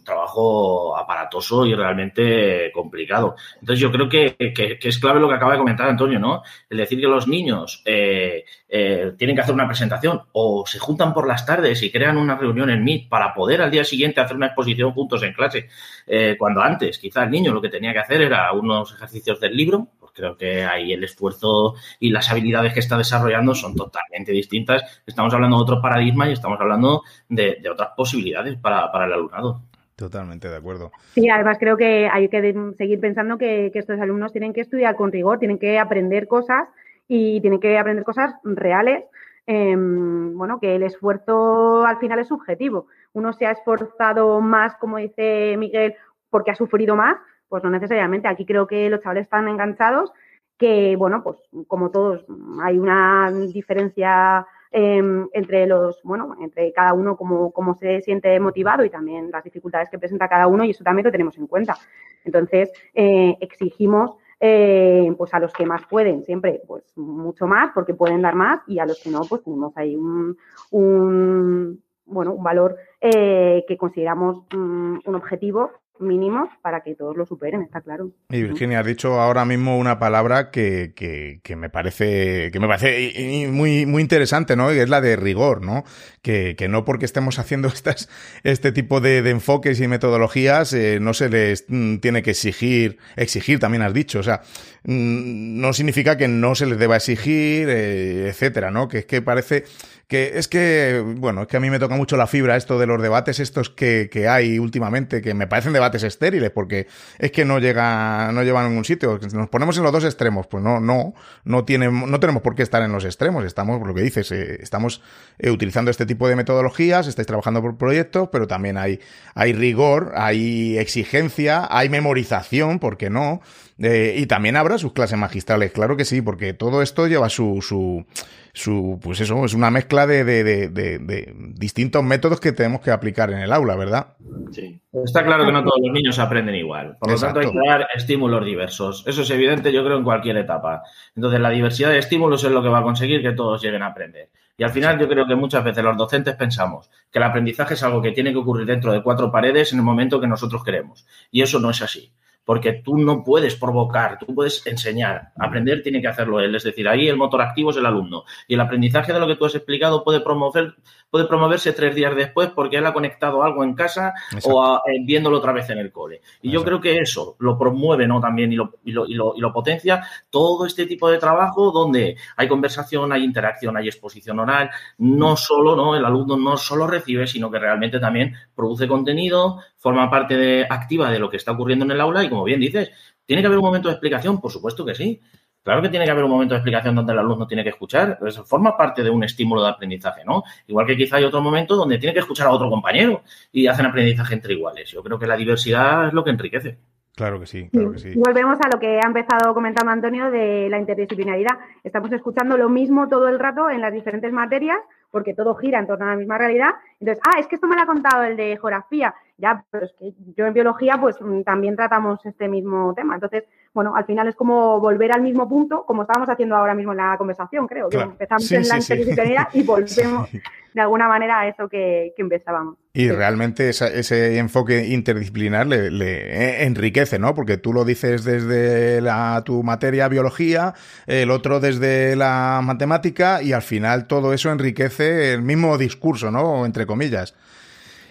trabajo 0.04 0.96
aparatoso 0.98 1.66
y 1.66 1.74
realmente 1.76 2.72
complicado. 2.74 3.36
Entonces 3.60 3.80
yo 3.80 3.92
creo 3.92 4.10
que, 4.10 4.36
es 4.38 5.00
clave 5.00 5.20
lo 5.20 5.28
que 5.28 5.36
acaba 5.36 5.54
de 5.54 5.60
comentar 5.60 5.88
Antonio, 5.88 6.20
¿no? 6.20 6.44
El 6.70 6.78
decir 6.78 7.00
que 7.00 7.08
los 7.08 7.28
niños 7.28 7.82
eh, 7.86 8.46
eh, 8.70 9.14
tienen 9.18 9.36
que 9.36 9.42
hacer 9.42 9.54
una 9.54 9.68
presentación 9.68 10.22
o 10.32 10.66
se 10.66 10.80
juntan 10.80 11.14
por 11.14 11.28
las 11.28 11.46
tardes 11.46 11.82
y 11.84 11.92
crean 11.92 12.18
una 12.18 12.36
reunión 12.36 12.70
en 12.70 12.84
Meet 12.84 13.10
para 13.10 13.34
poder 13.34 13.62
al 13.62 13.72
día 13.72 13.84
siguiente 13.84 14.22
hacer 14.22 14.36
una 14.36 14.48
exposición 14.48 14.92
juntos 14.92 15.24
en 15.24 15.34
clase, 15.34 15.70
eh, 16.08 16.36
cuando 16.38 16.62
antes 16.62 16.98
quizá 16.98 17.24
el 17.24 17.32
niño 17.32 17.54
lo 17.54 17.62
que 17.62 17.70
tenía 17.70 17.94
que 17.94 18.00
hacer 18.00 18.22
era 18.22 18.52
unos 18.52 18.94
ejercicios 18.94 19.40
del 19.40 19.56
libro, 19.56 19.88
pues 20.00 20.12
creo 20.14 20.38
que 20.38 20.64
ahí 20.64 20.94
el 20.94 21.04
esfuerzo 21.04 21.76
y 22.00 22.10
las 22.10 22.30
habilidades 22.30 22.74
que 22.74 22.80
está 22.80 22.98
desarrollando 22.98 23.56
son 23.56 23.76
totalmente 23.76 24.32
distintas. 24.32 25.02
Estamos 25.06 25.34
hablando 25.34 25.58
de 25.58 25.64
otro 25.64 25.82
paradigma 25.82 26.30
y 26.30 26.34
estamos 26.34 26.60
hablando 26.60 27.04
de, 27.30 27.62
otras 27.72 27.90
posibilidades 27.96 28.58
para 28.58 29.06
el 29.06 29.14
alumnado. 29.14 29.62
Totalmente 30.04 30.50
de 30.50 30.58
acuerdo. 30.58 30.92
Sí, 31.14 31.30
además 31.30 31.58
creo 31.58 31.78
que 31.78 32.10
hay 32.12 32.28
que 32.28 32.54
seguir 32.78 33.00
pensando 33.00 33.38
que, 33.38 33.72
estos 33.74 34.02
alumnos 34.02 34.34
tienen 34.34 34.52
que 34.52 34.60
estudiar 34.60 34.98
con 34.98 35.14
rigor, 35.14 35.40
tienen 35.40 35.58
que 35.58 35.80
aprender 35.80 36.28
cosas 36.28 36.68
y 37.08 37.40
tienen 37.40 37.62
que 37.62 37.78
aprender 37.78 38.04
cosas 38.04 38.34
reales. 38.44 39.06
Em, 39.48 40.38
bueno, 40.38 40.60
que 40.60 40.76
el 40.76 40.84
esfuerzo 40.84 41.86
al 41.86 42.00
final 42.00 42.20
es 42.20 42.28
subjetivo. 42.28 42.88
Uno 43.14 43.32
se 43.32 43.46
ha 43.46 43.52
esforzado 43.52 44.42
más, 44.42 44.76
como 44.76 44.98
dice 44.98 45.56
Miguel, 45.58 45.96
porque 46.30 46.52
ha 46.52 46.56
sufrido 46.56 46.98
más, 46.98 47.16
pues 47.48 47.64
no 47.64 47.70
necesariamente. 47.70 48.28
Aquí 48.28 48.46
creo 48.46 48.68
que 48.68 48.90
los 48.90 49.00
chavales 49.00 49.24
están 49.24 49.48
enganchados, 49.48 50.12
que 50.58 50.98
bueno, 50.98 51.24
pues 51.24 51.38
como 51.68 51.92
todos, 51.92 52.26
hay 52.62 52.78
una 52.78 53.32
diferencia 53.32 54.46
Em, 54.76 55.28
entre 55.34 55.68
los, 55.68 56.02
bueno, 56.02 56.36
entre 56.42 56.74
cada 56.74 56.94
uno 56.94 57.16
como, 57.16 57.76
se 57.80 58.02
siente 58.02 58.40
motivado 58.40 58.84
y 58.84 58.90
también 58.90 59.30
las 59.30 59.44
dificultades 59.44 59.88
que 59.88 60.00
presenta 60.00 60.28
cada 60.28 60.48
uno 60.48 60.64
y 60.64 60.72
eso 60.72 60.84
también 60.84 61.06
lo 61.06 61.12
tenemos 61.12 61.38
en 61.38 61.46
cuenta. 61.46 61.78
Entonces, 62.26 62.72
eh, 62.96 63.38
exigimos 63.40 64.18
eh, 64.40 65.14
pues 65.16 65.32
a 65.36 65.40
los 65.40 65.54
que 65.54 65.68
más 65.68 65.86
pueden, 65.86 66.24
siempre 66.24 66.60
pues 66.68 66.92
mucho 66.98 67.46
más 67.46 67.70
porque 67.76 67.94
pueden 67.94 68.24
dar 68.24 68.34
más 68.34 68.62
y 68.66 68.80
a 68.80 68.88
los 68.88 69.00
que 69.00 69.12
no, 69.12 69.22
pues 69.30 69.44
tenemos 69.44 69.78
ahí 69.78 69.96
un, 69.96 70.36
un 70.72 71.84
bueno, 72.08 72.34
un 72.34 72.44
valor 72.44 72.76
eh, 73.00 73.64
que 73.68 73.78
consideramos 73.78 74.44
mm, 74.56 74.98
un 75.06 75.16
objetivo 75.16 75.70
mínimos 76.00 76.50
para 76.62 76.82
que 76.82 76.96
todos 76.96 77.16
lo 77.16 77.26
superen, 77.26 77.62
está 77.62 77.82
claro. 77.82 78.12
Y 78.30 78.42
Virginia, 78.44 78.80
has 78.80 78.86
dicho 78.86 79.20
ahora 79.20 79.46
mismo 79.46 79.78
una 79.78 80.00
palabra 80.00 80.52
que, 80.52 80.94
que, 80.96 81.56
me 81.56 81.70
parece 81.70 82.50
que 82.52 82.60
me 82.60 82.68
parece 82.68 83.48
muy, 83.50 83.86
muy 83.86 84.02
interesante, 84.02 84.56
¿no? 84.56 84.74
Y 84.74 84.80
es 84.80 84.90
la 84.90 85.02
de 85.02 85.16
rigor, 85.16 85.62
¿no? 85.64 85.84
Que, 86.22 86.56
que 86.58 86.68
no 86.68 86.84
porque 86.86 87.06
estemos 87.06 87.40
haciendo 87.40 87.68
estas, 87.74 88.10
este 88.44 88.72
tipo 88.72 89.02
de, 89.02 89.18
enfoques 89.30 89.80
y 89.80 89.88
metodologías, 89.88 90.74
eh, 90.74 91.00
no 91.00 91.14
se 91.14 91.30
les 91.30 91.66
mm, 91.68 91.98
tiene 91.98 92.24
que 92.24 92.32
exigir, 92.32 92.98
exigir 93.16 93.60
también 93.60 93.84
has 93.84 93.94
dicho, 93.94 94.20
o 94.20 94.24
sea, 94.24 94.42
mm, 94.84 95.60
no 95.62 95.74
significa 95.74 96.18
que 96.18 96.28
no 96.28 96.56
se 96.56 96.66
les 96.66 96.78
deba 96.78 96.98
exigir, 96.98 97.70
eh, 97.70 98.28
etcétera, 98.30 98.72
¿no? 98.72 98.88
Que 98.88 99.00
es 99.00 99.06
que 99.06 99.22
parece 99.22 99.66
que 100.14 100.38
es 100.38 100.48
que, 100.48 101.04
bueno, 101.18 101.42
es 101.42 101.48
que 101.48 101.58
a 101.58 101.60
mí 101.60 101.72
me 101.72 101.80
toca 101.80 101.96
mucho 101.96 102.18
la 102.18 102.28
fibra 102.28 102.56
esto 102.56 102.78
de 102.78 102.86
los 102.86 103.02
debates 103.02 103.40
estos 103.40 103.72
que, 103.72 104.10
que 104.12 104.28
hay 104.28 104.60
últimamente, 104.60 105.24
que 105.24 105.34
me 105.34 105.48
parecen 105.48 105.74
debates 105.74 106.04
estériles, 106.04 106.52
porque 106.52 106.86
es 107.18 107.32
que 107.32 107.46
no 107.46 107.58
llega, 107.58 108.32
no 108.32 108.44
llevan 108.44 108.66
a 108.66 108.70
ningún 108.70 108.86
sitio. 108.86 109.20
Nos 109.34 109.50
ponemos 109.50 109.76
en 109.76 109.82
los 109.82 109.92
dos 109.92 110.04
extremos, 110.04 110.46
pues 110.46 110.64
no, 110.64 110.80
no, 110.80 111.16
no 111.46 111.66
no 111.66 112.20
tenemos 112.20 112.44
por 112.44 112.54
qué 112.54 112.62
estar 112.62 112.84
en 112.84 112.92
los 112.92 113.06
extremos. 113.06 113.44
Estamos, 113.44 113.80
por 113.80 113.88
lo 113.88 113.96
que 113.96 114.04
dices, 114.04 114.32
eh, 114.32 114.60
estamos 114.62 115.02
eh, 115.40 115.50
utilizando 115.50 115.90
este 115.90 116.06
tipo 116.06 116.28
de 116.28 116.36
metodologías, 116.36 117.08
estáis 117.08 117.26
trabajando 117.26 117.64
por 117.64 117.76
proyectos, 117.78 118.30
pero 118.32 118.46
también 118.46 118.78
hay, 118.78 119.00
hay 119.34 119.54
rigor, 119.54 120.12
hay 120.16 120.78
exigencia, 120.78 121.68
hay 121.72 121.90
memorización, 121.90 122.78
¿por 122.78 122.98
qué 122.98 123.10
no? 123.10 123.42
Eh, 123.80 124.14
y 124.20 124.28
también 124.28 124.58
habrá 124.58 124.78
sus 124.78 124.94
clases 124.94 125.18
magistrales, 125.18 125.72
claro 125.72 125.98
que 125.98 126.06
sí, 126.06 126.22
porque 126.22 126.54
todo 126.54 126.84
esto 126.84 127.08
lleva 127.08 127.30
su, 127.30 127.64
su 127.64 128.06
su, 128.54 129.00
pues 129.02 129.20
eso, 129.20 129.44
es 129.46 129.56
una 129.56 129.72
mezcla 129.72 130.06
de, 130.06 130.24
de, 130.24 130.44
de, 130.70 131.34
distintos 131.56 132.04
métodos 132.04 132.40
que 132.40 132.52
tenemos 132.52 132.82
que 132.82 132.92
aplicar 132.92 133.32
en 133.32 133.40
el 133.40 133.52
aula, 133.52 133.76
¿verdad? 133.76 134.16
Sí. 134.52 134.80
Está 135.04 135.26
claro 135.26 135.44
que 135.46 135.52
no 135.52 135.64
todos 135.64 135.80
los 135.84 135.92
niños 135.92 136.20
aprenden 136.20 136.54
igual. 136.56 136.96
Por 137.00 137.12
lo 137.12 137.20
tanto, 137.20 137.40
hay 137.40 137.52
que 137.52 137.68
dar 137.68 137.88
estímulos 137.96 138.46
diversos. 138.46 139.04
Eso 139.08 139.24
es 139.24 139.30
evidente, 139.32 139.74
yo 139.74 139.84
creo, 139.84 139.98
en 139.98 140.04
cualquier 140.04 140.38
etapa. 140.38 140.84
Entonces, 141.16 141.40
la 141.40 141.50
diversidad 141.50 141.90
de 141.90 141.98
estímulos 141.98 142.44
es 142.44 142.52
lo 142.52 142.62
que 142.62 142.70
va 142.70 142.80
a 142.80 142.84
conseguir 142.84 143.24
que 143.24 143.32
todos 143.32 143.60
lleguen 143.60 143.82
a 143.82 143.88
aprender. 143.88 144.30
Y 144.56 144.64
al 144.64 144.70
final 144.70 145.00
yo 145.00 145.10
creo 145.10 145.26
que 145.26 145.34
muchas 145.34 145.64
veces 145.64 145.84
los 145.84 145.98
docentes 145.98 146.36
pensamos 146.36 146.92
que 147.12 147.18
el 147.18 147.24
aprendizaje 147.24 147.74
es 147.74 147.82
algo 147.82 148.04
que 148.04 148.12
tiene 148.12 148.32
que 148.32 148.38
ocurrir 148.38 148.68
dentro 148.68 148.94
de 148.94 149.02
cuatro 149.02 149.32
paredes 149.32 149.74
en 149.74 149.80
el 149.80 149.84
momento 149.84 150.22
que 150.22 150.28
nosotros 150.28 150.64
queremos. 150.64 151.08
Y 151.32 151.42
eso 151.42 151.60
no 151.60 151.72
es 151.72 151.82
así 151.82 152.14
porque 152.46 152.74
tú 152.74 152.98
no 152.98 153.24
puedes 153.24 153.56
provocar, 153.56 154.18
tú 154.20 154.34
puedes 154.34 154.66
enseñar. 154.68 155.32
Aprender 155.38 155.82
tiene 155.82 156.02
que 156.02 156.08
hacerlo 156.08 156.40
él, 156.40 156.56
es 156.56 156.64
decir, 156.64 156.88
ahí 156.88 157.08
el 157.08 157.18
motor 157.18 157.42
activo 157.42 157.72
es 157.72 157.78
el 157.78 157.86
alumno. 157.86 158.24
Y 158.48 158.56
el 158.56 158.62
aprendizaje 158.62 159.14
de 159.14 159.20
lo 159.20 159.28
que 159.28 159.36
tú 159.36 159.46
has 159.46 159.56
explicado 159.56 160.04
puede 160.04 160.20
promover, 160.20 160.76
puede 161.10 161.26
promoverse 161.26 161.74
tres 161.74 161.96
días 161.96 162.16
después 162.16 162.50
porque 162.50 162.78
él 162.78 162.86
ha 162.86 162.94
conectado 162.94 163.44
algo 163.44 163.64
en 163.64 163.74
casa 163.74 164.14
o 164.44 164.82
eh, 164.88 165.00
viéndolo 165.06 165.38
otra 165.38 165.54
vez 165.54 165.70
en 165.70 165.78
el 165.78 165.92
cole. 165.92 166.22
Y 166.42 166.52
yo 166.52 166.64
creo 166.64 166.82
que 166.82 166.98
eso 166.98 167.36
lo 167.40 167.58
promueve 167.58 168.08
¿no? 168.08 168.20
también 168.20 168.52
y 168.52 168.56
lo, 168.56 168.76
y, 168.84 168.92
lo, 168.92 169.08
y, 169.08 169.14
lo, 169.14 169.34
y 169.36 169.40
lo 169.40 169.54
potencia 169.54 170.06
todo 170.30 170.66
este 170.66 170.86
tipo 170.86 171.10
de 171.10 171.18
trabajo 171.18 171.72
donde 171.72 172.18
hay 172.36 172.48
conversación, 172.48 173.12
hay 173.14 173.24
interacción, 173.24 173.78
hay 173.78 173.88
exposición 173.88 174.40
oral. 174.40 174.70
No 174.98 175.38
solo, 175.38 175.76
¿no? 175.76 175.96
El 175.96 176.06
alumno 176.06 176.36
no 176.36 176.58
solo 176.58 176.88
recibe, 176.88 177.28
sino 177.28 177.50
que 177.50 177.60
realmente 177.60 178.00
también 178.00 178.34
produce 178.56 178.88
contenido, 178.88 179.60
forma 179.78 180.10
parte 180.10 180.38
de, 180.38 180.66
activa 180.70 181.10
de 181.10 181.20
lo 181.20 181.30
que 181.30 181.38
está 181.38 181.52
ocurriendo 181.52 181.86
en 181.86 181.92
el 181.92 182.02
aula 182.02 182.24
y, 182.24 182.33
como 182.34 182.46
bien 182.46 182.60
dices, 182.60 182.92
¿tiene 183.26 183.42
que 183.42 183.48
haber 183.48 183.60
un 183.60 183.66
momento 183.66 183.88
de 183.88 183.94
explicación? 183.94 184.42
Por 184.42 184.52
supuesto 184.52 184.86
que 184.86 184.96
sí. 184.96 185.22
Claro 185.64 185.82
que 185.82 185.88
tiene 185.88 186.04
que 186.04 186.12
haber 186.12 186.26
un 186.26 186.32
momento 186.32 186.54
de 186.54 186.58
explicación 186.58 186.94
donde 186.94 187.14
el 187.14 187.20
alumno 187.20 187.48
tiene 187.48 187.64
que 187.64 187.70
escuchar, 187.70 188.20
eso 188.26 188.44
forma 188.44 188.76
parte 188.76 189.02
de 189.02 189.10
un 189.10 189.24
estímulo 189.24 189.64
de 189.64 189.70
aprendizaje, 189.70 190.26
¿no? 190.26 190.44
Igual 190.68 190.86
que 190.86 190.98
quizá 190.98 191.16
hay 191.16 191.24
otro 191.24 191.40
momento 191.40 191.78
donde 191.78 191.98
tiene 191.98 192.14
que 192.14 192.20
escuchar 192.20 192.48
a 192.48 192.52
otro 192.52 192.70
compañero 192.70 193.24
y 193.50 193.68
hacen 193.68 193.86
aprendizaje 193.86 194.34
entre 194.34 194.56
iguales. 194.56 194.92
Yo 194.92 195.02
creo 195.02 195.18
que 195.18 195.26
la 195.26 195.38
diversidad 195.38 196.08
es 196.08 196.14
lo 196.14 196.22
que 196.22 196.32
enriquece. 196.32 196.78
Claro 197.16 197.40
que 197.40 197.46
sí, 197.46 197.70
claro 197.70 197.92
que 197.92 198.00
sí. 198.00 198.14
Volvemos 198.16 198.58
a 198.60 198.70
lo 198.74 198.80
que 198.80 198.98
ha 198.98 199.06
empezado 199.06 199.54
comentando 199.54 199.92
Antonio 199.92 200.32
de 200.32 200.68
la 200.70 200.80
interdisciplinaridad. 200.80 201.60
Estamos 201.84 202.12
escuchando 202.12 202.58
lo 202.58 202.70
mismo 202.70 203.08
todo 203.08 203.30
el 203.30 203.40
rato 203.40 203.70
en 203.70 203.82
las 203.82 203.94
diferentes 203.94 204.34
materias, 204.34 204.80
porque 205.12 205.36
todo 205.36 205.54
gira 205.54 205.78
en 205.80 205.86
torno 205.86 206.06
a 206.06 206.10
la 206.10 206.16
misma 206.16 206.40
realidad. 206.40 206.72
Entonces, 207.00 207.22
ah, 207.26 207.40
es 207.40 207.48
que 207.48 207.56
esto 207.56 207.68
me 207.68 207.76
lo 207.76 207.84
ha 207.84 207.86
contado 207.86 208.24
el 208.24 208.36
de 208.36 208.58
geografía, 208.60 209.14
ya, 209.38 209.66
pero 209.72 209.86
es 209.86 209.94
que 210.00 210.14
yo 210.38 210.46
en 210.46 210.54
biología 210.54 210.98
pues 211.00 211.16
mm, 211.20 211.42
también 211.42 211.76
tratamos 211.76 212.24
este 212.26 212.48
mismo 212.48 212.94
tema. 212.96 213.16
Entonces, 213.16 213.44
bueno, 213.74 213.96
al 213.96 214.06
final 214.06 214.28
es 214.28 214.36
como 214.36 214.80
volver 214.80 215.12
al 215.12 215.22
mismo 215.22 215.50
punto, 215.50 215.84
como 215.86 216.04
estábamos 216.04 216.30
haciendo 216.30 216.56
ahora 216.56 216.76
mismo 216.76 216.92
en 216.92 217.00
la 217.00 217.18
conversación, 217.18 217.68
creo, 217.68 217.90
que 217.90 217.98
empezamos 217.98 218.52
en 218.52 218.68
la 218.68 218.78
interdisciplinaridad 218.78 219.48
y 219.54 219.64
volvemos 219.64 220.30
de 220.32 220.82
alguna 220.82 221.08
manera 221.08 221.42
a 221.42 221.48
eso 221.48 221.68
que, 221.68 222.14
empezábamos. 222.18 222.78
Y 222.94 223.10
realmente 223.10 223.70
ese 223.70 224.38
enfoque 224.38 224.88
interdisciplinar 224.88 225.66
le, 225.68 225.90
le, 225.90 226.64
enriquece, 226.66 227.18
¿no? 227.18 227.34
Porque 227.34 227.58
tú 227.58 227.74
lo 227.74 227.86
dices 227.86 228.24
desde 228.24 229.02
la, 229.02 229.42
tu 229.44 229.64
materia 229.64 230.08
biología, 230.08 230.74
el 231.08 231.32
otro 231.32 231.60
desde 231.60 232.16
la 232.16 232.62
matemática 232.64 233.42
y 233.42 233.54
al 233.54 233.64
final 233.64 234.06
todo 234.08 234.34
eso 234.34 234.52
enriquece 234.52 235.34
el 235.34 235.42
mismo 235.42 235.78
discurso, 235.78 236.30
¿no? 236.32 236.66
Entre 236.66 236.86
comillas. 236.86 237.36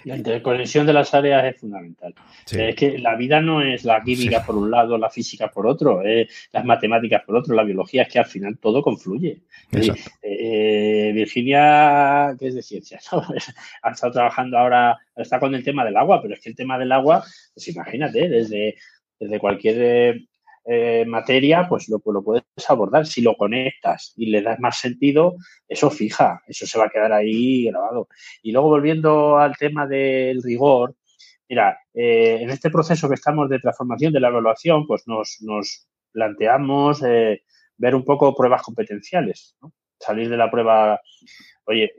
La 0.04 0.16
interconexión 0.16 0.86
de 0.86 0.92
las 0.92 1.14
áreas 1.14 1.44
es 1.44 1.60
fundamental. 1.60 2.14
Es 2.50 2.74
que 2.74 2.98
la 2.98 3.16
vida 3.16 3.40
no 3.40 3.62
es 3.62 3.84
la 3.84 4.00
química 4.02 4.44
por 4.44 4.56
un 4.56 4.70
lado, 4.70 4.98
la 4.98 5.10
física 5.10 5.48
por 5.48 5.66
otro, 5.66 6.02
las 6.52 6.64
matemáticas 6.64 7.22
por 7.24 7.36
otro, 7.36 7.54
la 7.54 7.64
biología, 7.64 8.02
es 8.02 8.08
que 8.08 8.18
al 8.18 8.26
final 8.26 8.58
todo 8.58 8.82
confluye. 8.82 9.40
Eh, 10.22 11.12
Virginia, 11.14 12.36
que 12.38 12.48
es 12.48 12.54
de 12.54 12.62
ciencias, 12.62 13.08
ha 13.82 13.90
estado 13.90 14.12
trabajando 14.12 14.58
ahora, 14.58 14.98
está 15.16 15.38
con 15.38 15.54
el 15.54 15.64
tema 15.64 15.84
del 15.84 15.96
agua, 15.96 16.20
pero 16.20 16.34
es 16.34 16.40
que 16.40 16.50
el 16.50 16.56
tema 16.56 16.78
del 16.78 16.92
agua, 16.92 17.24
pues 17.54 17.68
imagínate, 17.68 18.28
desde, 18.28 18.76
desde 19.18 19.38
cualquier 19.38 20.22
eh, 20.64 21.04
materia, 21.06 21.66
pues 21.68 21.88
lo, 21.88 21.98
puedes 21.98 22.44
abordar. 22.68 23.06
Si 23.06 23.20
lo 23.20 23.36
conectas 23.36 24.12
y 24.16 24.26
le 24.26 24.42
das 24.42 24.60
más 24.60 24.78
sentido, 24.78 25.36
eso 25.68 25.90
fija, 25.90 26.42
eso 26.46 26.66
se 26.66 26.78
va 26.78 26.86
a 26.86 26.90
quedar 26.90 27.12
ahí 27.12 27.66
grabado. 27.66 28.08
Y 28.42 28.52
luego 28.52 28.68
volviendo 28.68 29.38
al 29.38 29.56
tema 29.56 29.86
del 29.86 30.42
rigor, 30.42 30.94
mira, 31.48 31.78
eh, 31.94 32.38
en 32.40 32.50
este 32.50 32.70
proceso 32.70 33.08
que 33.08 33.14
estamos 33.14 33.48
de 33.50 33.58
transformación 33.58 34.12
de 34.12 34.20
la 34.20 34.28
evaluación, 34.28 34.86
pues 34.86 35.02
nos, 35.06 35.38
nos 35.40 35.88
planteamos 36.12 37.02
eh, 37.02 37.42
ver 37.76 37.94
un 37.94 38.04
poco 38.04 38.34
pruebas 38.34 38.62
competenciales, 38.62 39.56
salir 39.98 40.28
de 40.28 40.36
la 40.36 40.50
prueba, 40.50 41.00
oye, 41.64 41.92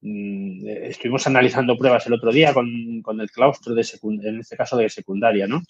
mm, 0.00 0.66
estuvimos 0.84 1.26
analizando 1.26 1.76
pruebas 1.76 2.06
el 2.06 2.14
otro 2.14 2.32
día 2.32 2.54
con, 2.54 3.02
con 3.02 3.20
el 3.20 3.30
claustro 3.30 3.74
de 3.74 3.84
en 4.22 4.40
este 4.40 4.56
caso 4.56 4.76
de 4.76 4.88
secundaria, 4.88 5.46
¿no? 5.46 5.62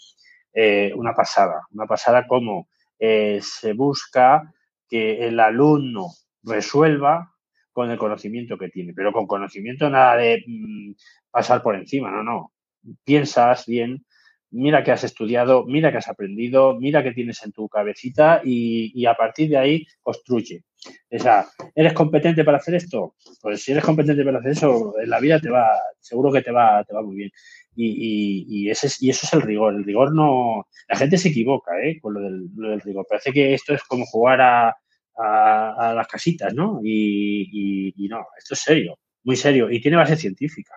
Eh, 0.58 0.90
una 0.96 1.12
pasada, 1.12 1.66
una 1.72 1.84
pasada 1.84 2.26
como 2.26 2.68
eh, 2.98 3.40
se 3.42 3.74
busca 3.74 4.54
que 4.88 5.26
el 5.26 5.38
alumno 5.38 6.06
resuelva 6.42 7.34
con 7.72 7.90
el 7.90 7.98
conocimiento 7.98 8.56
que 8.56 8.70
tiene, 8.70 8.94
pero 8.94 9.12
con 9.12 9.26
conocimiento 9.26 9.90
nada 9.90 10.16
de 10.16 10.42
mm, 10.46 10.92
pasar 11.30 11.62
por 11.62 11.74
encima, 11.76 12.10
no, 12.10 12.22
no. 12.22 12.52
Piensas 13.04 13.66
bien, 13.66 14.06
mira 14.50 14.82
que 14.84 14.92
has 14.92 15.04
estudiado, 15.04 15.64
mira 15.66 15.90
que 15.90 15.98
has 15.98 16.08
aprendido, 16.08 16.74
mira 16.78 17.02
que 17.02 17.12
tienes 17.12 17.42
en 17.44 17.52
tu 17.52 17.68
cabecita 17.68 18.40
y, 18.44 19.04
a 19.06 19.14
partir 19.14 19.50
de 19.50 19.58
ahí 19.58 19.86
construye. 20.02 20.64
O 21.10 21.18
sea, 21.18 21.46
¿eres 21.74 21.92
competente 21.92 22.44
para 22.44 22.58
hacer 22.58 22.74
esto? 22.76 23.14
Pues 23.42 23.62
si 23.62 23.72
eres 23.72 23.84
competente 23.84 24.24
para 24.24 24.38
hacer 24.38 24.52
eso, 24.52 24.94
en 25.02 25.10
la 25.10 25.20
vida 25.20 25.40
te 25.40 25.50
va, 25.50 25.68
seguro 26.00 26.32
que 26.32 26.42
te 26.42 26.52
va, 26.52 26.84
te 26.84 26.94
va 26.94 27.02
muy 27.02 27.16
bien. 27.16 27.30
Y, 27.74 28.70
ese 28.70 28.88
y 29.00 29.10
eso 29.10 29.26
es 29.26 29.32
el 29.34 29.42
rigor. 29.42 29.74
El 29.74 29.84
rigor 29.84 30.14
no. 30.14 30.66
La 30.88 30.96
gente 30.96 31.18
se 31.18 31.28
equivoca 31.28 31.72
¿eh? 31.82 31.98
con 32.00 32.14
lo 32.14 32.20
del, 32.20 32.80
rigor. 32.80 33.06
Parece 33.08 33.32
que 33.32 33.54
esto 33.54 33.74
es 33.74 33.82
como 33.82 34.06
jugar 34.06 34.40
a, 34.40 34.76
las 35.94 36.08
casitas, 36.08 36.54
¿no? 36.54 36.80
Y, 36.82 37.94
no, 38.08 38.26
esto 38.38 38.54
es 38.54 38.60
serio, 38.60 38.98
muy 39.24 39.36
serio. 39.36 39.70
Y 39.70 39.80
tiene 39.80 39.96
base 39.96 40.16
científica. 40.16 40.74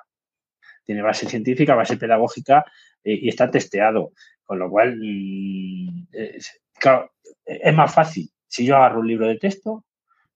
Tiene 0.89 1.03
base 1.03 1.29
científica, 1.29 1.75
base 1.75 1.97
pedagógica 1.97 2.65
eh, 3.03 3.19
y 3.21 3.29
está 3.29 3.51
testeado. 3.51 4.13
Con 4.43 4.57
lo 4.57 4.71
cual, 4.71 4.97
mm, 4.97 6.07
es, 6.11 6.59
claro, 6.79 7.11
es 7.45 7.75
más 7.75 7.93
fácil 7.93 8.27
si 8.47 8.65
yo 8.65 8.75
agarro 8.75 9.01
un 9.01 9.07
libro 9.07 9.27
de 9.27 9.37
texto 9.37 9.85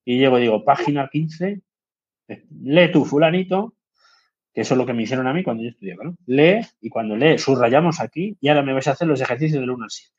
y 0.06 0.20
llego 0.20 0.38
y 0.38 0.43
digo, 0.43 0.64
página 0.64 1.10
15, 1.12 1.60
eh, 2.28 2.43
lee 2.62 2.91
tú, 2.91 3.04
fulanito, 3.04 3.74
que 4.54 4.62
eso 4.62 4.76
es 4.76 4.78
lo 4.78 4.86
que 4.86 4.93
me 4.93 5.01
hicieron 5.01 5.26
a 5.26 5.34
mí 5.34 5.41
cuando 5.41 5.64
yo 5.64 5.70
estudiaba. 5.70 6.14
Lee 6.28 6.60
y 6.82 6.89
cuando 6.89 7.16
lee, 7.16 7.39
subrayamos 7.39 7.99
aquí 7.99 8.38
y 8.39 8.47
ahora 8.47 8.62
me 8.62 8.74
vais 8.74 8.88
a 8.88 8.91
hacer 8.91 9.08
los 9.08 9.22
ejercicios 9.22 9.60
del 9.60 9.72
1 9.72 9.86
al 9.86 9.89
7. 9.89 10.14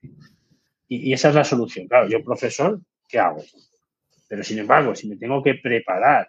Y, 0.89 1.13
esa 1.13 1.29
es 1.29 1.37
la 1.37 1.45
solución. 1.45 1.87
Claro, 1.87 2.09
yo 2.09 2.25
profesor, 2.25 2.81
¿qué 3.09 3.21
hago? 3.21 3.41
Pero 4.27 4.43
sin 4.43 4.59
embargo, 4.59 4.97
si 4.97 5.09
me 5.09 5.15
tengo 5.15 5.45
que 5.45 5.55
preparar, 5.55 6.29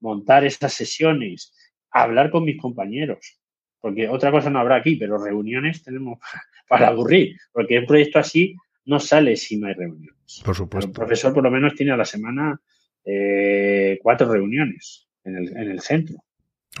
montar 0.00 0.44
esas 0.44 0.74
sesiones, 0.74 1.54
hablar 1.90 2.30
con 2.30 2.44
mis 2.44 2.60
compañeros, 2.60 3.37
porque 3.80 4.08
otra 4.08 4.30
cosa 4.30 4.50
no 4.50 4.58
habrá 4.58 4.76
aquí, 4.76 4.96
pero 4.96 5.22
reuniones 5.22 5.82
tenemos 5.82 6.18
para 6.68 6.88
aburrir, 6.88 7.36
porque 7.52 7.78
un 7.78 7.86
proyecto 7.86 8.18
así 8.18 8.56
no 8.84 9.00
sale 9.00 9.36
si 9.36 9.56
no 9.56 9.66
hay 9.66 9.74
reuniones. 9.74 10.42
Por 10.44 10.54
supuesto. 10.54 10.88
el 10.88 10.94
profesor 10.94 11.32
por 11.32 11.42
lo 11.42 11.50
menos 11.50 11.74
tiene 11.74 11.92
a 11.92 11.96
la 11.96 12.04
semana 12.04 12.60
eh, 13.04 13.98
cuatro 14.02 14.30
reuniones 14.30 15.08
en 15.24 15.36
el, 15.36 15.48
en 15.56 15.70
el 15.70 15.80
centro 15.80 16.18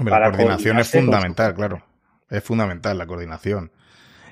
la 0.04 0.30
coordinación 0.30 0.78
es 0.78 0.90
fundamental, 0.90 1.54
claro. 1.54 1.82
Es 2.30 2.44
fundamental 2.44 2.98
la 2.98 3.06
coordinación. 3.06 3.72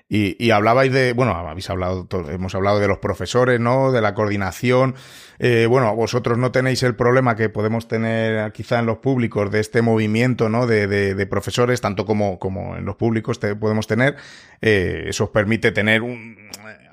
Y, 0.08 0.36
y, 0.44 0.52
hablabais 0.52 0.92
de, 0.92 1.14
bueno, 1.14 1.32
habéis 1.32 1.68
hablado, 1.68 2.06
hemos 2.30 2.54
hablado 2.54 2.78
de 2.78 2.86
los 2.86 2.98
profesores, 2.98 3.58
¿no? 3.58 3.90
De 3.90 4.00
la 4.00 4.14
coordinación. 4.14 4.94
Eh, 5.40 5.66
bueno, 5.68 5.94
vosotros 5.96 6.38
no 6.38 6.52
tenéis 6.52 6.84
el 6.84 6.94
problema 6.94 7.34
que 7.34 7.48
podemos 7.48 7.88
tener 7.88 8.52
quizá 8.52 8.78
en 8.78 8.86
los 8.86 8.98
públicos 8.98 9.50
de 9.50 9.58
este 9.58 9.82
movimiento, 9.82 10.48
¿no? 10.48 10.68
De, 10.68 10.86
de, 10.86 11.26
profesores, 11.26 11.80
tanto 11.80 12.06
como, 12.06 12.38
como 12.38 12.76
en 12.76 12.84
los 12.84 12.94
públicos 12.94 13.40
te, 13.40 13.56
podemos 13.56 13.88
tener. 13.88 14.14
Eh, 14.62 15.06
eso 15.08 15.24
os 15.24 15.30
permite 15.30 15.72
tener 15.72 16.02
un, 16.02 16.36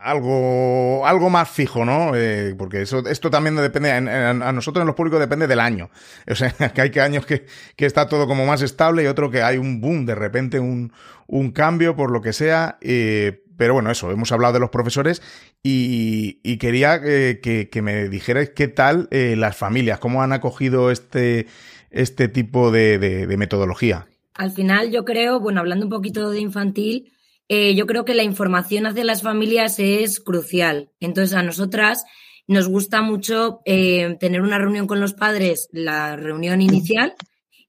algo, 0.03 1.07
algo 1.07 1.29
más 1.29 1.49
fijo, 1.49 1.85
¿no? 1.85 2.15
Eh, 2.15 2.55
porque 2.57 2.81
eso, 2.81 2.99
esto 3.07 3.29
también 3.29 3.55
depende, 3.55 3.91
a, 3.91 4.33
nosotros 4.51 4.81
en 4.81 4.87
los 4.87 4.95
públicos 4.95 5.19
depende 5.19 5.47
del 5.47 5.59
año. 5.59 5.89
O 6.29 6.35
sea, 6.35 6.51
que 6.51 6.81
hay 6.81 6.89
que 6.89 7.01
años 7.01 7.25
que, 7.25 7.45
que 7.75 7.85
está 7.85 8.07
todo 8.07 8.27
como 8.27 8.45
más 8.45 8.61
estable 8.61 9.03
y 9.03 9.07
otro 9.07 9.29
que 9.29 9.43
hay 9.43 9.57
un 9.57 9.81
boom, 9.81 10.05
de 10.05 10.15
repente 10.15 10.59
un, 10.59 10.91
un 11.27 11.51
cambio 11.51 11.95
por 11.95 12.11
lo 12.11 12.21
que 12.21 12.33
sea. 12.33 12.77
Eh, 12.81 13.43
pero 13.55 13.75
bueno, 13.75 13.91
eso, 13.91 14.11
hemos 14.11 14.31
hablado 14.31 14.53
de 14.53 14.59
los 14.59 14.71
profesores 14.71 15.21
y, 15.61 16.57
quería 16.57 16.99
eh, 17.03 17.39
que, 17.41 17.81
me 17.81 18.09
dijerais 18.09 18.49
qué 18.49 18.67
tal 18.67 19.07
las 19.11 19.55
familias, 19.55 19.99
cómo 19.99 20.23
han 20.23 20.33
acogido 20.33 20.89
este, 20.89 21.45
este 21.91 22.27
tipo 22.27 22.71
de 22.71 23.35
metodología. 23.37 24.07
Al 24.33 24.51
final 24.51 24.91
yo 24.91 25.05
creo, 25.05 25.39
bueno, 25.39 25.59
hablando 25.59 25.85
un 25.85 25.91
poquito 25.91 26.31
de 26.31 26.39
infantil, 26.39 27.11
eh, 27.55 27.75
yo 27.75 27.85
creo 27.85 28.03
que 28.03 28.15
la 28.15 28.23
información 28.23 28.87
hacia 28.87 29.03
las 29.03 29.21
familias 29.21 29.77
es 29.77 30.19
crucial. 30.19 30.89
Entonces, 30.99 31.35
a 31.35 31.43
nosotras 31.43 32.03
nos 32.47 32.67
gusta 32.67 33.03
mucho 33.03 33.61
eh, 33.65 34.17
tener 34.19 34.41
una 34.41 34.57
reunión 34.57 34.87
con 34.87 34.99
los 34.99 35.13
padres, 35.13 35.69
la 35.71 36.15
reunión 36.15 36.63
inicial, 36.63 37.13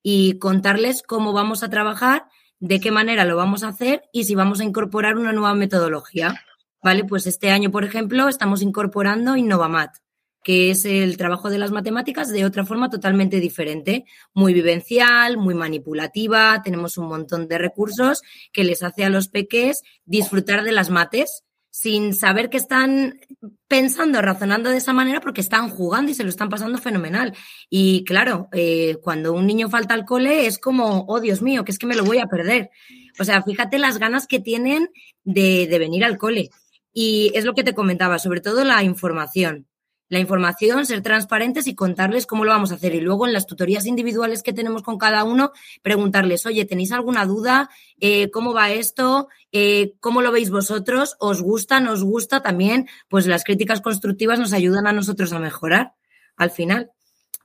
y 0.02 0.38
contarles 0.38 1.02
cómo 1.02 1.34
vamos 1.34 1.62
a 1.62 1.68
trabajar, 1.68 2.24
de 2.60 2.80
qué 2.80 2.92
manera 2.92 3.26
lo 3.26 3.36
vamos 3.36 3.62
a 3.62 3.68
hacer 3.68 4.04
y 4.10 4.24
si 4.24 4.34
vamos 4.34 4.60
a 4.60 4.64
incorporar 4.64 5.18
una 5.18 5.34
nueva 5.34 5.54
metodología. 5.54 6.40
¿Vale? 6.82 7.04
Pues 7.04 7.26
este 7.26 7.50
año, 7.50 7.70
por 7.70 7.84
ejemplo, 7.84 8.30
estamos 8.30 8.62
incorporando 8.62 9.36
InnovaMat 9.36 9.96
que 10.44 10.70
es 10.70 10.84
el 10.84 11.16
trabajo 11.16 11.50
de 11.50 11.58
las 11.58 11.72
matemáticas 11.72 12.28
de 12.28 12.44
otra 12.44 12.64
forma 12.64 12.90
totalmente 12.90 13.40
diferente, 13.40 14.04
muy 14.34 14.52
vivencial, 14.52 15.38
muy 15.38 15.54
manipulativa, 15.54 16.60
tenemos 16.62 16.98
un 16.98 17.08
montón 17.08 17.48
de 17.48 17.58
recursos 17.58 18.22
que 18.52 18.62
les 18.62 18.82
hace 18.82 19.04
a 19.04 19.10
los 19.10 19.28
peques 19.28 19.82
disfrutar 20.04 20.62
de 20.62 20.72
las 20.72 20.90
mates 20.90 21.44
sin 21.70 22.14
saber 22.14 22.50
que 22.50 22.58
están 22.58 23.18
pensando, 23.66 24.22
razonando 24.22 24.70
de 24.70 24.76
esa 24.76 24.92
manera 24.92 25.20
porque 25.20 25.40
están 25.40 25.70
jugando 25.70 26.12
y 26.12 26.14
se 26.14 26.22
lo 26.22 26.28
están 26.28 26.48
pasando 26.48 26.78
fenomenal. 26.78 27.34
Y 27.68 28.04
claro, 28.04 28.48
eh, 28.52 28.98
cuando 29.02 29.32
un 29.32 29.46
niño 29.46 29.68
falta 29.68 29.94
al 29.94 30.04
cole 30.04 30.46
es 30.46 30.58
como, 30.58 31.04
oh 31.08 31.18
Dios 31.18 31.42
mío, 31.42 31.64
que 31.64 31.72
es 31.72 31.78
que 31.78 31.86
me 31.86 31.96
lo 31.96 32.04
voy 32.04 32.18
a 32.18 32.26
perder. 32.26 32.70
O 33.18 33.24
sea, 33.24 33.42
fíjate 33.42 33.80
las 33.80 33.98
ganas 33.98 34.28
que 34.28 34.38
tienen 34.38 34.88
de, 35.24 35.66
de 35.66 35.78
venir 35.80 36.04
al 36.04 36.16
cole. 36.16 36.50
Y 36.92 37.32
es 37.34 37.44
lo 37.44 37.54
que 37.54 37.64
te 37.64 37.74
comentaba, 37.74 38.20
sobre 38.20 38.40
todo 38.40 38.62
la 38.62 38.84
información 38.84 39.66
la 40.14 40.20
información, 40.20 40.86
ser 40.86 41.02
transparentes 41.02 41.66
y 41.66 41.74
contarles 41.74 42.26
cómo 42.26 42.44
lo 42.44 42.52
vamos 42.52 42.72
a 42.72 42.76
hacer. 42.76 42.94
Y 42.94 43.00
luego 43.00 43.26
en 43.26 43.32
las 43.32 43.46
tutorías 43.46 43.84
individuales 43.84 44.42
que 44.42 44.52
tenemos 44.52 44.82
con 44.82 44.96
cada 44.96 45.24
uno, 45.24 45.52
preguntarles, 45.82 46.46
oye, 46.46 46.64
¿tenéis 46.64 46.92
alguna 46.92 47.26
duda? 47.26 47.68
Eh, 48.00 48.30
¿Cómo 48.30 48.54
va 48.54 48.70
esto? 48.70 49.28
Eh, 49.52 49.94
¿Cómo 50.00 50.22
lo 50.22 50.32
veis 50.32 50.50
vosotros? 50.50 51.16
¿Os 51.18 51.42
gusta? 51.42 51.80
¿Nos 51.80 52.02
gusta? 52.02 52.42
También, 52.42 52.88
pues 53.08 53.26
las 53.26 53.44
críticas 53.44 53.80
constructivas 53.80 54.38
nos 54.38 54.52
ayudan 54.52 54.86
a 54.86 54.92
nosotros 54.92 55.32
a 55.32 55.40
mejorar 55.40 55.94
al 56.36 56.50
final. 56.50 56.92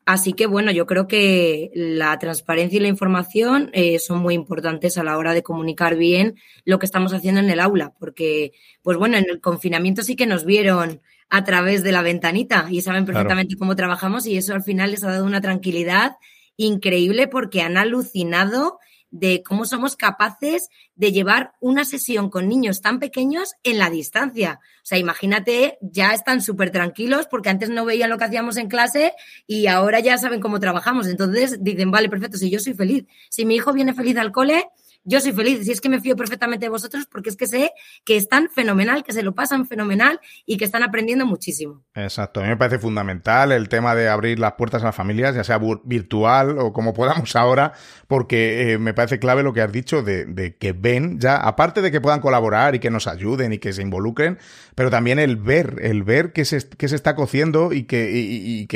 Así 0.06 0.34
que 0.34 0.48
bueno, 0.48 0.72
yo 0.72 0.86
creo 0.88 1.08
que 1.08 1.70
la 1.76 2.18
transparencia 2.18 2.78
y 2.78 2.82
la 2.82 2.88
información 2.88 3.70
eh, 3.74 4.00
son 4.00 4.20
muy 4.20 4.34
importantes 4.34 4.98
a 4.98 5.04
la 5.04 5.18
hora 5.18 5.34
de 5.34 5.44
comunicar 5.44 5.96
bien 5.96 6.36
lo 6.66 6.80
que 6.80 6.86
estamos 6.88 7.14
haciendo 7.14 7.42
en 7.42 7.50
el 7.50 7.60
aula, 7.60 7.94
porque, 8.00 8.54
pues 8.82 8.98
bueno, 8.98 9.18
en 9.18 9.30
el 9.30 9.40
confinamiento 9.40 10.02
sí 10.02 10.16
que 10.16 10.26
nos 10.26 10.46
vieron 10.46 11.02
a 11.30 11.44
través 11.44 11.84
de 11.84 11.92
la 11.92 12.02
ventanita 12.02 12.68
y 12.70 12.82
saben 12.82 13.06
perfectamente 13.06 13.56
cómo 13.56 13.76
trabajamos 13.76 14.26
y 14.26 14.38
eso 14.38 14.54
al 14.54 14.64
final 14.64 14.92
les 14.92 15.04
ha 15.04 15.12
dado 15.12 15.26
una 15.26 15.42
tranquilidad 15.42 16.18
increíble 16.58 17.28
porque 17.28 17.62
han 17.62 17.78
alucinado 17.78 18.80
de 19.12 19.42
cómo 19.44 19.66
somos 19.66 19.96
capaces 19.96 20.70
de 20.96 21.12
llevar 21.12 21.54
una 21.60 21.84
sesión 21.86 22.30
con 22.30 22.48
niños 22.48 22.82
tan 22.82 23.00
pequeños 23.00 23.54
en 23.64 23.80
la 23.80 23.90
distancia. 23.90 24.60
O 24.84 24.86
sea, 24.86 24.98
imagínate, 24.98 25.78
ya 25.82 26.14
están 26.14 26.42
súper 26.42 26.72
tranquilos 26.72 27.28
porque 27.30 27.50
antes 27.50 27.70
no 27.70 27.86
veían 27.86 28.10
lo 28.10 28.18
que 28.18 28.26
hacíamos 28.26 28.58
en 28.58 28.68
clase 28.68 29.14
y 29.48 29.68
ahora 29.68 30.00
ya 30.00 30.18
saben 30.18 30.40
cómo 30.40 30.60
trabajamos. 30.60 31.08
Entonces 31.08 31.58
dicen, 31.64 31.92
vale, 31.92 32.10
perfecto, 32.10 32.38
si 32.38 32.50
yo 32.50 32.60
soy 32.60 32.74
feliz, 32.74 33.06
si 33.30 33.46
mi 33.46 33.56
hijo 33.56 33.74
viene 33.74 33.94
feliz 33.94 34.18
al 34.18 34.32
cole, 34.32 34.70
yo 35.04 35.22
soy 35.22 35.32
feliz, 35.32 35.66
si 35.66 35.72
es 35.72 35.82
que 35.82 35.90
me 35.90 36.02
fío 36.02 36.16
perfectamente 36.16 36.66
de 36.66 36.70
vosotros 36.70 37.08
porque 37.12 37.30
es 37.30 37.36
que 37.36 37.48
sé 37.48 37.72
que 38.04 38.18
están 38.18 38.50
fenomenal, 38.50 39.04
que 39.04 39.14
se 39.14 39.24
lo 39.24 39.34
pasan 39.34 39.66
fenomenal 39.66 40.20
y 40.46 40.58
que 40.58 40.66
están 40.66 40.84
aprendiendo 40.84 41.26
muchísimo. 41.26 41.84
Exacto, 41.96 42.40
a 42.40 42.44
mí 42.44 42.50
me 42.50 42.58
parece 42.58 42.80
fundamental 42.80 43.52
el 43.52 43.70
tema 43.70 43.96
de 43.96 44.10
abrir 44.10 44.40
las 44.40 44.54
puertas 44.54 44.82
a 44.84 44.88
las 44.88 44.96
familias, 44.96 45.36
ya 45.36 45.44
sea 45.44 45.60
virtual 45.84 46.60
o 46.60 46.74
como 46.74 46.94
podamos 46.94 47.36
ahora, 47.36 47.74
porque 48.08 48.74
eh, 48.74 48.78
me 48.78 48.94
parece 48.94 49.20
clave 49.20 49.44
lo 49.44 49.54
que 49.54 49.62
has 49.62 49.72
dicho 49.72 50.02
de, 50.04 50.56
que 50.60 50.74
ven 50.74 51.20
ya, 51.20 51.38
aparte 51.38 51.82
de 51.82 51.92
que 51.92 52.02
puedan 52.02 52.22
colaborar 52.22 52.76
y 52.76 52.80
que 52.80 52.90
nos 52.90 53.08
ayuden 53.08 53.54
y 53.54 53.60
que 53.60 53.74
se 53.74 53.82
involucren, 53.82 54.38
pero 54.76 54.90
también 54.90 55.20
el 55.20 55.38
ver, 55.38 55.78
el 55.82 56.04
ver 56.04 56.34
que 56.34 56.46
se, 56.46 56.68
que 56.70 56.88
se 56.88 56.96
está 56.96 57.16
cociendo 57.16 57.74
y 57.74 57.84
que, 57.84 58.12
y, 58.14 58.68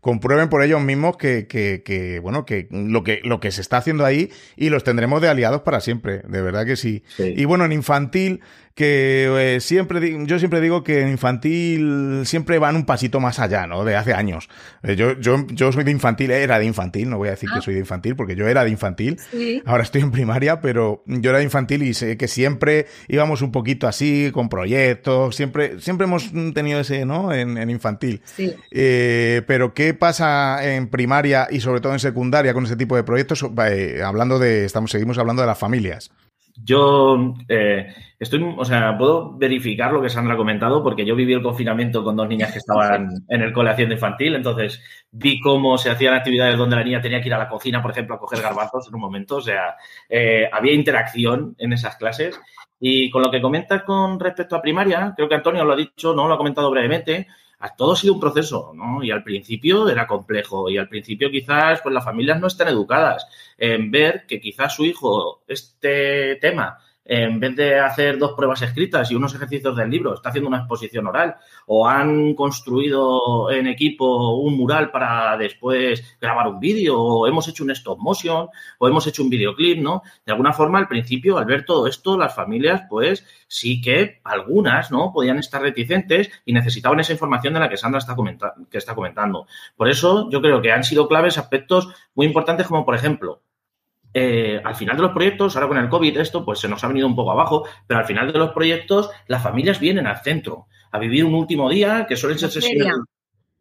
comprueben 0.00 0.48
por 0.48 0.62
ellos 0.62 0.80
mismos 0.80 1.16
que, 1.16 1.46
que, 1.46 2.20
bueno, 2.20 2.44
que 2.44 2.68
lo 2.70 3.04
que 3.04 3.20
lo 3.24 3.40
que 3.40 3.50
se 3.50 3.60
está 3.60 3.78
haciendo 3.78 4.04
ahí 4.04 4.30
y 4.56 4.70
los 4.70 4.84
tendremos 4.84 5.20
de 5.20 5.28
aliados 5.28 5.62
para 5.62 5.71
siempre, 5.80 6.22
de 6.28 6.42
verdad 6.42 6.66
que 6.66 6.76
sí. 6.76 7.02
Y 7.18 7.44
bueno, 7.44 7.64
en 7.64 7.72
infantil, 7.72 8.40
que 8.74 9.54
eh, 9.56 9.60
siempre, 9.60 10.24
yo 10.26 10.38
siempre 10.38 10.60
digo 10.60 10.82
que 10.82 11.02
en 11.02 11.08
infantil 11.08 12.22
siempre 12.24 12.58
van 12.58 12.76
un 12.76 12.86
pasito 12.86 13.20
más 13.20 13.38
allá, 13.38 13.66
¿no? 13.66 13.84
De 13.84 13.96
hace 13.96 14.14
años. 14.14 14.48
Eh, 14.82 14.96
yo, 14.96 15.18
yo, 15.20 15.46
yo 15.48 15.72
soy 15.72 15.84
de 15.84 15.90
infantil, 15.90 16.30
era 16.30 16.58
de 16.58 16.64
infantil, 16.64 17.10
no 17.10 17.18
voy 17.18 17.28
a 17.28 17.32
decir 17.32 17.50
que 17.50 17.58
ah. 17.58 17.62
soy 17.62 17.74
de 17.74 17.80
infantil, 17.80 18.16
porque 18.16 18.34
yo 18.34 18.48
era 18.48 18.64
de 18.64 18.70
infantil. 18.70 19.18
Ahora 19.66 19.82
estoy 19.82 20.02
en 20.02 20.10
primaria, 20.10 20.60
pero 20.60 21.02
yo 21.06 21.30
era 21.30 21.38
de 21.38 21.44
infantil 21.44 21.82
y 21.82 21.94
sé 21.94 22.16
que 22.16 22.28
siempre 22.28 22.86
íbamos 23.08 23.42
un 23.42 23.52
poquito 23.52 23.86
así, 23.86 24.30
con 24.32 24.48
proyectos, 24.48 25.36
siempre, 25.36 25.80
siempre 25.80 26.06
hemos 26.06 26.32
tenido 26.54 26.80
ese, 26.80 27.04
¿no? 27.04 27.32
En, 27.32 27.58
en 27.58 27.68
infantil. 27.70 28.22
Eh, 28.70 29.42
pero 29.46 29.74
¿qué 29.74 29.92
pasa 29.94 30.74
en 30.74 30.88
primaria 30.88 31.48
y 31.50 31.60
sobre 31.60 31.80
todo 31.80 31.92
en 31.92 31.98
secundaria 31.98 32.54
con 32.54 32.64
ese 32.64 32.76
tipo 32.76 32.96
de 32.96 33.04
proyectos? 33.04 33.42
hablando 34.04 34.38
de, 34.38 34.64
estamos, 34.64 34.90
seguimos 34.90 35.18
hablando 35.18 35.42
de 35.42 35.48
las 35.48 35.58
familias. 35.58 36.10
Yo 36.56 37.34
eh, 37.48 37.94
estoy, 38.18 38.54
o 38.56 38.64
sea, 38.64 38.96
puedo 38.96 39.36
verificar 39.36 39.92
lo 39.92 40.02
que 40.02 40.10
Sandra 40.10 40.34
ha 40.34 40.36
comentado 40.36 40.82
porque 40.82 41.04
yo 41.04 41.16
viví 41.16 41.32
el 41.32 41.42
confinamiento 41.42 42.04
con 42.04 42.16
dos 42.16 42.28
niñas 42.28 42.52
que 42.52 42.58
estaban 42.58 43.08
en 43.28 43.42
el 43.42 43.52
cole 43.52 43.70
haciendo 43.70 43.94
infantil, 43.94 44.34
entonces 44.34 44.82
vi 45.10 45.40
cómo 45.40 45.78
se 45.78 45.90
hacían 45.90 46.14
actividades 46.14 46.58
donde 46.58 46.76
la 46.76 46.84
niña 46.84 47.00
tenía 47.00 47.20
que 47.20 47.28
ir 47.28 47.34
a 47.34 47.38
la 47.38 47.48
cocina, 47.48 47.80
por 47.80 47.90
ejemplo, 47.90 48.14
a 48.14 48.18
coger 48.18 48.42
garbanzos 48.42 48.88
en 48.88 48.94
un 48.94 49.00
momento, 49.00 49.36
o 49.36 49.40
sea, 49.40 49.76
eh, 50.08 50.48
había 50.52 50.72
interacción 50.72 51.54
en 51.58 51.72
esas 51.72 51.96
clases. 51.96 52.38
Y 52.84 53.10
con 53.10 53.22
lo 53.22 53.30
que 53.30 53.40
comentas 53.40 53.84
con 53.84 54.18
respecto 54.18 54.56
a 54.56 54.62
primaria, 54.62 55.12
creo 55.16 55.28
que 55.28 55.36
Antonio 55.36 55.64
lo 55.64 55.72
ha 55.72 55.76
dicho, 55.76 56.14
no 56.14 56.26
lo 56.26 56.34
ha 56.34 56.38
comentado 56.38 56.68
brevemente, 56.70 57.28
todo 57.76 57.92
ha 57.92 57.96
sido 57.96 58.14
un 58.14 58.20
proceso, 58.20 58.72
¿no? 58.74 59.02
Y 59.02 59.10
al 59.10 59.22
principio 59.22 59.88
era 59.88 60.06
complejo 60.06 60.68
y 60.68 60.78
al 60.78 60.88
principio 60.88 61.30
quizás 61.30 61.80
pues 61.82 61.94
las 61.94 62.04
familias 62.04 62.40
no 62.40 62.48
están 62.48 62.68
educadas 62.68 63.26
en 63.56 63.90
ver 63.90 64.26
que 64.26 64.40
quizás 64.40 64.74
su 64.74 64.84
hijo 64.84 65.42
este 65.46 66.36
tema 66.36 66.78
en 67.04 67.40
vez 67.40 67.56
de 67.56 67.80
hacer 67.80 68.18
dos 68.18 68.32
pruebas 68.32 68.62
escritas 68.62 69.10
y 69.10 69.14
unos 69.14 69.34
ejercicios 69.34 69.76
del 69.76 69.90
libro, 69.90 70.14
está 70.14 70.28
haciendo 70.28 70.48
una 70.48 70.58
exposición 70.58 71.06
oral 71.06 71.36
o 71.66 71.88
han 71.88 72.34
construido 72.34 73.50
en 73.50 73.66
equipo 73.66 74.36
un 74.36 74.56
mural 74.56 74.90
para 74.90 75.36
después 75.36 76.16
grabar 76.20 76.48
un 76.48 76.60
vídeo 76.60 77.00
o 77.00 77.26
hemos 77.26 77.48
hecho 77.48 77.64
un 77.64 77.70
stop 77.72 77.98
motion 77.98 78.48
o 78.78 78.88
hemos 78.88 79.06
hecho 79.06 79.22
un 79.22 79.30
videoclip, 79.30 79.78
¿no? 79.78 80.02
De 80.24 80.32
alguna 80.32 80.52
forma, 80.52 80.78
al 80.78 80.88
principio, 80.88 81.38
al 81.38 81.44
ver 81.44 81.64
todo 81.64 81.86
esto, 81.86 82.16
las 82.16 82.34
familias, 82.34 82.82
pues 82.88 83.26
sí 83.48 83.80
que 83.80 84.20
algunas, 84.24 84.90
¿no? 84.90 85.12
Podían 85.12 85.38
estar 85.38 85.60
reticentes 85.60 86.30
y 86.44 86.52
necesitaban 86.52 87.00
esa 87.00 87.12
información 87.12 87.54
de 87.54 87.60
la 87.60 87.68
que 87.68 87.76
Sandra 87.76 87.98
está, 87.98 88.14
que 88.70 88.78
está 88.78 88.94
comentando. 88.94 89.46
Por 89.76 89.88
eso, 89.88 90.30
yo 90.30 90.40
creo 90.40 90.62
que 90.62 90.72
han 90.72 90.84
sido 90.84 91.08
claves 91.08 91.38
aspectos 91.38 91.88
muy 92.14 92.26
importantes 92.26 92.66
como, 92.66 92.84
por 92.84 92.94
ejemplo, 92.94 93.42
eh, 94.14 94.60
al 94.62 94.74
final 94.74 94.96
de 94.96 95.02
los 95.02 95.12
proyectos, 95.12 95.56
ahora 95.56 95.68
con 95.68 95.78
el 95.78 95.88
COVID 95.88 96.18
esto 96.18 96.44
pues 96.44 96.58
se 96.58 96.68
nos 96.68 96.84
ha 96.84 96.88
venido 96.88 97.06
un 97.06 97.16
poco 97.16 97.32
abajo, 97.32 97.66
pero 97.86 98.00
al 98.00 98.06
final 98.06 98.32
de 98.32 98.38
los 98.38 98.52
proyectos 98.52 99.10
las 99.26 99.42
familias 99.42 99.80
vienen 99.80 100.06
al 100.06 100.20
centro 100.22 100.66
a 100.90 100.98
vivir 100.98 101.24
un 101.24 101.34
último 101.34 101.70
día 101.70 102.06
que 102.06 102.16
suelen 102.16 102.38
ser 102.38 102.50
sesiones, 102.50 102.92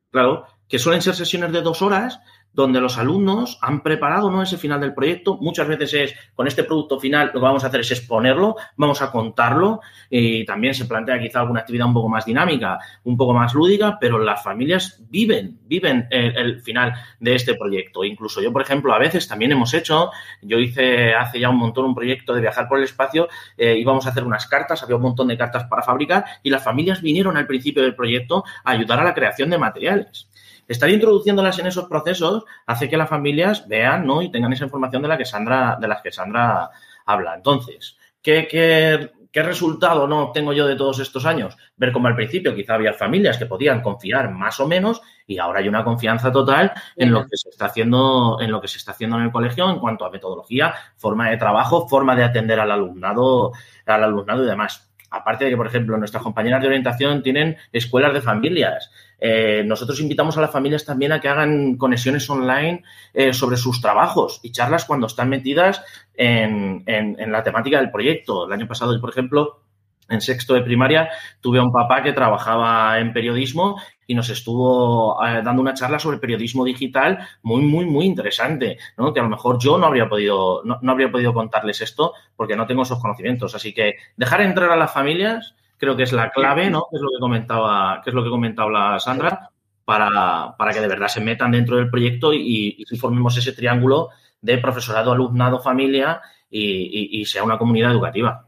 claro, 0.10 0.46
que 0.68 0.80
suelen 0.80 1.02
ser 1.02 1.16
sesiones 1.16 1.52
de 1.52 1.62
dos 1.62 1.82
horas 1.82 2.20
donde 2.54 2.82
los 2.82 2.98
alumnos 2.98 3.58
han 3.62 3.82
preparado 3.82 4.30
¿no? 4.30 4.42
ese 4.42 4.58
final 4.58 4.82
del 4.82 4.94
proyecto. 4.94 5.38
Muchas 5.38 5.68
veces 5.68 5.94
es, 5.94 6.16
con 6.36 6.48
este 6.48 6.64
producto 6.64 7.00
final, 7.00 7.28
lo 7.28 7.40
que 7.40 7.46
vamos 7.46 7.64
a 7.64 7.68
hacer 7.68 7.82
es 7.82 7.92
exponerlo, 7.92 8.56
vamos 8.76 9.02
a 9.02 9.12
contarlo 9.12 9.82
y 10.10 10.46
también 10.46 10.74
se 10.74 10.86
plantea 10.86 11.20
quizá 11.20 11.40
alguna 11.40 11.62
actividad 11.62 11.88
un 11.88 11.94
poco 11.94 12.10
más 12.10 12.26
dinámica, 12.26 12.80
un 13.04 13.16
poco 13.16 13.34
más 13.34 13.54
lúdica, 13.54 13.98
pero 14.00 14.20
las 14.20 14.44
familias 14.44 15.02
viven, 15.10 15.60
viven 15.64 16.08
el, 16.10 16.62
final 16.62 16.94
de 17.20 17.36
este 17.36 17.56
proyecto. 17.56 18.04
Incluso 18.04 18.42
yo, 18.42 18.52
por 18.52 18.62
ejemplo, 18.62 18.94
a 18.94 19.00
veces 19.00 19.28
también 19.28 19.52
hemos 19.52 19.74
hecho, 19.74 20.12
yo 20.42 20.60
hice 20.60 21.14
hace 21.14 21.40
ya 21.40 21.50
un 21.50 21.58
montón 21.58 21.86
un 21.86 21.96
proyecto 21.96 22.34
de 22.34 22.42
viajar 22.42 22.68
por 22.68 22.78
el 22.78 22.84
espacio, 22.84 23.30
eh, 23.58 23.78
íbamos 23.78 24.06
a 24.06 24.10
hacer 24.10 24.24
unas 24.24 24.48
cartas, 24.48 24.84
había 24.84 24.98
un 24.98 25.02
montón 25.02 25.28
de 25.28 25.38
cartas 25.38 25.66
para 25.66 25.82
fabricar 25.82 26.26
y 26.44 26.50
las 26.50 26.64
familias 26.64 27.02
vinieron 27.02 27.38
al 27.38 27.48
principio 27.48 27.82
del 27.84 27.96
proyecto 27.96 28.44
a 28.64 28.72
ayudar 28.72 29.00
a 29.00 29.04
la 29.04 29.14
creación 29.14 29.50
de 29.50 29.58
materiales. 29.58 30.28
Estar 30.72 30.90
introduciéndolas 30.90 31.60
en 31.60 31.68
esos 31.68 31.90
procesos 31.90 32.46
hace 32.66 32.88
que 32.88 32.96
las 32.96 33.10
familias 33.10 33.68
vean 33.68 34.08
¿no? 34.08 34.22
y 34.22 34.32
tengan 34.32 34.54
esa 34.54 34.64
información 34.64 35.02
de 35.02 35.10
la 35.10 35.18
que 35.18 35.26
Sandra, 35.26 35.78
de 35.78 35.86
las 35.86 36.02
que 36.02 36.14
Sandra 36.14 36.70
habla. 37.06 37.36
Entonces, 37.36 37.98
¿qué, 38.22 38.48
qué, 38.50 39.44
resultado 39.44 40.08
no 40.08 40.22
obtengo 40.22 40.54
yo 40.54 40.66
de 40.66 40.78
todos 40.78 41.00
estos 41.00 41.26
años? 41.26 41.58
Ver 41.76 41.92
cómo 41.92 42.08
al 42.08 42.16
principio 42.16 42.56
quizá 42.56 42.76
había 42.76 42.94
familias 42.94 43.38
que 43.38 43.48
podían 43.48 43.82
confiar 43.82 44.32
más 44.32 44.62
o 44.62 44.68
menos 44.70 45.02
y 45.28 45.40
ahora 45.40 45.60
hay 45.60 45.68
una 45.68 45.84
confianza 45.84 46.32
total 46.32 46.72
en 46.96 47.12
lo 47.12 47.24
que 47.24 47.36
se 47.36 47.50
está 47.50 47.66
haciendo, 47.66 48.38
en 48.40 48.50
lo 48.50 48.62
que 48.62 48.70
se 48.70 48.78
está 48.78 48.94
haciendo 48.94 49.18
en 49.18 49.24
el 49.24 49.32
colegio 49.34 49.70
en 49.70 49.78
cuanto 49.78 50.06
a 50.06 50.10
metodología, 50.10 50.74
forma 50.96 51.30
de 51.30 51.36
trabajo, 51.36 51.86
forma 51.90 52.16
de 52.16 52.24
atender 52.24 52.62
al 52.62 52.72
alumnado, 52.72 53.52
al 53.86 54.06
alumnado 54.06 54.46
y 54.46 54.48
demás. 54.48 54.90
Aparte 55.10 55.44
de 55.44 55.52
que, 55.52 55.58
por 55.58 55.68
ejemplo, 55.68 55.98
nuestras 55.98 56.24
compañeras 56.24 56.62
de 56.62 56.68
orientación 56.68 57.22
tienen 57.22 57.58
escuelas 57.74 58.14
de 58.14 58.22
familias. 58.22 58.90
Eh, 59.24 59.64
nosotros 59.64 60.02
invitamos 60.02 60.36
a 60.36 60.42
las 60.42 60.52
familias 60.52 60.84
también 60.84 61.12
a 61.12 61.22
que 61.22 61.30
hagan 61.30 61.78
conexiones 61.78 62.28
online 62.28 62.84
eh, 63.14 63.34
sobre 63.34 63.56
sus 63.56 63.80
trabajos 63.80 64.40
y 64.42 64.52
charlas 64.52 64.86
cuando 64.86 65.06
están 65.06 65.30
metidas 65.30 65.84
en, 66.16 66.84
en, 66.88 67.32
la 67.32 67.44
temática 67.44 67.78
del 67.78 67.92
proyecto. 67.92 68.48
El 68.48 68.54
año 68.54 68.68
pasado, 68.68 69.00
por 69.00 69.12
ejemplo, 69.12 69.62
en 70.10 70.22
sexto 70.22 70.56
de 70.56 70.64
primaria, 70.64 71.10
tuve 71.40 71.60
a 71.60 71.64
un 71.64 71.72
papá 71.72 72.02
que 72.02 72.14
trabajaba 72.14 73.00
en 73.00 73.14
periodismo 73.14 73.80
y 74.08 74.16
nos 74.16 74.30
estuvo 74.30 75.24
eh, 75.24 75.42
dando 75.44 75.62
una 75.62 75.74
charla 75.74 76.00
sobre 76.00 76.18
periodismo 76.18 76.66
digital 76.66 77.20
muy, 77.44 77.62
muy, 77.62 77.86
muy 77.86 78.06
interesante, 78.06 78.78
¿no? 78.98 79.14
Que 79.14 79.20
a 79.20 79.24
lo 79.24 79.30
mejor 79.30 79.58
yo 79.60 79.78
no 79.78 79.86
habría 79.86 80.10
podido, 80.10 80.64
no, 80.66 80.80
habría 80.92 81.12
podido 81.12 81.34
contarles 81.34 81.82
esto 81.82 82.14
porque 82.36 82.56
no 82.56 82.66
tengo 82.66 82.82
esos 82.82 83.00
conocimientos. 83.00 83.56
Así 83.56 83.74
que 83.74 83.96
dejar 84.18 84.42
entrar 84.42 84.72
a 84.72 84.76
las 84.76 84.92
familias 84.92 85.56
creo 85.82 85.98
que 85.98 86.04
es 86.04 86.14
la 86.14 86.30
clave, 86.30 86.70
¿no? 86.70 86.86
Que 86.92 86.98
es 86.98 87.02
lo 87.02 87.10
que 87.10 87.20
comentaba, 87.20 88.02
que 88.04 88.12
es 88.12 88.14
lo 88.14 88.24
que 88.24 88.30
comentaba 88.30 88.72
la 88.72 89.00
Sandra, 89.00 89.50
para, 89.84 90.56
para 90.56 90.72
que 90.72 90.80
de 90.80 90.88
verdad 90.88 91.08
se 91.08 91.22
metan 91.22 91.52
dentro 91.52 91.76
del 91.76 91.90
proyecto 91.90 92.32
y, 92.34 92.86
y 92.88 92.98
formemos 92.98 93.36
ese 93.36 93.52
triángulo 93.52 94.10
de 94.40 94.60
profesorado, 94.60 95.12
alumnado, 95.12 95.60
familia 95.60 96.22
y, 96.52 97.20
y 97.20 97.26
sea 97.26 97.44
una 97.44 97.58
comunidad 97.58 97.92
educativa. 97.92 98.46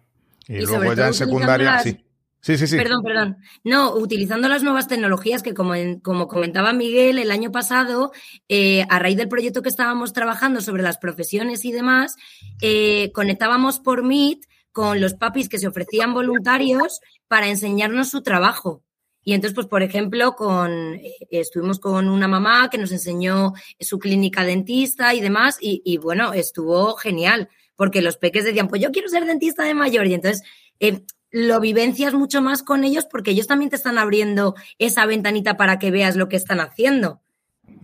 Y, 0.47 0.63
luego 0.63 0.93
ya 0.93 1.07
en 1.07 1.13
secundaria, 1.15 1.79
sí. 1.79 2.05
Sí, 2.39 2.57
sí, 2.57 2.67
sí. 2.67 2.75
Perdón, 2.75 3.03
perdón. 3.03 3.37
No, 3.63 3.95
utilizando 3.95 4.49
las 4.49 4.63
nuevas 4.63 4.89
tecnologías 4.89 5.41
que, 5.41 5.53
como, 5.53 5.73
como 6.01 6.27
comentaba 6.27 6.73
Miguel 6.73 7.17
el 7.17 7.31
año 7.31 7.53
pasado, 7.53 8.11
eh, 8.49 8.85
a 8.89 8.99
raíz 8.99 9.15
del 9.15 9.29
proyecto 9.29 9.61
que 9.61 9.69
estábamos 9.69 10.11
trabajando 10.11 10.59
sobre 10.59 10.83
las 10.83 10.97
profesiones 10.97 11.63
y 11.63 11.71
demás, 11.71 12.17
eh, 12.61 13.11
conectábamos 13.13 13.79
por 13.79 14.03
Meet 14.03 14.41
con 14.73 14.99
los 14.99 15.13
papis 15.13 15.47
que 15.47 15.59
se 15.59 15.67
ofrecían 15.67 16.13
voluntarios 16.13 16.99
para 17.33 17.47
enseñarnos 17.47 18.11
su 18.11 18.21
trabajo. 18.21 18.83
Y 19.23 19.33
entonces, 19.33 19.55
pues, 19.55 19.65
por 19.65 19.81
ejemplo, 19.81 20.35
con, 20.35 20.93
eh, 20.93 21.15
estuvimos 21.31 21.79
con 21.79 22.07
una 22.07 22.27
mamá 22.27 22.69
que 22.69 22.77
nos 22.77 22.91
enseñó 22.91 23.53
su 23.79 23.97
clínica 23.97 24.43
dentista 24.43 25.15
y 25.15 25.19
demás, 25.19 25.57
y, 25.59 25.81
y 25.83 25.97
bueno, 25.97 26.33
estuvo 26.33 26.95
genial, 26.95 27.49
porque 27.75 28.03
los 28.03 28.17
peques 28.17 28.43
decían, 28.43 28.67
pues 28.67 28.83
yo 28.83 28.91
quiero 28.91 29.09
ser 29.09 29.25
dentista 29.25 29.63
de 29.63 29.73
mayor, 29.73 30.05
y 30.05 30.13
entonces 30.13 30.43
eh, 30.79 31.01
lo 31.31 31.59
vivencias 31.59 32.13
mucho 32.13 32.43
más 32.43 32.61
con 32.61 32.83
ellos 32.83 33.07
porque 33.09 33.31
ellos 33.31 33.47
también 33.47 33.71
te 33.71 33.77
están 33.77 33.97
abriendo 33.97 34.53
esa 34.77 35.07
ventanita 35.07 35.57
para 35.57 35.79
que 35.79 35.89
veas 35.89 36.15
lo 36.15 36.29
que 36.29 36.35
están 36.35 36.59
haciendo. 36.59 37.23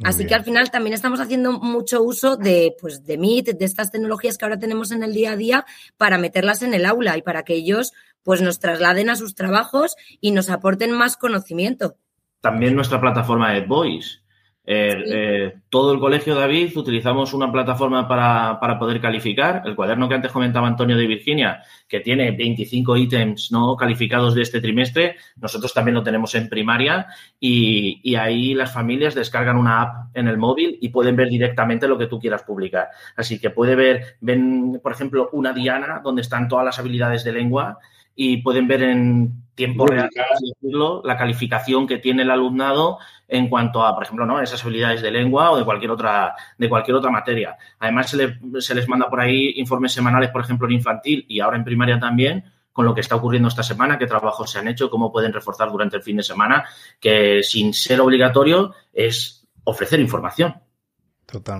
Así 0.04 0.26
que 0.26 0.36
al 0.36 0.44
final 0.44 0.72
también 0.72 0.94
estamos 0.94 1.20
haciendo 1.20 1.54
mucho 1.54 2.02
uso 2.04 2.38
de, 2.38 2.76
pues, 2.80 3.04
de 3.06 3.18
Meet, 3.18 3.58
de 3.58 3.66
estas 3.66 3.92
tecnologías 3.92 4.38
que 4.38 4.46
ahora 4.46 4.60
tenemos 4.60 4.92
en 4.92 5.04
el 5.04 5.14
día 5.14 5.32
a 5.32 5.36
día 5.36 5.66
para 5.98 6.18
meterlas 6.18 6.62
en 6.62 6.74
el 6.74 6.86
aula 6.86 7.18
y 7.18 7.22
para 7.22 7.44
que 7.44 7.56
ellos 7.56 7.94
pues 8.30 8.44
nos 8.44 8.60
trasladen 8.60 9.10
a 9.10 9.16
sus 9.16 9.34
trabajos 9.34 9.96
y 10.22 10.30
nos 10.30 10.52
aporten 10.52 10.92
más 10.92 11.18
conocimiento. 11.18 11.96
También 12.42 12.76
nuestra 12.76 13.02
plataforma 13.02 13.52
de 13.54 13.62
Voice 13.62 14.20
Eh, 14.72 15.04
eh, 15.08 15.54
todo 15.70 15.94
el 15.94 16.00
colegio, 16.00 16.36
David, 16.36 16.78
utilizamos 16.78 17.34
una 17.34 17.52
plataforma 17.52 18.08
para, 18.08 18.60
para, 18.60 18.78
poder 18.78 19.02
calificar. 19.02 19.64
El 19.66 19.76
cuaderno 19.76 20.08
que 20.08 20.14
antes 20.14 20.32
comentaba 20.32 20.68
Antonio 20.68 20.96
de 20.96 21.08
Virginia, 21.08 21.64
que 21.88 22.02
tiene 22.02 22.30
25 22.30 22.98
ítems 22.98 23.52
no 23.52 23.76
calificados 23.76 24.36
de 24.36 24.44
este 24.44 24.62
trimestre, 24.62 25.16
nosotros 25.38 25.74
también 25.74 25.96
lo 25.96 26.04
tenemos 26.04 26.36
en 26.36 26.50
primaria 26.50 27.08
y, 27.40 28.00
y, 28.04 28.14
ahí 28.14 28.54
las 28.54 28.72
familias 28.72 29.16
descargan 29.16 29.58
una 29.58 29.82
app 29.82 30.16
en 30.16 30.28
el 30.28 30.38
móvil 30.38 30.78
y 30.80 30.90
pueden 30.90 31.16
ver 31.16 31.30
directamente 31.30 31.88
lo 31.88 31.98
que 31.98 32.06
tú 32.06 32.20
quieras 32.20 32.44
publicar. 32.44 32.90
Así 33.18 33.40
que 33.40 33.50
puede 33.50 33.76
ver, 33.76 34.18
ven, 34.22 34.80
por 34.84 34.92
ejemplo, 34.92 35.30
una 35.32 35.52
diana 35.52 36.02
donde 36.04 36.22
están 36.22 36.48
todas 36.48 36.66
las 36.66 36.78
habilidades 36.78 37.24
de 37.24 37.34
lengua 37.34 37.80
y 38.22 38.36
pueden 38.42 38.68
ver 38.68 38.84
en 38.84 39.46
tiempo 39.56 39.88
real, 39.88 40.10
decirlo, 40.42 41.02
la 41.06 41.16
calificación 41.16 41.88
que 41.88 42.00
tiene 42.00 42.24
el 42.24 42.32
alumnado 42.32 42.98
en 43.30 43.48
cuanto 43.48 43.82
a, 43.82 43.96
por 43.96 44.04
ejemplo, 44.04 44.26
¿no? 44.26 44.42
esas 44.42 44.62
habilidades 44.62 45.02
de 45.02 45.10
lengua 45.10 45.52
o 45.52 45.58
de 45.58 45.64
cualquier 45.64 45.92
otra, 45.92 46.36
de 46.58 46.68
cualquier 46.68 46.98
otra 46.98 47.12
materia. 47.12 47.56
Además, 47.80 48.10
se, 48.10 48.38
se 48.60 48.76
les 48.76 48.90
manda 48.90 49.10
por 49.10 49.22
ahí 49.22 49.54
informes 49.56 49.94
semanales, 49.94 50.32
por 50.32 50.42
ejemplo, 50.42 50.68
en 50.68 50.74
infantil 50.74 51.24
y 51.30 51.40
ahora 51.40 51.56
en 51.56 51.64
primaria 51.64 51.98
también, 51.98 52.44
con 52.74 52.84
lo 52.84 52.94
que 52.94 53.00
está 53.00 53.16
ocurriendo 53.16 53.48
esta 53.48 53.64
semana, 53.64 53.98
qué 53.98 54.06
trabajos 54.06 54.52
se 54.52 54.60
han 54.60 54.68
hecho, 54.68 54.90
cómo 54.90 55.14
pueden 55.14 55.32
reforzar 55.32 55.72
durante 55.72 55.96
el 55.96 56.04
fin 56.04 56.18
de 56.18 56.24
semana, 56.24 56.66
que 57.00 57.42
sin 57.42 57.74
ser 57.74 58.02
obligatorio 58.02 58.74
es 58.92 59.48
ofrecer 59.64 60.02
información. 60.02 60.56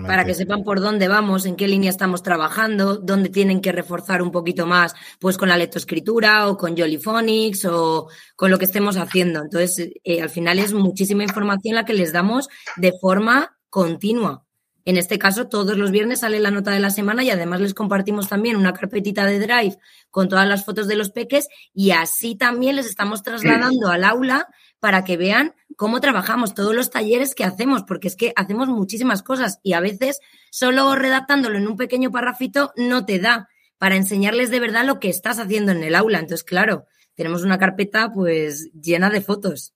Para 0.08 0.24
que 0.24 0.34
sepan 0.34 0.64
por 0.64 0.80
dónde 0.80 1.08
vamos, 1.08 1.46
en 1.46 1.56
qué 1.56 1.68
línea 1.68 1.90
estamos 1.90 2.22
trabajando, 2.22 2.96
dónde 2.96 3.28
tienen 3.28 3.60
que 3.60 3.72
reforzar 3.72 4.22
un 4.22 4.30
poquito 4.30 4.66
más, 4.66 4.94
pues 5.18 5.38
con 5.38 5.48
la 5.48 5.56
lectoescritura 5.56 6.48
o 6.48 6.56
con 6.56 6.76
Jollyphonics 6.76 7.64
o 7.66 8.08
con 8.36 8.50
lo 8.50 8.58
que 8.58 8.64
estemos 8.64 8.96
haciendo. 8.96 9.40
Entonces, 9.42 9.90
eh, 10.04 10.22
al 10.22 10.30
final 10.30 10.58
es 10.58 10.72
muchísima 10.72 11.22
información 11.22 11.76
la 11.76 11.84
que 11.84 11.94
les 11.94 12.12
damos 12.12 12.48
de 12.76 12.92
forma 13.00 13.56
continua. 13.68 14.44
En 14.84 14.96
este 14.96 15.18
caso, 15.18 15.46
todos 15.46 15.76
los 15.76 15.90
viernes 15.90 16.20
sale 16.20 16.40
la 16.40 16.50
nota 16.50 16.70
de 16.70 16.80
la 16.80 16.90
semana 16.90 17.22
y 17.22 17.30
además 17.30 17.60
les 17.60 17.74
compartimos 17.74 18.28
también 18.28 18.56
una 18.56 18.72
carpetita 18.72 19.26
de 19.26 19.38
Drive 19.38 19.76
con 20.10 20.28
todas 20.28 20.48
las 20.48 20.64
fotos 20.64 20.88
de 20.88 20.96
los 20.96 21.10
peques 21.10 21.48
y 21.74 21.90
así 21.90 22.34
también 22.34 22.76
les 22.76 22.86
estamos 22.86 23.22
trasladando 23.22 23.88
al 23.88 24.04
aula 24.04 24.48
para 24.80 25.04
que 25.04 25.16
vean 25.16 25.54
cómo 25.80 26.02
trabajamos, 26.02 26.52
todos 26.52 26.74
los 26.74 26.90
talleres 26.90 27.34
que 27.34 27.42
hacemos, 27.42 27.84
porque 27.84 28.08
es 28.08 28.14
que 28.14 28.34
hacemos 28.36 28.68
muchísimas 28.68 29.22
cosas 29.22 29.60
y 29.62 29.72
a 29.72 29.80
veces 29.80 30.20
solo 30.50 30.94
redactándolo 30.94 31.56
en 31.56 31.66
un 31.66 31.78
pequeño 31.78 32.10
parrafito 32.10 32.74
no 32.76 33.06
te 33.06 33.18
da 33.18 33.48
para 33.78 33.96
enseñarles 33.96 34.50
de 34.50 34.60
verdad 34.60 34.84
lo 34.84 35.00
que 35.00 35.08
estás 35.08 35.38
haciendo 35.38 35.72
en 35.72 35.82
el 35.82 35.94
aula. 35.94 36.18
Entonces, 36.18 36.44
claro, 36.44 36.84
tenemos 37.14 37.44
una 37.44 37.58
carpeta 37.58 38.12
pues 38.12 38.70
llena 38.74 39.08
de 39.08 39.22
fotos. 39.22 39.72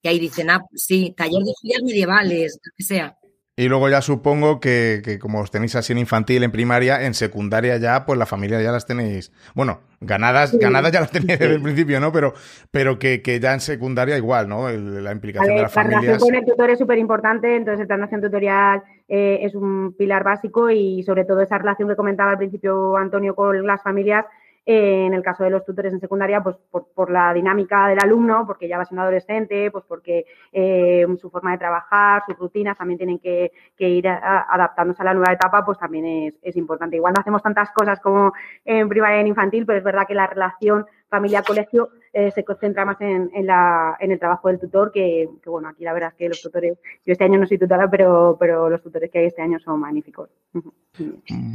Y 0.00 0.08
ahí 0.08 0.18
dicen, 0.18 0.48
ah, 0.48 0.62
sí, 0.74 1.12
taller 1.14 1.42
de 1.42 1.50
estudios 1.50 1.82
medievales, 1.82 2.58
lo 2.64 2.72
que 2.74 2.84
sea. 2.84 3.18
Y 3.54 3.68
luego 3.68 3.90
ya 3.90 4.00
supongo 4.00 4.60
que, 4.60 5.02
que, 5.04 5.18
como 5.18 5.40
os 5.40 5.50
tenéis 5.50 5.76
así 5.76 5.92
en 5.92 5.98
infantil, 5.98 6.42
en 6.42 6.50
primaria, 6.50 7.04
en 7.04 7.12
secundaria 7.12 7.76
ya, 7.76 8.06
pues 8.06 8.18
la 8.18 8.24
familia 8.24 8.62
ya 8.62 8.72
las 8.72 8.86
tenéis, 8.86 9.30
bueno, 9.54 9.80
ganadas, 10.00 10.56
ganadas 10.58 10.90
ya 10.90 11.00
las 11.00 11.10
tenéis 11.10 11.38
desde 11.38 11.56
el 11.56 11.62
principio, 11.62 12.00
¿no? 12.00 12.12
Pero, 12.12 12.32
pero 12.70 12.98
que, 12.98 13.20
que 13.20 13.40
ya 13.40 13.52
en 13.52 13.60
secundaria 13.60 14.16
igual, 14.16 14.48
¿no? 14.48 14.70
la 14.70 15.12
implicación 15.12 15.54
de 15.54 15.62
la 15.62 15.68
familia. 15.68 15.96
La 15.96 16.00
relación 16.00 16.30
con 16.30 16.34
el 16.34 16.44
tutor 16.46 16.70
es 16.70 16.78
súper 16.78 16.96
importante, 16.96 17.54
entonces 17.54 17.86
de 17.86 17.94
acción 17.94 18.22
tutorial 18.22 18.82
eh, 19.06 19.40
es 19.42 19.54
un 19.54 19.94
pilar 19.98 20.24
básico 20.24 20.70
y 20.70 21.02
sobre 21.02 21.26
todo 21.26 21.42
esa 21.42 21.58
relación 21.58 21.90
que 21.90 21.96
comentaba 21.96 22.30
al 22.30 22.38
principio 22.38 22.96
Antonio 22.96 23.34
con 23.34 23.66
las 23.66 23.82
familias 23.82 24.24
eh, 24.64 25.06
en 25.06 25.14
el 25.14 25.22
caso 25.22 25.42
de 25.42 25.50
los 25.50 25.64
tutores 25.64 25.92
en 25.92 26.00
secundaria, 26.00 26.42
pues 26.42 26.56
por, 26.70 27.10
la 27.10 27.34
dinámica 27.34 27.88
del 27.88 27.98
alumno, 28.02 28.46
porque 28.46 28.68
ya 28.68 28.78
va 28.78 28.84
siendo 28.84 29.02
adolescente, 29.02 29.70
pues 29.70 29.84
porque 29.88 30.24
eh, 30.52 31.04
su 31.20 31.30
forma 31.30 31.52
de 31.52 31.58
trabajar, 31.58 32.22
sus 32.26 32.38
rutinas 32.38 32.78
también 32.78 32.98
tienen 32.98 33.18
que, 33.18 33.52
ir 33.78 34.06
adaptándose 34.08 35.02
a 35.02 35.06
la 35.06 35.14
nueva 35.14 35.32
etapa, 35.32 35.64
pues 35.64 35.78
también 35.78 36.06
es, 36.06 36.34
es, 36.42 36.56
importante. 36.56 36.96
Igual 36.96 37.14
no 37.14 37.20
hacemos 37.20 37.42
tantas 37.42 37.70
cosas 37.72 37.98
como 38.00 38.32
en 38.64 38.88
primaria 38.88 39.18
y 39.18 39.20
en 39.22 39.26
infantil, 39.26 39.66
pero 39.66 39.78
es 39.78 39.84
verdad 39.84 40.06
que 40.06 40.14
la 40.14 40.28
relación 40.28 40.86
familia-colegio 41.08 41.90
eh, 42.12 42.30
se 42.30 42.44
concentra 42.44 42.84
más 42.84 43.00
en, 43.00 43.30
la, 43.46 43.96
en, 43.98 44.12
el 44.12 44.18
trabajo 44.18 44.48
del 44.48 44.60
tutor, 44.60 44.92
que, 44.92 45.28
bueno, 45.46 45.68
aquí 45.68 45.82
la 45.82 45.94
verdad 45.94 46.10
es 46.10 46.16
que 46.16 46.28
los 46.28 46.42
tutores, 46.42 46.78
yo 47.06 47.12
este 47.12 47.24
año 47.24 47.38
no 47.38 47.46
soy 47.46 47.58
tutora, 47.58 47.90
pero, 47.90 48.36
pero 48.38 48.68
los 48.68 48.82
tutores 48.82 49.10
que 49.10 49.20
hay 49.20 49.26
este 49.26 49.40
año 49.40 49.58
son 49.58 49.80
magníficos. 49.80 50.28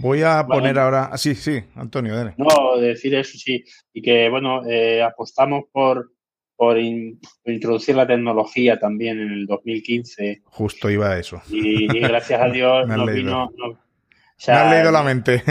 Voy 0.01 0.23
a 0.23 0.45
poner 0.47 0.79
ahora, 0.79 1.15
sí, 1.17 1.35
sí, 1.35 1.63
Antonio, 1.75 2.15
dale. 2.15 2.33
No, 2.37 2.77
decir 2.79 3.13
eso 3.13 3.37
sí, 3.37 3.63
y 3.93 4.01
que 4.01 4.29
bueno, 4.29 4.65
eh, 4.65 5.03
apostamos 5.03 5.65
por, 5.71 6.11
por, 6.55 6.77
introducir 6.79 7.95
la 7.95 8.07
tecnología 8.07 8.79
también 8.79 9.19
en 9.19 9.31
el 9.31 9.45
2015. 9.45 10.41
Justo 10.45 10.89
iba 10.89 11.11
a 11.11 11.19
eso. 11.19 11.39
Y, 11.49 11.87
gracias 11.99 12.41
a 12.41 12.49
Dios 12.49 12.87
nos 12.87 13.13
vino... 13.13 13.51
Me 14.45 14.53
has 14.53 14.71
leído 14.71 14.91
la 14.91 15.03
mente. 15.03 15.43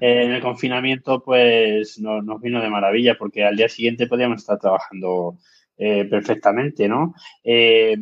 en 0.00 0.32
el 0.32 0.42
confinamiento 0.42 1.22
pues 1.22 1.98
nos 1.98 2.40
vino 2.40 2.60
de 2.60 2.68
maravilla 2.68 3.16
porque 3.18 3.44
al 3.44 3.56
día 3.56 3.68
siguiente 3.68 4.06
podíamos 4.06 4.40
estar 4.40 4.58
trabajando 4.58 5.38
eh, 5.76 6.04
perfectamente, 6.04 6.88
¿no? 6.88 7.14
Eh, 7.42 7.96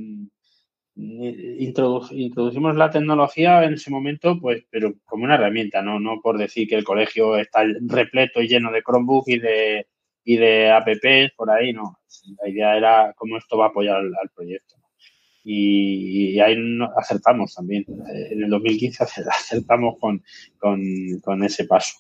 introducimos 0.95 2.77
la 2.77 2.91
tecnología 2.91 3.65
en 3.65 3.75
ese 3.75 3.91
momento, 3.91 4.39
pues, 4.41 4.65
pero 4.71 4.93
como 5.07 5.25
una 5.25 5.37
herramienta, 5.37 5.81
¿no? 5.83 5.99
No 5.99 6.21
por 6.23 6.37
decir 6.39 6.69
que 6.69 6.75
el 6.77 6.85
colegio 6.85 7.37
está 7.37 7.65
repleto 7.87 8.43
y 8.43 8.49
lleno 8.49 8.71
de 8.71 8.83
Chromebook 8.83 9.25
y 9.29 9.39
de, 9.39 9.87
y 10.25 10.37
de 10.37 10.71
apps 10.71 11.33
por 11.37 11.51
ahí, 11.51 11.73
no. 11.73 11.99
La 12.43 12.49
idea 12.49 12.77
era 12.77 13.15
cómo 13.17 13.39
esto 13.39 13.57
va 13.57 13.67
a 13.67 13.69
apoyar 13.69 13.97
al, 13.97 14.31
proyecto. 14.35 14.77
Y, 15.45 16.39
ahí 16.41 16.57
acertamos 16.97 17.55
también. 17.55 17.85
En 18.31 18.43
el 18.45 18.51
2015 18.51 19.05
acertamos 19.29 19.97
con, 20.01 20.23
con, 20.59 21.45
ese 21.45 21.65
paso. 21.65 21.99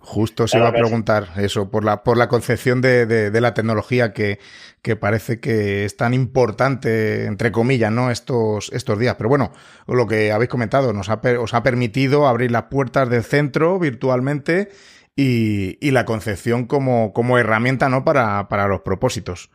Justo 0.00 0.46
se 0.46 0.58
iba 0.58 0.68
a 0.68 0.72
preguntar 0.72 1.28
eso, 1.36 1.70
por 1.70 1.84
la, 1.84 2.02
por 2.02 2.18
la 2.18 2.28
concepción 2.28 2.82
de, 2.82 3.06
de, 3.06 3.40
la 3.40 3.54
tecnología 3.54 4.12
que, 4.12 4.38
que, 4.82 4.94
parece 4.94 5.40
que 5.40 5.86
es 5.86 5.96
tan 5.96 6.12
importante, 6.12 7.24
entre 7.24 7.50
comillas, 7.50 7.90
¿no? 7.90 8.10
Estos, 8.10 8.70
estos 8.74 8.98
días. 8.98 9.14
Pero 9.16 9.30
bueno, 9.30 9.52
lo 9.86 10.06
que 10.06 10.32
habéis 10.32 10.50
comentado, 10.50 10.92
nos 10.92 11.08
ha, 11.08 11.20
os 11.38 11.54
ha 11.54 11.62
permitido 11.62 12.26
abrir 12.26 12.50
las 12.50 12.64
puertas 12.64 13.08
del 13.08 13.24
centro 13.24 13.78
virtualmente 13.78 14.68
y, 15.16 15.78
y 15.80 15.92
la 15.92 16.04
concepción 16.04 16.66
como, 16.66 17.14
como 17.14 17.38
herramienta, 17.38 17.88
¿no? 17.88 18.04
Para, 18.04 18.48
para 18.48 18.68
los 18.68 18.80
propósitos 18.80 19.50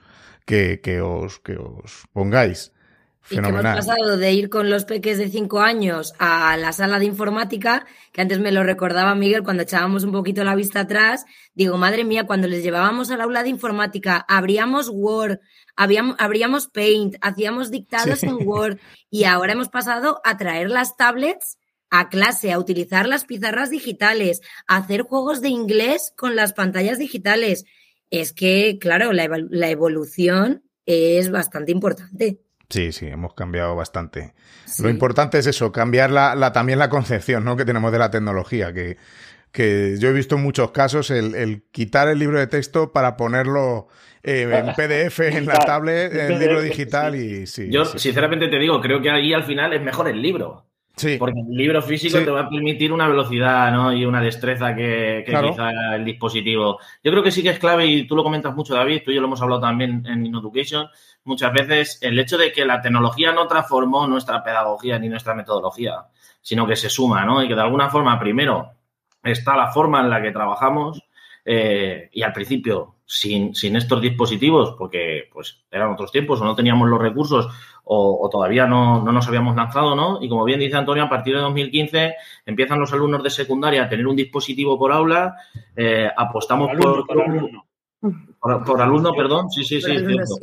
que, 0.45 0.79
que, 0.81 1.01
os, 1.01 1.39
que 1.39 1.57
os 1.57 2.07
pongáis. 2.13 2.74
Y 3.29 3.39
que 3.39 3.47
hemos 3.47 3.63
pasado 3.63 4.17
de 4.17 4.33
ir 4.33 4.49
con 4.49 4.69
los 4.69 4.85
peques 4.85 5.17
de 5.17 5.29
cinco 5.29 5.59
años 5.59 6.13
a 6.19 6.55
la 6.57 6.71
sala 6.73 6.99
de 6.99 7.05
informática, 7.05 7.87
que 8.11 8.21
antes 8.21 8.39
me 8.39 8.51
lo 8.51 8.63
recordaba 8.63 9.15
Miguel 9.15 9.43
cuando 9.43 9.63
echábamos 9.63 10.03
un 10.03 10.11
poquito 10.11 10.43
la 10.43 10.53
vista 10.53 10.81
atrás. 10.81 11.25
Digo, 11.55 11.77
madre 11.77 12.03
mía, 12.03 12.25
cuando 12.25 12.47
les 12.47 12.61
llevábamos 12.61 13.09
al 13.09 13.21
aula 13.21 13.41
de 13.41 13.49
informática, 13.49 14.23
abríamos 14.27 14.89
Word, 14.89 15.39
abríamos 15.75 16.67
Paint, 16.67 17.15
hacíamos 17.21 17.71
dictados 17.71 18.21
en 18.21 18.47
Word 18.47 18.77
y 19.09 19.23
ahora 19.23 19.53
hemos 19.53 19.69
pasado 19.69 20.21
a 20.23 20.37
traer 20.37 20.69
las 20.69 20.95
tablets 20.95 21.57
a 21.89 22.09
clase, 22.09 22.51
a 22.51 22.59
utilizar 22.59 23.07
las 23.07 23.25
pizarras 23.25 23.69
digitales, 23.69 24.41
a 24.67 24.77
hacer 24.77 25.01
juegos 25.01 25.41
de 25.41 25.49
inglés 25.49 26.13
con 26.15 26.35
las 26.35 26.53
pantallas 26.53 26.99
digitales. 26.99 27.65
Es 28.11 28.33
que, 28.33 28.77
claro, 28.79 29.13
la 29.13 29.69
evolución 29.69 30.63
es 30.85 31.31
bastante 31.31 31.71
importante. 31.71 32.44
Sí, 32.69 32.91
sí, 32.91 33.07
hemos 33.07 33.33
cambiado 33.33 33.75
bastante. 33.75 34.33
Lo 34.79 34.89
importante 34.89 35.37
es 35.37 35.47
eso, 35.47 35.71
cambiar 35.71 36.11
la, 36.11 36.51
también 36.51 36.79
la 36.79 36.89
concepción 36.89 37.43
¿no? 37.43 37.55
que 37.55 37.65
tenemos 37.65 37.91
de 37.91 37.99
la 37.99 38.09
tecnología, 38.09 38.73
que, 38.73 38.97
que 39.51 39.95
yo 39.99 40.09
he 40.09 40.13
visto 40.13 40.35
en 40.35 40.43
muchos 40.43 40.71
casos 40.71 41.11
el, 41.11 41.63
quitar 41.71 42.07
el 42.07 42.19
libro 42.19 42.39
de 42.39 42.47
texto 42.47 42.91
para 42.91 43.15
ponerlo 43.17 43.87
eh, 44.23 44.49
en 44.51 44.73
PDF, 44.75 45.19
en 45.19 45.45
la 45.45 45.59
tablet, 45.59 46.13
en 46.13 46.31
el 46.31 46.39
libro 46.39 46.61
digital 46.61 47.15
y 47.15 47.45
sí. 47.45 47.69
Yo 47.69 47.85
sinceramente 47.85 48.47
te 48.47 48.57
digo, 48.57 48.81
creo 48.81 49.01
que 49.01 49.11
ahí 49.11 49.33
al 49.33 49.43
final 49.43 49.73
es 49.73 49.81
mejor 49.81 50.07
el 50.07 50.21
libro. 50.21 50.65
Sí. 50.95 51.17
Porque 51.19 51.39
el 51.39 51.57
libro 51.57 51.81
físico 51.81 52.19
te 52.19 52.31
va 52.31 52.41
a 52.41 52.49
permitir 52.49 52.93
una 52.93 53.07
velocidad 53.07 53.71
¿no? 53.71 53.93
y 53.93 54.05
una 54.05 54.21
destreza 54.21 54.73
que, 54.73 55.25
quizá 55.25 55.95
el 55.95 56.05
dispositivo. 56.05 56.79
Yo 57.03 57.11
creo 57.11 57.21
que 57.21 57.31
sí 57.31 57.43
que 57.43 57.49
es 57.49 57.59
clave, 57.59 57.85
y 57.85 58.07
tú 58.07 58.15
lo 58.15 58.23
comentas 58.23 58.55
mucho, 58.55 58.73
David, 58.73 59.01
tú 59.03 59.11
y 59.11 59.15
yo 59.15 59.21
lo 59.21 59.27
hemos 59.27 59.41
hablado 59.41 59.61
también 59.61 60.05
en 60.05 60.25
InEducation, 60.25 60.87
muchas 61.25 61.51
veces 61.51 61.99
el 62.01 62.17
hecho 62.17 62.37
de 62.37 62.51
que 62.51 62.65
la 62.65 62.81
tecnología 62.81 63.31
no 63.33 63.47
transformó 63.47 64.07
nuestra 64.07 64.43
pedagogía 64.43 64.97
ni 64.97 65.09
nuestra 65.09 65.35
metodología, 65.35 66.05
sino 66.41 66.65
que 66.65 66.75
se 66.75 66.89
suma, 66.89 67.25
¿no? 67.25 67.43
Y 67.43 67.47
que 67.47 67.55
de 67.55 67.61
alguna 67.61 67.89
forma, 67.89 68.19
primero, 68.19 68.71
está 69.23 69.55
la 69.55 69.71
forma 69.71 70.01
en 70.01 70.09
la 70.09 70.21
que 70.21 70.31
trabajamos 70.31 71.03
eh, 71.43 72.09
y 72.11 72.21
al 72.23 72.33
principio, 72.33 72.95
sin, 73.05 73.53
sin, 73.53 73.75
estos 73.75 74.01
dispositivos, 74.01 74.75
porque 74.77 75.29
pues 75.31 75.63
eran 75.69 75.91
otros 75.91 76.11
tiempos 76.11 76.41
o 76.41 76.45
no 76.45 76.55
teníamos 76.55 76.89
los 76.89 76.99
recursos 76.99 77.47
o, 77.83 78.27
todavía 78.31 78.65
no, 78.65 79.03
no, 79.03 79.11
nos 79.11 79.27
habíamos 79.27 79.55
lanzado, 79.55 79.95
¿no? 79.95 80.17
Y 80.21 80.27
como 80.27 80.43
bien 80.43 80.59
dice 80.59 80.75
Antonio, 80.75 81.03
a 81.03 81.09
partir 81.09 81.35
de 81.35 81.41
2015 81.41 82.15
empiezan 82.47 82.79
los 82.79 82.91
alumnos 82.93 83.21
de 83.21 83.29
secundaria 83.29 83.83
a 83.83 83.89
tener 83.89 84.07
un 84.07 84.15
dispositivo 84.15 84.79
por 84.79 84.91
aula, 84.91 85.35
eh, 85.75 86.09
apostamos 86.17 86.71
por, 86.75 87.05
por, 87.05 87.21
alumno, 88.81 89.13
perdón, 89.13 89.51
sí, 89.51 89.63
sí, 89.63 89.81
sí, 89.81 89.97
cierto. 89.97 90.35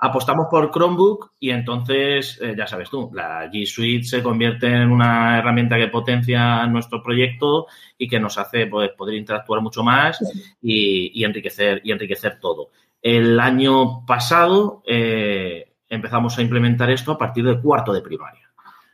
Apostamos 0.00 0.46
por 0.50 0.70
Chromebook 0.70 1.32
y 1.38 1.50
entonces, 1.50 2.38
eh, 2.40 2.54
ya 2.56 2.66
sabes 2.66 2.88
tú, 2.88 3.10
la 3.12 3.50
G 3.50 3.66
Suite 3.66 4.04
se 4.04 4.22
convierte 4.22 4.66
en 4.66 4.90
una 4.90 5.38
herramienta 5.38 5.76
que 5.76 5.88
potencia 5.88 6.66
nuestro 6.66 7.02
proyecto 7.02 7.66
y 7.98 8.08
que 8.08 8.18
nos 8.18 8.38
hace 8.38 8.66
pues, 8.66 8.90
poder 8.96 9.16
interactuar 9.16 9.60
mucho 9.60 9.82
más 9.82 10.18
y, 10.62 11.22
enriquecer, 11.22 11.82
y 11.84 11.92
enriquecer 11.92 12.38
todo. 12.40 12.70
El 13.02 13.38
año 13.38 14.04
pasado 14.06 14.82
eh, 14.86 15.72
empezamos 15.88 16.38
a 16.38 16.42
implementar 16.42 16.90
esto 16.90 17.12
a 17.12 17.18
partir 17.18 17.44
del 17.44 17.60
cuarto 17.60 17.92
de 17.92 18.00
primaria. 18.00 18.50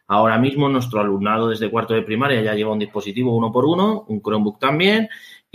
Ahora 0.09 0.39
mismo 0.39 0.69
nuestro 0.69 1.01
alumnado 1.01 1.49
desde 1.49 1.71
cuarto 1.71 1.95
de 1.95 2.03
primaria 2.03 2.41
ya 2.41 2.55
lleva 2.55 2.73
un 2.73 2.79
dispositivo 2.79 3.37
uno 3.37 3.51
por 3.51 3.65
uno, 3.65 4.05
un 4.07 4.23
Chromebook 4.23 4.59
también, 4.61 5.09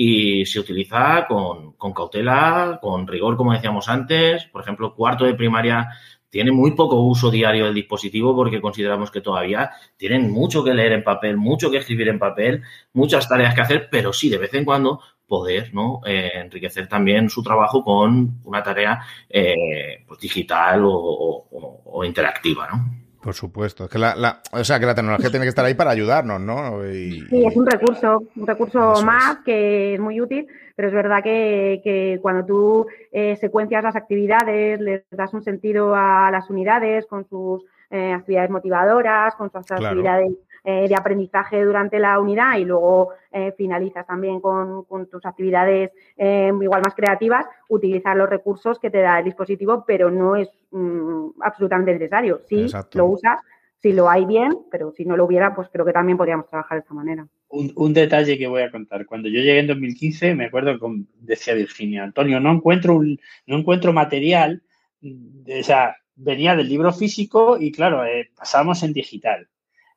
y 0.03 0.47
se 0.47 0.59
utiliza 0.59 1.27
con, 1.27 1.73
cautela, 1.93 2.79
con 2.81 3.05
rigor, 3.05 3.37
como 3.37 3.53
decíamos 3.53 3.87
antes. 3.87 4.45
Por 4.45 4.63
ejemplo, 4.63 4.95
cuarto 4.95 5.25
de 5.25 5.35
primaria 5.35 5.89
tiene 6.27 6.51
muy 6.51 6.71
poco 6.71 7.01
uso 7.01 7.29
diario 7.29 7.65
del 7.65 7.75
dispositivo 7.75 8.35
porque 8.35 8.59
consideramos 8.59 9.11
que 9.11 9.21
todavía 9.21 9.69
tienen 9.97 10.31
mucho 10.31 10.63
que 10.63 10.73
leer 10.73 10.93
en 10.93 11.03
papel, 11.03 11.37
mucho 11.37 11.69
que 11.69 11.77
escribir 11.77 12.07
en 12.07 12.17
papel, 12.17 12.63
muchas 12.93 13.29
tareas 13.29 13.53
que 13.53 13.61
hacer, 13.61 13.89
pero 13.91 14.11
sí, 14.11 14.27
de 14.29 14.39
vez 14.39 14.51
en 14.55 14.65
cuando 14.65 15.01
poder 15.27 15.71
¿no? 15.71 16.01
Eh, 16.03 16.31
enriquecer 16.33 16.87
también 16.87 17.29
su 17.29 17.43
trabajo 17.43 17.83
con 17.83 18.39
una 18.43 18.63
tarea 18.63 19.01
eh, 19.29 20.03
pues, 20.07 20.19
digital 20.19 20.81
o, 20.83 22.03
interactiva. 22.03 22.67
¿no? 22.71 23.00
Por 23.21 23.33
supuesto, 23.35 23.83
es 23.83 23.89
que 23.89 23.99
la, 23.99 24.41
o 24.51 24.63
sea, 24.63 24.79
que 24.79 24.85
la 24.85 24.95
tecnología 24.95 25.29
tiene 25.29 25.45
que 25.45 25.49
estar 25.49 25.63
ahí 25.63 25.75
para 25.75 25.91
ayudarnos, 25.91 26.41
¿no? 26.41 26.81
sí, 26.91 27.27
es 27.29 27.55
un 27.55 27.67
recurso, 27.67 28.23
un 28.35 28.47
recurso 28.47 29.03
más 29.03 29.37
que 29.45 29.93
es 29.93 29.99
muy 29.99 30.19
útil, 30.19 30.47
pero 30.75 30.87
es 30.87 30.93
verdad 30.93 31.21
que, 31.23 32.17
cuando 32.21 32.45
tú 32.45 32.87
eh, 33.11 33.35
secuencias 33.35 33.83
las 33.83 33.95
actividades, 33.95 34.79
les 34.79 35.03
das 35.11 35.33
un 35.33 35.43
sentido 35.43 35.93
a 35.93 36.31
las 36.31 36.49
unidades 36.49 37.05
con 37.05 37.27
sus 37.27 37.63
eh, 37.91 38.13
actividades 38.13 38.49
motivadoras, 38.49 39.35
con 39.35 39.51
sus 39.51 39.71
actividades 39.71 40.31
eh, 40.63 40.87
de 40.87 40.93
aprendizaje 40.93 41.63
durante 41.63 41.97
la 41.97 42.19
unidad 42.19 42.59
y 42.59 42.65
luego 42.65 43.13
eh, 43.31 43.51
finalizas 43.57 44.05
también 44.05 44.39
con, 44.39 44.85
tus 45.09 45.25
actividades 45.25 45.89
eh, 46.15 46.51
igual 46.61 46.83
más 46.83 46.93
creativas, 46.93 47.47
utilizar 47.67 48.15
los 48.15 48.29
recursos 48.29 48.77
que 48.77 48.91
te 48.91 48.99
da 48.99 49.17
el 49.17 49.25
dispositivo, 49.25 49.83
pero 49.87 50.11
no 50.11 50.35
es 50.35 50.49
mm, 50.69 51.29
absolutamente 51.41 51.93
necesario. 51.93 52.41
Sí, 52.47 52.67
lo 52.93 53.07
usas, 53.07 53.39
si 53.81 53.91
lo 53.91 54.07
hay 54.07 54.25
bien, 54.25 54.51
pero 54.69 54.91
si 54.91 55.03
no 55.03 55.17
lo 55.17 55.25
hubiera, 55.25 55.55
pues 55.55 55.67
creo 55.73 55.83
que 55.83 55.93
también 55.93 56.15
podríamos 56.15 56.47
trabajar 56.47 56.77
de 56.77 56.81
esta 56.81 56.93
manera. 56.93 57.27
Un, 57.49 57.93
detalle 57.93 58.37
que 58.37 58.45
voy 58.45 58.61
a 58.61 58.69
contar. 58.69 59.07
Cuando 59.07 59.29
yo 59.29 59.39
llegué 59.39 59.61
en 59.61 59.67
2015, 59.67 60.35
me 60.35 60.45
acuerdo 60.45 60.77
que 60.77 61.05
decía 61.21 61.55
Virginia, 61.55 62.03
Antonio, 62.03 62.39
no 62.39 62.51
encuentro, 62.51 62.97
un, 62.97 63.19
no 63.47 63.57
encuentro 63.57 63.93
material, 63.93 64.61
o 65.01 65.63
sea, 65.63 65.95
venía 66.15 66.55
del 66.55 66.69
libro 66.69 66.93
físico 66.93 67.57
y 67.59 67.71
claro, 67.71 68.03
pasamos 68.37 68.83
en 68.83 68.93
digital 68.93 69.47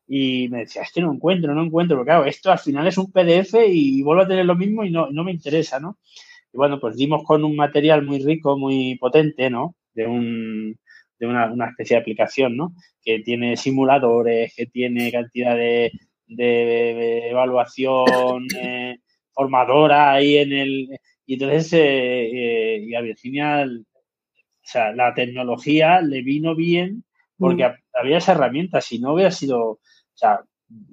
y 0.07 0.49
me 0.49 0.61
decía, 0.61 0.83
es 0.83 0.93
que 0.93 1.01
no 1.01 1.13
encuentro, 1.13 1.55
no 1.55 1.63
encuentro, 1.65 1.97
porque 1.97 2.11
claro, 2.11 2.25
esto 2.27 2.51
al 2.51 2.59
final 2.59 2.87
es 2.87 2.99
un 2.99 3.11
PDF 3.11 3.55
y 3.69 4.03
vuelvo 4.03 4.23
a 4.23 4.29
tener 4.29 4.45
lo 4.45 4.55
mismo 4.55 4.85
y 4.85 4.91
no, 4.91 5.11
no 5.11 5.25
me 5.25 5.33
interesa, 5.33 5.81
¿no? 5.81 5.99
Y 6.53 6.57
bueno, 6.57 6.79
pues 6.81 6.97
dimos 6.97 7.25
con 7.25 7.45
un 7.45 7.57
material 7.57 8.03
muy 8.03 8.19
rico, 8.23 8.59
muy 8.59 8.97
potente, 8.99 9.51
¿no? 9.51 9.77
De, 9.95 10.07
un, 10.07 10.79
de 11.19 11.27
una, 11.27 11.53
una 11.53 11.69
especie 11.71 11.97
de 11.97 12.03
aplicación, 12.03 12.57
¿no? 12.57 12.75
Que 13.03 13.21
tiene 13.21 13.57
simuladores, 13.57 14.55
que 14.55 14.67
tiene 14.67 15.11
cantidad 15.11 15.57
de, 15.57 15.93
de 16.27 17.31
evaluación 17.31 18.47
eh, 18.61 18.99
formadora 19.33 20.13
ahí 20.13 20.39
en 20.39 20.53
el... 20.53 20.89
Y 21.27 21.35
entonces, 21.35 21.73
eh, 21.73 21.81
eh, 21.81 22.85
y 22.87 22.95
a 22.95 23.01
Virginia, 23.01 23.65
o 23.65 23.85
sea, 24.63 24.93
la 24.93 25.15
tecnología 25.15 26.01
le 26.03 26.23
vino 26.23 26.55
bien 26.55 27.05
porque 27.39 27.69
mm. 27.69 27.73
había 28.01 28.19
esa 28.19 28.33
herramienta. 28.33 28.81
Si 28.81 28.99
no 28.99 29.15
hubiera 29.15 29.31
sido 29.31 29.79
o 30.15 30.17
sea, 30.17 30.41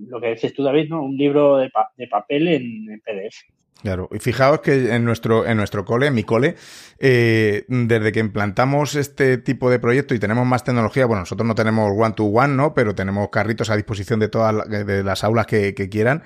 lo 0.07 0.19
que 0.19 0.29
dices 0.29 0.53
tú, 0.53 0.63
David, 0.63 0.89
¿no? 0.89 1.03
Un 1.03 1.15
libro 1.15 1.57
de, 1.57 1.69
papel 2.09 2.47
en, 2.47 3.01
PDF. 3.05 3.35
Claro, 3.81 4.09
y 4.11 4.19
fijaos 4.19 4.61
que 4.61 4.93
en 4.93 5.05
nuestro, 5.05 5.45
en 5.45 5.57
nuestro 5.57 5.85
cole, 5.85 6.07
en 6.07 6.13
mi 6.13 6.23
cole, 6.23 6.55
eh, 6.99 7.65
desde 7.67 8.11
que 8.11 8.19
implantamos 8.19 8.95
este 8.95 9.37
tipo 9.37 9.71
de 9.71 9.79
proyecto 9.79 10.13
y 10.13 10.19
tenemos 10.19 10.45
más 10.45 10.63
tecnología, 10.63 11.05
bueno, 11.05 11.21
nosotros 11.21 11.47
no 11.47 11.55
tenemos 11.55 11.91
one-to-one, 11.95 12.55
¿no? 12.55 12.73
Pero 12.73 12.93
tenemos 12.93 13.29
carritos 13.29 13.69
a 13.69 13.75
disposición 13.75 14.19
de 14.19 14.29
todas 14.29 14.53
las 14.53 15.23
aulas 15.23 15.47
que, 15.47 15.73
quieran. 15.89 16.23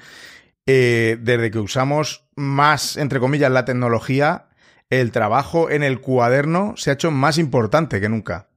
Eh, 0.66 1.18
desde 1.22 1.52
que 1.52 1.60
usamos 1.60 2.28
más, 2.36 2.98
entre 2.98 3.20
comillas, 3.20 3.52
la 3.52 3.64
tecnología, 3.66 4.48
el 4.90 5.12
trabajo 5.12 5.70
en 5.70 5.84
el 5.84 6.02
cuaderno 6.02 6.74
se 6.76 6.90
ha 6.90 6.94
hecho 6.94 7.12
más 7.12 7.38
importante 7.38 8.02
que 8.02 8.10
nunca 8.10 8.50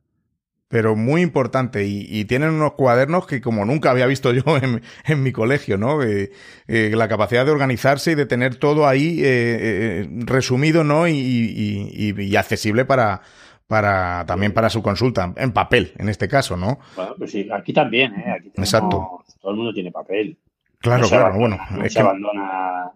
pero 0.69 0.95
muy 0.97 1.23
importante. 1.23 1.87
Y, 1.87 2.25
tienen 2.27 2.51
unos 2.51 2.75
cuadernos 2.75 3.27
que 3.27 3.41
como 3.41 3.65
nunca 3.65 3.91
había 3.91 4.07
visto 4.07 4.33
yo 4.35 4.43
en, 4.57 5.23
mi 5.23 5.33
colegio, 5.33 5.79
¿no? 5.79 6.03
Eh, 6.03 6.31
eh, 6.69 6.93
la 6.95 7.09
capacidad 7.09 7.45
de 7.45 7.51
organizarse 7.51 8.13
y 8.13 8.15
de 8.15 8.27
tener 8.27 8.57
todo 8.57 8.87
ahí 8.87 9.21
eh, 9.25 10.07
resumido, 10.25 10.85
¿no? 10.85 11.09
Y, 11.09 12.37
accesible 12.39 12.85
para, 12.85 13.23
para 13.67 14.25
también 14.27 14.53
para 14.53 14.71
su 14.71 14.81
consulta, 14.81 15.33
en 15.37 15.53
papel, 15.53 15.93
en 15.99 16.09
este 16.09 16.29
caso, 16.29 16.57
¿no? 16.57 16.79
Bueno, 16.95 17.15
pues 17.19 17.33
sí, 17.33 17.49
aquí 17.53 17.73
también, 17.73 18.15
¿eh? 18.15 18.31
Aquí 18.39 18.53
Exacto. 18.57 19.25
Todo 19.41 19.53
el 19.53 19.57
mundo 19.57 19.73
tiene 19.73 19.91
papel. 19.91 20.37
Claro, 20.79 21.09
claro, 21.09 21.37
bueno. 21.37 21.59
No 21.71 21.89
se 21.89 21.99
abandona. 21.99 22.93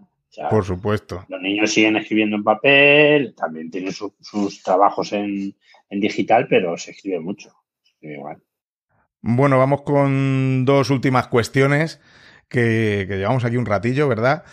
por 0.48 0.64
supuesto. 0.64 1.24
Los 1.28 1.40
niños 1.40 1.72
siguen 1.72 1.96
escribiendo 1.96 2.36
en 2.36 2.44
papel, 2.44 3.34
también 3.34 3.70
tienen 3.70 3.92
sus 3.92 4.62
trabajos 4.62 5.12
en, 5.12 5.54
en 5.90 6.00
digital, 6.00 6.46
pero 6.48 6.76
se 6.78 6.92
escribe 6.92 7.18
mucho. 7.18 7.52
Bueno, 9.20 9.58
vamos 9.58 9.82
con 9.82 10.64
dos 10.64 10.90
últimas 10.90 11.28
cuestiones 11.28 12.00
que, 12.52 13.06
llevamos 13.08 13.44
aquí 13.44 13.56
un 13.56 13.66
ratillo, 13.66 14.08
¿verdad? 14.08 14.44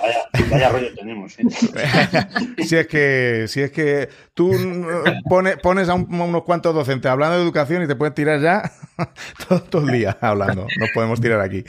Vaya, 0.49 0.69
rollo 0.69 0.93
tenemos. 0.95 1.37
¿eh? 1.37 1.43
si 2.63 2.77
es 2.77 2.87
que, 2.87 3.45
si 3.47 3.61
es 3.61 3.71
que 3.71 4.09
tú 4.33 4.51
pones 5.61 5.89
a, 5.89 5.93
unos 5.93 6.43
cuantos 6.43 6.73
docentes 6.73 7.11
hablando 7.11 7.35
de 7.35 7.43
educación 7.43 7.83
y 7.83 7.87
te 7.87 7.95
puedes 7.95 8.15
tirar 8.15 8.39
ya 8.39 8.71
todo, 9.69 9.85
el 9.85 9.91
día 9.91 10.17
hablando. 10.21 10.65
Nos 10.79 10.89
podemos 10.93 11.19
tirar 11.19 11.41
aquí. 11.41 11.63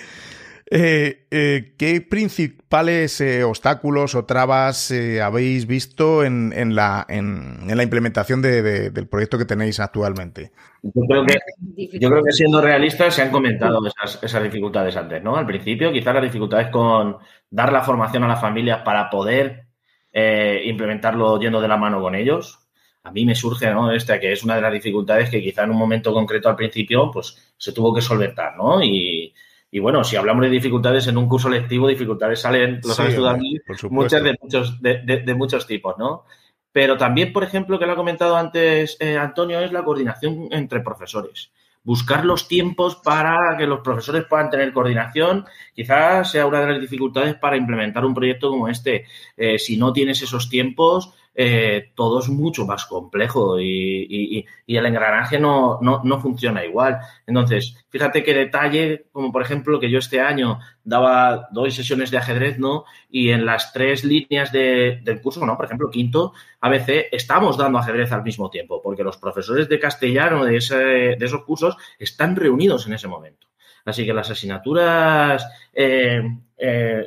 Eh, 0.73 1.27
eh, 1.33 1.75
¿Qué 1.77 2.01
principales 2.01 3.21
eh, 3.21 3.43
obstáculos 3.43 4.15
o 4.15 4.25
trabas 4.25 4.95
habéis 5.21 5.67
visto 5.67 6.25
en, 6.25 6.77
la, 6.77 7.05
en, 7.09 7.77
la 7.77 7.83
implementación 7.83 8.41
del 8.41 9.09
proyecto 9.09 9.37
que 9.37 9.45
tenéis 9.45 9.81
actualmente? 9.81 10.53
Yo 10.83 11.03
creo 11.09 12.23
que, 12.23 12.33
siendo 12.33 12.61
realistas 12.61 13.17
se 13.17 13.23
han 13.23 13.33
comentado 13.33 13.81
esas, 13.85 14.23
esas 14.23 14.43
dificultades 14.45 14.97
antes, 14.97 15.21
¿no? 15.25 15.37
Al 15.37 15.45
principio, 15.45 15.93
quizás 15.93 16.15
las 16.15 16.23
dificultades 16.23 16.69
con 16.69 17.17
dar 17.51 17.73
la 17.73 17.83
formación 17.83 18.23
a 18.23 18.29
las 18.29 18.41
familias 18.41 18.83
para 18.85 19.11
poder 19.11 19.67
implementarlo 20.13 21.41
yendo 21.41 21.61
de 21.61 21.69
la 21.69 21.77
mano 21.79 22.01
con 22.01 22.15
ellos. 22.15 22.61
A 23.03 23.11
mí 23.11 23.25
me 23.25 23.35
surge, 23.35 23.71
¿no? 23.73 23.91
Esta 23.91 24.21
que 24.21 24.31
es 24.31 24.45
una 24.45 24.55
de 24.55 24.63
las 24.63 24.73
dificultades 24.73 25.31
que 25.31 25.43
quizá 25.43 25.65
en 25.65 25.71
un 25.71 25.79
momento 25.79 26.13
concreto 26.13 26.49
al 26.49 26.57
principio, 26.57 27.11
pues 27.11 27.55
se 27.57 27.73
tuvo 27.73 27.93
que 27.93 28.03
solventar, 28.03 28.57
¿no? 28.57 28.81
Y, 28.85 29.35
y 29.71 29.79
bueno, 29.79 30.03
si 30.03 30.17
hablamos 30.17 30.43
de 30.43 30.51
dificultades 30.51 31.07
en 31.07 31.17
un 31.17 31.29
curso 31.29 31.49
lectivo, 31.49 31.87
dificultades 31.87 32.41
salen, 32.41 32.81
lo 32.83 32.93
sabes 32.93 33.15
tú 33.15 33.25
también, 33.25 33.63
muchas 33.91 34.23
de 34.23 34.37
muchos, 34.41 34.83
de, 34.83 35.35
muchos 35.37 35.67
tipos, 35.67 35.97
¿no? 35.97 36.25
Pero 36.73 36.97
también, 36.97 37.33
por 37.33 37.45
ejemplo, 37.45 37.79
que 37.79 37.87
lo 37.87 37.93
ha 37.93 37.97
comentado 37.97 38.37
antes 38.37 38.97
eh, 39.01 39.17
Antonio, 39.17 39.61
es 39.61 39.73
la 39.73 39.85
coordinación 39.85 40.49
entre 40.51 40.81
profesores. 40.81 41.53
Buscar 41.83 42.25
los 42.25 42.47
tiempos 42.47 42.97
para 42.97 43.57
que 43.57 43.67
los 43.67 43.81
profesores 43.81 44.25
puedan 44.29 44.51
tener 44.51 44.73
coordinación, 44.73 45.47
quizás 45.75 46.31
sea 46.31 46.47
una 46.47 46.61
de 46.61 46.73
las 46.73 46.81
dificultades 46.81 47.37
para 47.37 47.57
implementar 47.57 48.05
un 48.05 48.15
proyecto 48.15 48.51
como 48.51 48.69
este. 48.69 49.07
Eh, 49.37 49.59
si 49.59 49.77
no 49.77 49.93
tienes 49.93 50.21
esos 50.21 50.49
tiempos, 50.49 51.15
eh, 51.35 51.93
todo 51.95 52.21
es 52.21 52.29
mucho 52.29 52.67
más 52.67 52.87
complejo 52.87 53.61
y, 53.61 54.45
el 54.67 54.87
engranaje 54.87 55.39
no, 55.39 55.79
no, 55.81 56.21
funciona 56.21 56.65
igual. 56.65 56.99
Entonces, 57.27 57.85
fíjate 57.89 58.23
qué 58.23 58.35
detalle, 58.35 59.07
como 59.13 59.33
por 59.33 59.43
ejemplo 59.43 59.79
que 59.79 59.91
yo 59.91 59.99
este 59.99 60.21
año 60.21 60.59
daba 60.85 61.49
dos 61.53 61.75
sesiones 61.75 62.11
de 62.11 62.19
ajedrez, 62.19 62.59
¿no? 62.59 62.85
Y 63.09 63.31
en 63.31 63.47
las 63.47 63.73
tres 63.73 64.05
líneas 64.05 64.53
del 64.53 65.21
curso, 65.23 65.45
¿no? 65.45 65.57
Por 65.57 65.67
ejemplo, 65.67 65.91
quinto, 65.91 66.33
ABC, 66.61 67.09
estamos 67.13 67.57
dando 67.57 67.79
ajedrez 67.79 68.13
al 68.13 68.23
mismo 68.23 68.51
tiempo, 68.51 68.81
porque 68.83 69.05
los 69.05 69.17
profesores 69.17 69.69
de 69.69 69.79
castellano 69.79 70.45
de, 70.45 70.57
ese, 70.57 70.77
de 70.77 71.25
esos 71.25 71.45
cursos 71.45 71.77
están 71.99 72.37
reunidos 72.37 72.87
en 72.87 72.95
ese 72.95 73.09
momento. 73.09 73.49
Así 73.85 74.05
que 74.05 74.13
las 74.13 74.31
asignaturas, 74.31 75.47
eh, 75.73 76.23
eh, 76.61 77.07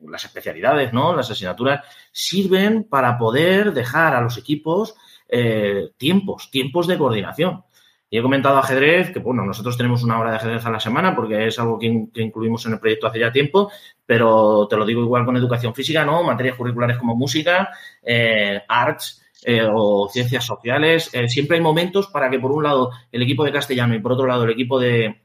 las 0.00 0.24
especialidades, 0.24 0.92
¿no? 0.92 1.14
Las 1.14 1.30
asignaturas 1.30 1.84
sirven 2.12 2.84
para 2.84 3.18
poder 3.18 3.72
dejar 3.72 4.14
a 4.14 4.20
los 4.20 4.38
equipos 4.38 4.94
eh, 5.28 5.90
tiempos, 5.96 6.50
tiempos 6.50 6.86
de 6.86 6.98
coordinación. 6.98 7.64
Y 8.08 8.18
he 8.18 8.22
comentado 8.22 8.58
ajedrez, 8.58 9.10
que 9.10 9.20
bueno, 9.20 9.44
nosotros 9.44 9.76
tenemos 9.76 10.02
una 10.02 10.20
hora 10.20 10.32
de 10.32 10.36
ajedrez 10.36 10.66
a 10.66 10.70
la 10.70 10.80
semana 10.80 11.16
porque 11.16 11.46
es 11.46 11.58
algo 11.58 11.78
que, 11.78 11.86
incluimos 11.86 12.66
en 12.66 12.74
el 12.74 12.78
proyecto 12.78 13.06
hace 13.06 13.18
ya 13.18 13.32
tiempo, 13.32 13.72
pero 14.04 14.68
te 14.68 14.76
lo 14.76 14.84
digo 14.84 15.02
igual 15.02 15.24
con 15.24 15.36
educación 15.36 15.74
física, 15.74 16.04
¿no? 16.04 16.22
Materias 16.22 16.56
curriculares 16.56 16.98
como 16.98 17.16
música, 17.16 17.70
arts, 18.68 19.22
eh, 19.44 19.66
o 19.68 20.08
ciencias 20.08 20.44
sociales. 20.44 21.10
Siempre 21.26 21.56
hay 21.56 21.62
momentos 21.62 22.06
para 22.06 22.30
que, 22.30 22.38
por 22.38 22.52
un 22.52 22.62
lado, 22.62 22.90
el 23.10 23.22
equipo 23.22 23.44
de 23.44 23.50
castellano 23.50 23.94
y, 23.94 23.98
por 23.98 24.12
otro 24.12 24.26
lado, 24.26 24.44
el 24.44 24.50
equipo 24.50 24.78
de, 24.78 25.21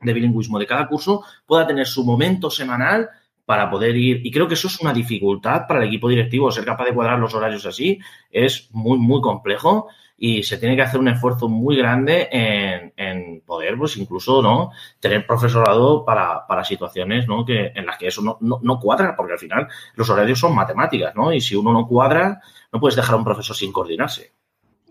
de 0.00 0.12
bilingüismo 0.12 0.58
de 0.58 0.66
cada 0.66 0.88
curso 0.88 1.24
pueda 1.46 1.66
tener 1.66 1.86
su 1.86 2.04
momento 2.04 2.50
semanal 2.50 3.10
para 3.48 3.70
poder 3.70 3.96
ir. 3.96 4.20
Y 4.26 4.30
creo 4.30 4.46
que 4.46 4.52
eso 4.54 4.68
es 4.68 4.78
una 4.78 4.92
dificultad 4.92 5.66
para 5.66 5.80
el 5.80 5.88
equipo 5.88 6.08
directivo. 6.10 6.50
Ser 6.50 6.66
capaz 6.66 6.84
de 6.84 6.92
cuadrar 6.92 7.18
los 7.18 7.34
horarios 7.34 7.64
así 7.64 7.98
es 8.30 8.68
muy, 8.72 8.98
muy 8.98 9.22
complejo 9.22 9.88
y 10.18 10.42
se 10.42 10.58
tiene 10.58 10.76
que 10.76 10.82
hacer 10.82 11.00
un 11.00 11.08
esfuerzo 11.08 11.48
muy 11.48 11.76
grande 11.76 12.28
en, 12.30 12.92
en 12.96 13.40
poder, 13.46 13.78
pues 13.78 13.96
incluso, 13.96 14.42
¿no? 14.42 14.72
Tener 15.00 15.26
profesorado 15.26 16.04
para, 16.04 16.46
para 16.46 16.62
situaciones, 16.62 17.26
¿no? 17.26 17.44
Que, 17.44 17.72
en 17.74 17.86
las 17.86 17.96
que 17.96 18.08
eso 18.08 18.20
no, 18.20 18.36
no, 18.42 18.58
no, 18.62 18.78
cuadra, 18.80 19.16
porque 19.16 19.32
al 19.32 19.38
final 19.38 19.68
los 19.94 20.10
horarios 20.10 20.40
son 20.40 20.54
matemáticas, 20.54 21.14
¿no? 21.14 21.32
Y 21.32 21.40
si 21.40 21.54
uno 21.54 21.72
no 21.72 21.86
cuadra, 21.86 22.42
no 22.70 22.80
puedes 22.80 22.96
dejar 22.96 23.14
a 23.14 23.18
un 23.18 23.24
profesor 23.24 23.56
sin 23.56 23.72
coordinarse. 23.72 24.32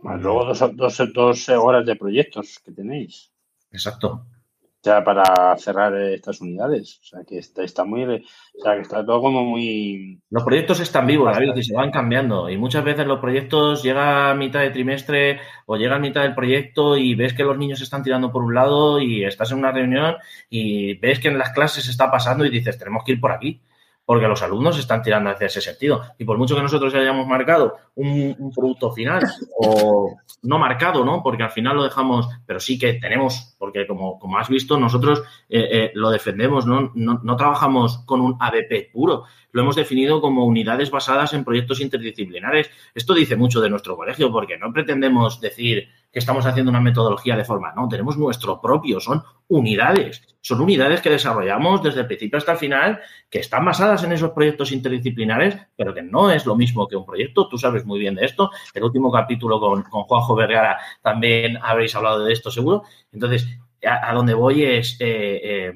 Luego 0.01 0.45
dos, 0.45 0.63
dos, 0.75 1.03
dos 1.13 1.49
horas 1.49 1.85
de 1.85 1.95
proyectos 1.95 2.59
que 2.65 2.71
tenéis. 2.71 3.31
Exacto 3.71 4.25
para 5.03 5.55
cerrar 5.57 5.95
estas 5.95 6.41
unidades. 6.41 6.99
O 7.01 7.05
sea, 7.05 7.19
que 7.27 7.37
está, 7.37 7.63
está, 7.63 7.83
muy. 7.83 8.03
O 8.03 8.61
sea, 8.61 8.75
que 8.75 8.81
está 8.81 9.05
todo 9.05 9.21
como 9.21 9.43
muy. 9.43 10.19
Los 10.29 10.43
proyectos 10.43 10.79
están 10.79 11.07
vivos, 11.07 11.33
David, 11.33 11.55
y 11.55 11.63
se 11.63 11.75
van 11.75 11.91
cambiando. 11.91 12.49
Y 12.49 12.57
muchas 12.57 12.83
veces 12.83 13.05
los 13.05 13.19
proyectos 13.19 13.83
llega 13.83 14.31
a 14.31 14.35
mitad 14.35 14.61
de 14.61 14.71
trimestre 14.71 15.39
o 15.65 15.77
llega 15.77 15.95
a 15.95 15.99
mitad 15.99 16.23
del 16.23 16.35
proyecto 16.35 16.97
y 16.97 17.15
ves 17.15 17.33
que 17.33 17.43
los 17.43 17.57
niños 17.57 17.81
están 17.81 18.03
tirando 18.03 18.31
por 18.31 18.43
un 18.43 18.53
lado 18.53 18.99
y 18.99 19.23
estás 19.23 19.51
en 19.51 19.59
una 19.59 19.71
reunión 19.71 20.15
y 20.49 20.95
ves 20.95 21.19
que 21.19 21.27
en 21.27 21.37
las 21.37 21.51
clases 21.51 21.87
está 21.87 22.09
pasando 22.09 22.45
y 22.45 22.49
dices, 22.49 22.77
tenemos 22.77 23.03
que 23.03 23.13
ir 23.13 23.19
por 23.19 23.31
aquí 23.31 23.61
porque 24.07 24.25
los 24.29 24.41
alumnos 24.41 24.79
están 24.79 25.01
tirando 25.01 25.29
hacia 25.29 25.47
ese 25.47 25.59
sentido. 25.59 26.01
Y 26.17 26.23
por 26.23 26.37
mucho 26.37 26.55
que 26.55 26.61
nosotros 26.61 26.95
hayamos 26.95 27.27
marcado 27.27 27.75
un, 27.95 28.53
producto 28.55 28.89
final, 28.93 29.21
o 29.59 30.15
no 30.43 30.57
marcado, 30.57 31.03
¿no? 31.03 31.21
Porque 31.21 31.43
al 31.43 31.51
final 31.51 31.75
lo 31.75 31.83
dejamos, 31.83 32.25
pero 32.45 32.61
sí 32.61 32.79
que 32.79 32.93
tenemos, 32.93 33.57
porque 33.59 33.85
como, 33.85 34.17
como 34.17 34.37
has 34.37 34.47
visto, 34.47 34.79
nosotros 34.79 35.23
eh, 35.49 35.67
eh, 35.69 35.91
lo 35.93 36.09
defendemos, 36.09 36.65
¿no? 36.65 36.93
¿no? 36.95 37.19
No 37.21 37.35
trabajamos 37.35 37.97
con 38.05 38.21
un 38.21 38.37
ABP 38.39 38.93
puro, 38.93 39.25
lo 39.51 39.61
hemos 39.61 39.75
definido 39.75 40.21
como 40.21 40.45
unidades 40.45 40.89
basadas 40.89 41.33
en 41.33 41.43
proyectos 41.43 41.81
interdisciplinares. 41.81 42.71
Esto 42.95 43.13
dice 43.13 43.35
mucho 43.35 43.59
de 43.59 43.69
nuestro 43.69 43.97
colegio, 43.97 44.31
porque 44.31 44.57
no 44.57 44.71
pretendemos 44.71 45.41
decir 45.41 45.89
que 46.17 46.19
estamos 46.21 46.47
haciendo 46.47 46.71
una 46.71 46.81
metodología 46.81 47.35
de 47.35 47.45
forma, 47.45 47.73
no, 47.75 47.87
tenemos 47.87 48.17
nuestro 48.17 48.59
propio, 48.59 48.99
son 48.99 49.21
unidades, 49.49 50.35
son 50.41 50.61
unidades 50.61 50.99
que 50.99 51.11
desarrollamos 51.11 51.83
desde 51.83 51.99
el 51.99 52.07
principio 52.07 52.39
hasta 52.39 52.53
el 52.53 52.57
final, 52.57 52.99
que 53.29 53.37
están 53.37 53.63
basadas 53.63 54.03
en 54.03 54.13
esos 54.13 54.31
proyectos 54.31 54.71
interdisciplinares, 54.71 55.55
pero 55.75 55.93
que 55.93 56.01
no 56.01 56.31
es 56.31 56.47
lo 56.47 56.55
mismo 56.55 56.87
que 56.87 56.95
un 56.95 57.05
proyecto, 57.05 57.47
tú 57.47 57.59
sabes 57.59 57.85
muy 57.85 57.99
bien 57.99 58.15
de 58.15 58.25
esto, 58.25 58.49
el 58.73 58.83
último 58.83 59.11
capítulo 59.11 59.59
con, 59.59 59.83
con 59.83 60.05
Juanjo 60.05 60.33
Vergara 60.33 60.79
también 61.03 61.59
habréis 61.61 61.95
hablado 61.95 62.25
de 62.25 62.33
esto 62.33 62.49
seguro, 62.49 62.81
entonces 63.11 63.47
a, 63.85 64.09
a 64.09 64.13
donde 64.15 64.33
voy 64.33 64.63
es... 64.63 64.97
Eh, 64.99 65.41
eh, 65.43 65.73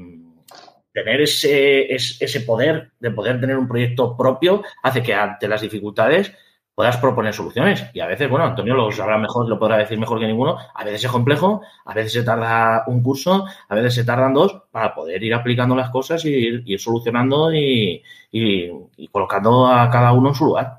tener 0.91 1.21
ese, 1.21 1.93
ese, 1.93 2.41
poder 2.41 2.91
de 2.99 3.11
poder 3.11 3.39
tener 3.39 3.57
un 3.57 3.67
proyecto 3.67 4.17
propio 4.17 4.61
hace 4.83 5.01
que 5.01 5.13
ante 5.13 5.47
las 5.47 5.61
dificultades 5.61 6.33
puedas 6.75 6.97
proponer 6.97 7.33
soluciones. 7.33 7.85
Y 7.93 7.99
a 7.99 8.07
veces, 8.07 8.29
bueno, 8.29 8.45
Antonio 8.45 8.73
lo 8.73 8.91
sabrá 8.91 9.17
mejor, 9.17 9.47
lo 9.47 9.59
podrá 9.59 9.77
decir 9.77 9.99
mejor 9.99 10.19
que 10.19 10.27
ninguno, 10.27 10.57
a 10.73 10.83
veces 10.83 11.05
es 11.05 11.11
complejo, 11.11 11.61
a 11.85 11.93
veces 11.93 12.13
se 12.13 12.23
tarda 12.23 12.83
un 12.87 13.03
curso, 13.03 13.45
a 13.67 13.75
veces 13.75 13.95
se 13.95 14.03
tardan 14.03 14.33
dos 14.33 14.63
para 14.71 14.93
poder 14.93 15.21
ir 15.23 15.33
aplicando 15.33 15.75
las 15.75 15.89
cosas 15.89 16.23
y 16.25 16.29
ir, 16.29 16.79
solucionando 16.79 17.53
y, 17.53 18.01
y 18.31 19.07
colocando 19.11 19.67
a 19.67 19.89
cada 19.89 20.13
uno 20.13 20.29
en 20.29 20.35
su 20.35 20.45
lugar. 20.45 20.77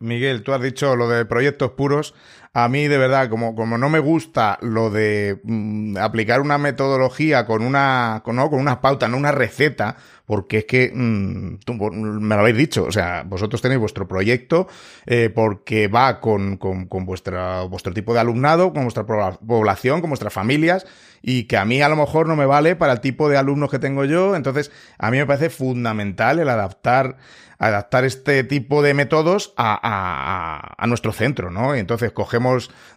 Miguel, 0.00 0.42
tú 0.42 0.52
has 0.54 0.62
dicho 0.62 0.96
lo 0.96 1.08
de 1.08 1.26
proyectos 1.26 1.72
puros. 1.72 2.14
A 2.52 2.68
mí, 2.68 2.88
de 2.88 2.98
verdad, 2.98 3.28
como, 3.28 3.54
como 3.54 3.78
no 3.78 3.88
me 3.88 4.00
gusta 4.00 4.58
lo 4.60 4.90
de 4.90 5.40
mm, 5.44 5.96
aplicar 5.98 6.40
una 6.40 6.58
metodología 6.58 7.46
con 7.46 7.62
una, 7.62 8.22
con, 8.24 8.34
¿no? 8.34 8.50
con 8.50 8.58
unas 8.58 8.78
pautas, 8.78 9.08
no 9.08 9.16
una 9.16 9.30
receta, 9.30 9.96
porque 10.26 10.58
es 10.58 10.64
que 10.64 10.90
mmm, 10.92 11.58
tú, 11.64 11.74
me 11.74 12.34
lo 12.34 12.40
habéis 12.40 12.56
dicho, 12.56 12.86
o 12.86 12.90
sea, 12.90 13.22
vosotros 13.24 13.62
tenéis 13.62 13.78
vuestro 13.78 14.08
proyecto 14.08 14.66
eh, 15.06 15.30
porque 15.32 15.86
va 15.86 16.20
con, 16.20 16.56
con, 16.56 16.86
con 16.86 17.06
vuestra, 17.06 17.62
vuestro 17.62 17.94
tipo 17.94 18.14
de 18.14 18.20
alumnado, 18.20 18.72
con 18.72 18.82
vuestra 18.82 19.06
población, 19.06 20.00
con 20.00 20.10
vuestras 20.10 20.32
familias, 20.32 20.86
y 21.22 21.44
que 21.44 21.56
a 21.56 21.64
mí 21.64 21.80
a 21.82 21.88
lo 21.88 21.94
mejor 21.94 22.26
no 22.26 22.34
me 22.34 22.46
vale 22.46 22.74
para 22.74 22.94
el 22.94 23.00
tipo 23.00 23.28
de 23.28 23.36
alumnos 23.36 23.70
que 23.70 23.78
tengo 23.78 24.04
yo, 24.06 24.34
entonces 24.34 24.72
a 24.98 25.12
mí 25.12 25.18
me 25.18 25.26
parece 25.26 25.50
fundamental 25.50 26.40
el 26.40 26.48
adaptar 26.48 27.16
adaptar 27.60 28.06
este 28.06 28.42
tipo 28.42 28.82
de 28.82 28.94
métodos 28.94 29.52
a, 29.54 29.78
a, 29.82 30.82
a, 30.82 30.86
nuestro 30.86 31.12
centro, 31.12 31.50
¿no? 31.50 31.76
Y 31.76 31.78
entonces 31.78 32.10
cogemos 32.10 32.39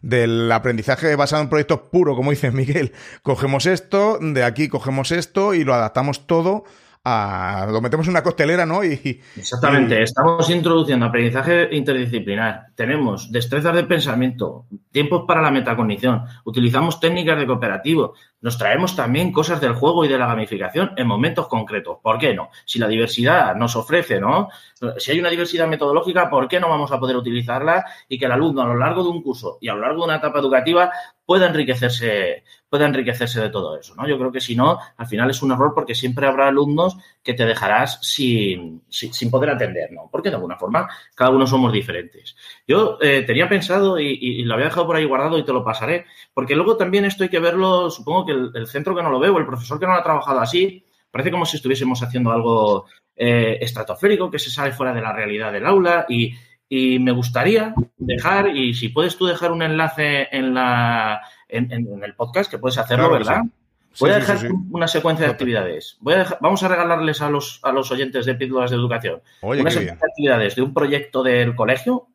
del 0.01 0.51
aprendizaje 0.51 1.15
basado 1.15 1.41
en 1.41 1.49
proyectos 1.49 1.81
puro, 1.91 2.15
como 2.15 2.31
dice 2.31 2.51
Miguel, 2.51 2.93
cogemos 3.21 3.65
esto, 3.65 4.19
de 4.21 4.43
aquí 4.43 4.67
cogemos 4.67 5.11
esto 5.11 5.53
y 5.53 5.63
lo 5.63 5.73
adaptamos 5.73 6.27
todo 6.27 6.63
a, 7.03 7.67
lo 7.69 7.81
metemos 7.81 8.07
en 8.07 8.11
una 8.11 8.23
costelera, 8.23 8.65
¿no? 8.65 8.83
Y, 8.83 9.21
Exactamente, 9.35 9.99
y... 9.99 10.03
estamos 10.03 10.49
introduciendo 10.49 11.05
aprendizaje 11.05 11.67
interdisciplinar, 11.71 12.67
tenemos 12.75 13.31
destrezas 13.31 13.75
de 13.75 13.83
pensamiento, 13.83 14.65
tiempos 14.91 15.23
para 15.27 15.41
la 15.41 15.51
metacognición, 15.51 16.23
utilizamos 16.45 16.99
técnicas 16.99 17.37
de 17.37 17.45
cooperativo, 17.45 18.13
nos 18.39 18.57
traemos 18.57 18.95
también 18.95 19.31
cosas 19.31 19.61
del 19.61 19.73
juego 19.73 20.03
y 20.03 20.09
de 20.09 20.17
la 20.17 20.27
gamificación 20.27 20.91
en 20.97 21.07
momentos 21.07 21.47
concretos. 21.47 21.97
¿Por 22.01 22.17
qué 22.17 22.33
no? 22.33 22.49
Si 22.65 22.77
la 22.77 22.89
diversidad 22.89 23.55
nos 23.55 23.77
ofrece, 23.77 24.19
¿no? 24.19 24.49
Si 24.97 25.11
hay 25.11 25.19
una 25.19 25.29
diversidad 25.29 25.67
metodológica, 25.67 26.29
¿por 26.29 26.49
qué 26.49 26.59
no 26.59 26.67
vamos 26.67 26.91
a 26.91 26.99
poder 26.99 27.15
utilizarla 27.15 27.85
y 28.09 28.19
que 28.19 28.25
el 28.25 28.33
alumno 28.33 28.61
a 28.61 28.65
lo 28.65 28.75
largo 28.75 29.01
de 29.01 29.09
un 29.09 29.21
curso 29.21 29.57
y 29.61 29.69
a 29.69 29.73
lo 29.73 29.79
largo 29.79 29.99
de 29.99 30.05
una 30.05 30.17
etapa 30.17 30.39
educativa 30.39 30.91
pueda 31.25 31.47
enriquecerse, 31.47 32.43
pueda 32.73 32.87
enriquecerse 32.87 33.39
de 33.39 33.51
todo 33.51 33.77
eso, 33.77 33.93
¿no? 33.93 34.07
Yo 34.07 34.17
creo 34.17 34.31
que 34.31 34.41
si 34.41 34.55
no, 34.55 34.79
al 34.97 35.05
final 35.05 35.29
es 35.29 35.43
un 35.43 35.51
error 35.51 35.73
porque 35.75 35.93
siempre 35.93 36.25
habrá 36.25 36.47
alumnos 36.47 36.97
que 37.21 37.35
te 37.35 37.45
dejarás 37.45 37.99
sin, 38.01 38.81
sin, 38.89 39.29
poder 39.29 39.51
atender, 39.51 39.91
¿no? 39.91 40.09
Porque 40.11 40.29
de 40.29 40.37
alguna 40.37 40.57
forma 40.57 40.89
cada 41.13 41.29
uno 41.29 41.45
somos 41.45 41.71
diferentes. 41.71 42.35
Yo 42.67 42.97
eh, 42.99 43.21
tenía 43.27 43.47
pensado 43.47 43.99
y, 43.99 44.41
lo 44.41 44.55
había 44.55 44.65
dejado 44.65 44.87
por 44.87 44.95
ahí 44.95 45.05
guardado 45.05 45.37
y 45.37 45.45
te 45.45 45.53
lo 45.53 45.63
pasaré, 45.63 46.07
porque 46.33 46.55
luego 46.55 46.75
también 46.75 47.05
esto 47.05 47.21
hay 47.21 47.29
que 47.29 47.37
verlo, 47.37 47.91
supongo 47.91 48.25
que 48.25 48.31
el, 48.31 48.51
el, 48.55 48.65
centro 48.65 48.95
que 48.95 49.03
no 49.03 49.11
lo 49.11 49.19
veo, 49.19 49.37
el 49.37 49.45
profesor 49.45 49.79
que 49.79 49.85
no 49.85 49.91
lo 49.91 49.99
ha 49.99 50.03
trabajado 50.03 50.39
así, 50.39 50.83
parece 51.11 51.29
como 51.29 51.45
si 51.45 51.57
estuviésemos 51.57 52.01
haciendo 52.01 52.31
algo 52.31 52.87
eh, 53.15 53.59
estratosférico, 53.61 54.31
que 54.31 54.39
se 54.39 54.49
sale 54.49 54.71
fuera 54.71 54.91
de 54.91 55.01
la 55.01 55.13
realidad 55.13 55.53
del 55.53 55.67
aula 55.67 56.07
y, 56.09 56.33
y, 56.77 56.99
me 56.99 57.11
gustaría 57.11 57.73
dejar, 57.97 58.55
y 58.55 58.73
si 58.73 58.89
puedes 58.89 59.17
tú 59.17 59.25
dejar 59.25 59.51
un 59.51 59.61
enlace 59.61 60.27
en, 60.31 60.53
la, 60.53 61.21
en, 61.47 61.71
en 61.71 62.03
el 62.03 62.15
podcast, 62.15 62.49
que 62.49 62.57
puedes 62.57 62.77
hacerlo, 62.77 63.09
claro, 63.09 63.23
¿verdad? 63.23 63.41
Sí. 63.43 63.99
Voy 63.99 64.09
a 64.09 64.15
dejar 64.15 64.39
sí, 64.39 64.47
sí, 64.47 64.53
una 64.71 64.87
secuencia 64.87 65.25
de 65.25 65.31
actividades. 65.31 65.97
Voy 65.99 66.15
a 66.15 66.17
dejar, 66.17 66.39
vamos 66.41 66.63
a 66.63 66.67
regalarles 66.67 67.21
a 67.21 67.29
los, 67.29 67.59
a 67.61 67.71
los 67.71 67.91
oyentes 67.91 68.25
de 68.25 68.33
Píldoras 68.33 68.71
de 68.71 68.77
Educación 68.77 69.21
Oye, 69.41 69.61
una 69.61 69.69
secuencia 69.69 69.95
de 69.95 70.11
actividades 70.11 70.55
de 70.55 70.61
un 70.63 70.73
proyecto 70.73 71.21
del 71.21 71.55
colegio 71.55 72.07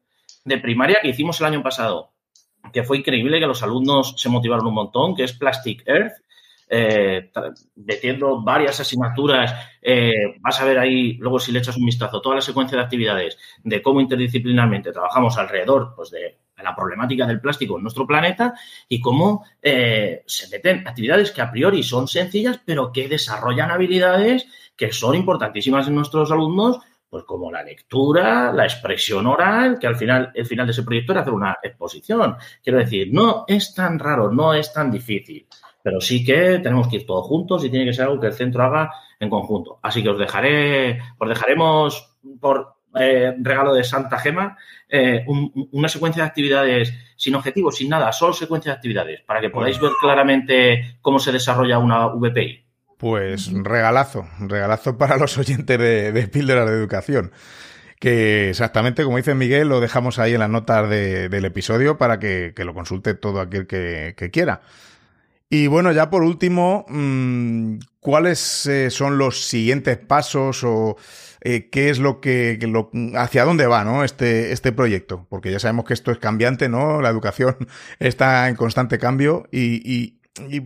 de 0.44 0.58
primaria 0.58 0.98
que 1.00 1.08
hicimos 1.08 1.40
el 1.40 1.46
año 1.46 1.62
pasado 1.62 2.12
que 2.72 2.82
fue 2.82 2.98
increíble, 2.98 3.40
que 3.40 3.46
los 3.46 3.62
alumnos 3.62 4.14
se 4.16 4.28
motivaron 4.28 4.66
un 4.66 4.74
montón, 4.74 5.14
que 5.14 5.24
es 5.24 5.32
Plastic 5.32 5.86
Earth, 5.86 6.14
eh, 6.68 7.30
metiendo 7.76 8.42
varias 8.42 8.78
asignaturas, 8.80 9.54
eh, 9.80 10.36
vas 10.40 10.60
a 10.60 10.64
ver 10.64 10.78
ahí, 10.78 11.14
luego 11.14 11.38
si 11.38 11.52
le 11.52 11.60
echas 11.60 11.76
un 11.76 11.86
vistazo, 11.86 12.20
toda 12.20 12.36
la 12.36 12.42
secuencia 12.42 12.76
de 12.76 12.84
actividades 12.84 13.38
de 13.62 13.82
cómo 13.82 14.00
interdisciplinarmente 14.00 14.92
trabajamos 14.92 15.36
alrededor 15.38 15.94
pues, 15.96 16.10
de 16.10 16.38
la 16.62 16.74
problemática 16.74 17.26
del 17.26 17.40
plástico 17.40 17.76
en 17.76 17.82
nuestro 17.82 18.06
planeta 18.06 18.54
y 18.88 19.00
cómo 19.00 19.44
eh, 19.62 20.22
se 20.26 20.48
meten 20.48 20.86
actividades 20.86 21.30
que 21.30 21.40
a 21.40 21.50
priori 21.50 21.82
son 21.82 22.08
sencillas, 22.08 22.60
pero 22.64 22.92
que 22.92 23.08
desarrollan 23.08 23.70
habilidades 23.70 24.46
que 24.76 24.92
son 24.92 25.14
importantísimas 25.14 25.88
en 25.88 25.94
nuestros 25.94 26.30
alumnos 26.30 26.80
pues 27.10 27.24
como 27.24 27.50
la 27.50 27.62
lectura, 27.62 28.52
la 28.52 28.64
expresión 28.64 29.26
oral, 29.26 29.78
que 29.78 29.86
al 29.86 29.96
final, 29.96 30.30
el 30.34 30.44
final 30.44 30.66
de 30.66 30.72
ese 30.72 30.82
proyecto 30.82 31.12
era 31.12 31.22
hacer 31.22 31.32
una 31.32 31.56
exposición. 31.62 32.36
Quiero 32.62 32.78
decir, 32.78 33.08
no 33.10 33.44
es 33.46 33.72
tan 33.74 33.98
raro, 33.98 34.30
no 34.30 34.52
es 34.52 34.70
tan 34.74 34.90
difícil, 34.90 35.46
pero 35.88 36.02
sí 36.02 36.22
que 36.22 36.58
tenemos 36.58 36.86
que 36.86 36.96
ir 36.96 37.06
todos 37.06 37.26
juntos 37.26 37.64
y 37.64 37.70
tiene 37.70 37.86
que 37.86 37.94
ser 37.94 38.04
algo 38.04 38.20
que 38.20 38.26
el 38.26 38.34
centro 38.34 38.62
haga 38.62 38.92
en 39.18 39.30
conjunto. 39.30 39.78
Así 39.82 40.02
que 40.02 40.10
os 40.10 40.18
dejaré, 40.18 41.00
os 41.16 41.26
dejaremos 41.26 42.18
por 42.38 42.74
eh, 42.94 43.32
regalo 43.38 43.72
de 43.72 43.82
Santa 43.84 44.18
Gema 44.18 44.58
eh, 44.86 45.24
un, 45.26 45.70
una 45.72 45.88
secuencia 45.88 46.22
de 46.22 46.28
actividades 46.28 46.92
sin 47.16 47.36
objetivos, 47.36 47.78
sin 47.78 47.88
nada, 47.88 48.12
solo 48.12 48.34
secuencia 48.34 48.70
de 48.70 48.76
actividades, 48.76 49.22
para 49.22 49.40
que 49.40 49.48
podáis 49.48 49.80
ver 49.80 49.92
claramente 49.98 50.98
cómo 51.00 51.18
se 51.18 51.32
desarrolla 51.32 51.78
una 51.78 52.08
VPI. 52.08 52.66
Pues 52.98 53.50
regalazo, 53.50 54.28
regalazo 54.40 54.98
para 54.98 55.16
los 55.16 55.38
oyentes 55.38 55.78
de, 55.78 56.12
de 56.12 56.28
Píldoras 56.28 56.68
de 56.68 56.76
Educación. 56.76 57.32
Que 57.98 58.50
exactamente, 58.50 59.04
como 59.04 59.16
dice 59.16 59.34
Miguel, 59.34 59.70
lo 59.70 59.80
dejamos 59.80 60.18
ahí 60.18 60.34
en 60.34 60.40
las 60.40 60.50
notas 60.50 60.90
de, 60.90 61.30
del 61.30 61.46
episodio 61.46 61.96
para 61.96 62.18
que, 62.18 62.52
que, 62.54 62.66
lo 62.66 62.74
consulte 62.74 63.14
todo 63.14 63.40
aquel 63.40 63.66
que, 63.66 64.12
que 64.18 64.30
quiera. 64.30 64.60
Y 65.50 65.66
bueno, 65.66 65.92
ya 65.92 66.10
por 66.10 66.22
último, 66.22 66.84
mm, 66.88 67.78
¿cuáles 68.00 68.66
eh, 68.66 68.90
son 68.90 69.16
los 69.16 69.48
siguientes 69.48 69.96
pasos 69.96 70.62
o 70.62 70.96
eh, 71.40 71.70
qué 71.70 71.88
es 71.88 71.98
lo 71.98 72.20
que, 72.20 72.58
hacia 73.16 73.44
dónde 73.44 73.66
va, 73.66 73.84
¿no? 73.84 74.04
Este, 74.04 74.52
este 74.52 74.72
proyecto, 74.72 75.26
porque 75.30 75.50
ya 75.50 75.58
sabemos 75.58 75.84
que 75.84 75.94
esto 75.94 76.10
es 76.10 76.18
cambiante, 76.18 76.68
¿no? 76.68 77.00
La 77.00 77.08
educación 77.08 77.56
está 77.98 78.48
en 78.48 78.56
constante 78.56 78.98
cambio 78.98 79.46
y, 79.52 80.18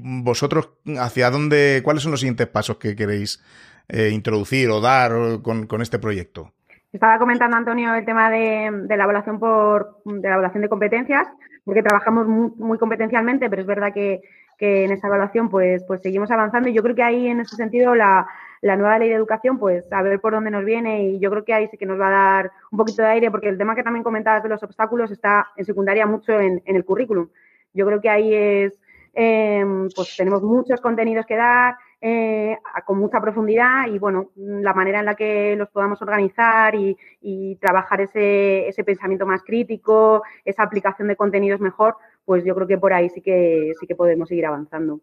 vosotros, 0.02 0.70
¿hacia 0.98 1.30
dónde, 1.30 1.80
cuáles 1.82 2.02
son 2.02 2.10
los 2.10 2.20
siguientes 2.20 2.46
pasos 2.46 2.76
que 2.76 2.94
queréis 2.94 3.42
eh, 3.88 4.10
introducir 4.12 4.68
o 4.68 4.82
dar 4.82 5.12
con, 5.42 5.80
este 5.80 5.98
proyecto? 5.98 6.52
Estaba 6.92 7.18
comentando 7.18 7.56
Antonio 7.56 7.94
el 7.94 8.04
tema 8.04 8.30
de, 8.30 8.70
la 8.88 9.04
evaluación 9.04 9.38
por 9.38 10.02
de 10.04 10.28
la 10.28 10.34
evaluación 10.34 10.62
de 10.62 10.68
competencias, 10.68 11.26
porque 11.64 11.82
trabajamos 11.82 12.26
muy, 12.26 12.78
competencialmente, 12.78 13.48
pero 13.48 13.62
es 13.62 13.68
verdad 13.68 13.94
que, 13.94 14.20
que, 14.62 14.84
en 14.84 14.92
esa 14.92 15.08
evaluación 15.08 15.48
pues, 15.48 15.82
pues 15.84 16.02
seguimos 16.02 16.30
avanzando 16.30 16.68
y 16.68 16.72
yo 16.72 16.82
creo 16.82 16.94
que 16.94 17.02
ahí 17.02 17.26
en 17.26 17.40
ese 17.40 17.56
sentido 17.56 17.94
la, 17.94 18.26
la 18.62 18.76
nueva 18.76 18.98
ley 18.98 19.08
de 19.08 19.16
educación, 19.16 19.58
pues 19.58 19.92
a 19.92 20.02
ver 20.02 20.20
por 20.20 20.32
dónde 20.32 20.50
nos 20.50 20.64
viene 20.64 21.02
y 21.02 21.18
yo 21.18 21.30
creo 21.30 21.44
que 21.44 21.52
ahí 21.52 21.66
sí 21.66 21.76
que 21.76 21.84
nos 21.84 22.00
va 22.00 22.06
a 22.08 22.10
dar 22.10 22.52
un 22.70 22.78
poquito 22.78 23.02
de 23.02 23.08
aire, 23.08 23.30
porque 23.30 23.48
el 23.48 23.58
tema 23.58 23.74
que 23.74 23.82
también 23.82 24.04
comentabas 24.04 24.42
de 24.42 24.48
los 24.48 24.62
obstáculos 24.62 25.10
está 25.10 25.48
en 25.56 25.64
secundaria 25.64 26.06
mucho 26.06 26.38
en, 26.38 26.62
el 26.64 26.84
currículum. 26.84 27.28
Yo 27.74 27.84
creo 27.86 28.00
que 28.00 28.08
ahí 28.08 28.32
es, 28.32 28.78
em, 29.14 29.88
pues 29.94 30.16
tenemos 30.16 30.42
muchos 30.42 30.80
contenidos 30.80 31.26
que 31.26 31.36
dar, 31.36 31.74
eh, 32.00 32.56
con 32.84 32.98
mucha 32.98 33.20
profundidad 33.20 33.86
y 33.88 33.98
bueno, 33.98 34.30
la 34.36 34.74
manera 34.74 35.00
en 35.00 35.06
la 35.06 35.14
que 35.16 35.56
los 35.56 35.68
podamos 35.70 36.00
organizar 36.00 36.74
y, 36.74 36.96
y, 37.20 37.56
trabajar 37.56 38.00
ese, 38.00 38.68
ese 38.68 38.84
pensamiento 38.84 39.26
más 39.26 39.42
crítico, 39.42 40.22
esa 40.44 40.62
aplicación 40.62 41.08
de 41.08 41.16
contenidos 41.16 41.60
mejor, 41.60 41.96
pues 42.24 42.44
yo 42.44 42.54
creo 42.54 42.66
que 42.66 42.78
por 42.78 42.92
ahí 42.92 43.08
sí 43.08 43.20
que 43.20 43.72
sí 43.78 43.86
que 43.86 43.96
podemos 43.96 44.28
seguir 44.28 44.46
avanzando. 44.46 45.00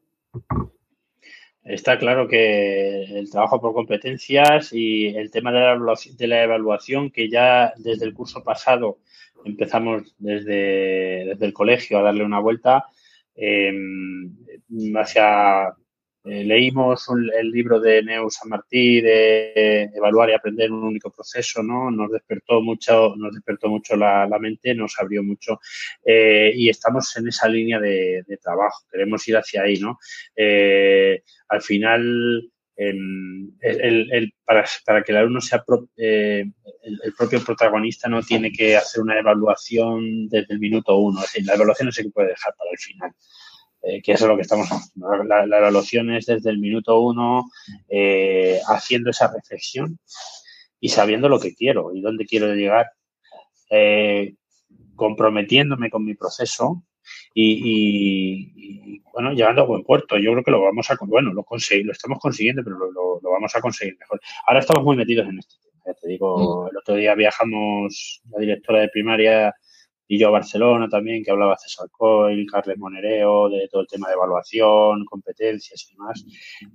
Está 1.64 2.00
claro 2.00 2.28
que 2.28 3.04
el 3.04 3.30
trabajo 3.30 3.60
por 3.60 3.74
competencias 3.74 4.74
y 4.74 5.08
el 5.08 5.30
tema 5.30 5.52
de 5.52 5.60
la, 5.60 5.72
evaluación, 5.74 6.18
de 6.18 6.28
la 6.28 6.44
evaluación, 6.44 7.12
que 7.12 7.30
ya 7.30 7.74
desde 7.78 8.06
el 8.06 8.14
curso 8.14 8.44
pasado 8.44 9.00
empezamos 9.46 10.16
desde, 10.18 11.32
el 11.32 11.54
colegio 11.54 12.00
a 12.00 12.02
darle 12.02 12.24
una 12.24 12.40
vuelta, 12.40 12.86
eh, 13.36 13.72
hacia 14.96 15.76
eh, 16.26 16.44
leímos 16.44 17.08
el 17.40 17.50
libro 17.50 17.80
de 17.80 18.04
Neu 18.04 18.30
San 18.30 18.50
Martí 18.50 19.00
de 19.00 19.84
evaluar 19.96 20.30
y 20.30 20.34
aprender 20.34 20.70
un 20.70 20.84
único 20.84 21.12
proceso, 21.12 21.64
¿no? 21.64 21.90
Nos 21.90 22.12
despertó 22.12 22.62
mucho, 22.62 23.16
nos 23.16 23.34
despertó 23.34 23.70
mucho 23.70 23.96
la, 23.96 24.28
mente, 24.38 24.76
nos 24.76 25.00
abrió 25.00 25.24
mucho 25.24 25.62
eh, 26.06 26.52
y 26.54 26.68
estamos 26.68 27.16
en 27.16 27.30
esa 27.30 27.48
línea 27.48 27.80
de, 27.80 28.24
trabajo. 28.42 28.86
Queremos 28.92 29.26
ir 29.30 29.38
hacia 29.38 29.62
ahí, 29.62 29.80
¿no? 29.80 29.98
Eh, 30.36 31.24
al 31.48 31.62
final, 31.62 32.52
em, 32.76 33.52
el, 33.62 34.34
para, 34.44 34.66
para, 34.86 35.04
que 35.04 35.14
el 35.14 35.20
alumno 35.20 35.40
sea 35.40 35.64
el, 35.96 36.54
propio 37.18 37.44
protagonista 37.44 38.10
no 38.10 38.22
tiene 38.24 38.52
que 38.52 38.76
hacer 38.76 39.02
una 39.02 39.18
evaluación 39.18 40.28
desde 40.28 40.54
el 40.54 40.60
minuto 40.60 40.98
uno. 40.98 41.20
Es 41.24 41.32
decir, 41.32 41.48
la 41.48 41.56
evaluación 41.56 41.88
no 41.88 41.92
se 41.94 42.10
puede 42.10 42.30
dejar 42.30 42.54
para 42.58 42.72
el 42.72 42.78
final. 42.78 43.12
Eh, 43.82 44.02
que 44.02 44.12
eso 44.12 44.26
es 44.26 44.30
lo 44.30 44.36
que 44.36 44.42
estamos 44.42 44.68
haciendo. 44.70 45.24
La, 45.24 45.46
evaluación 45.46 46.14
es 46.14 46.26
desde 46.26 46.50
el 46.50 46.60
minuto 46.60 47.00
uno 47.00 47.50
eh, 47.88 48.60
haciendo 48.68 49.10
esa 49.10 49.32
reflexión 49.32 50.00
y 50.80 50.90
sabiendo 50.90 51.30
lo 51.30 51.40
que 51.40 51.56
quiero 51.56 51.94
y 51.94 52.02
dónde 52.02 52.26
quiero 52.26 52.54
llegar, 52.54 52.92
eh, 53.70 54.36
comprometiéndome 54.96 55.90
con 55.90 56.04
mi 56.04 56.16
proceso 56.16 56.84
y, 57.34 59.00
bueno, 59.14 59.32
llegando 59.32 59.62
a 59.62 59.66
buen 59.66 59.84
puerto. 59.84 60.18
Yo 60.18 60.32
creo 60.32 60.44
que 60.44 60.52
lo 60.52 60.62
vamos 60.62 60.90
a, 60.92 60.98
bueno, 61.02 61.34
lo, 61.34 61.46
lo 61.50 61.92
estamos 61.92 62.20
consiguiendo, 62.20 62.64
pero 62.64 62.78
lo, 62.78 63.22
vamos 63.22 63.56
a 63.56 63.62
conseguir 63.62 63.98
mejor. 63.98 64.20
Ahora 64.46 64.60
estamos 64.60 64.84
muy 64.84 64.98
metidos 64.98 65.28
en 65.28 65.40
este 65.40 65.56
tema. 65.62 65.84
Ya 65.86 65.94
te 65.94 66.08
digo, 66.10 66.66
mm. 66.66 66.70
el 66.72 66.78
otro 66.78 66.96
día 66.96 67.16
viajamos, 67.16 68.22
la 68.30 68.40
directora 68.40 68.82
de 68.82 68.90
primaria 68.90 69.56
y 70.12 70.18
yo 70.18 70.30
a 70.30 70.32
Barcelona 70.32 70.90
también, 70.90 71.24
que 71.24 71.30
hablaba 71.30 71.56
César 71.56 71.88
Coil, 71.92 72.50
Carles 72.52 72.80
Monereo, 72.80 73.48
de 73.48 73.70
todo 73.72 73.84
el 73.84 73.88
tema 73.88 74.08
de 74.08 74.16
evaluación, 74.16 75.06
competencias 75.06 75.88
y 75.88 75.92
demás. 75.94 76.26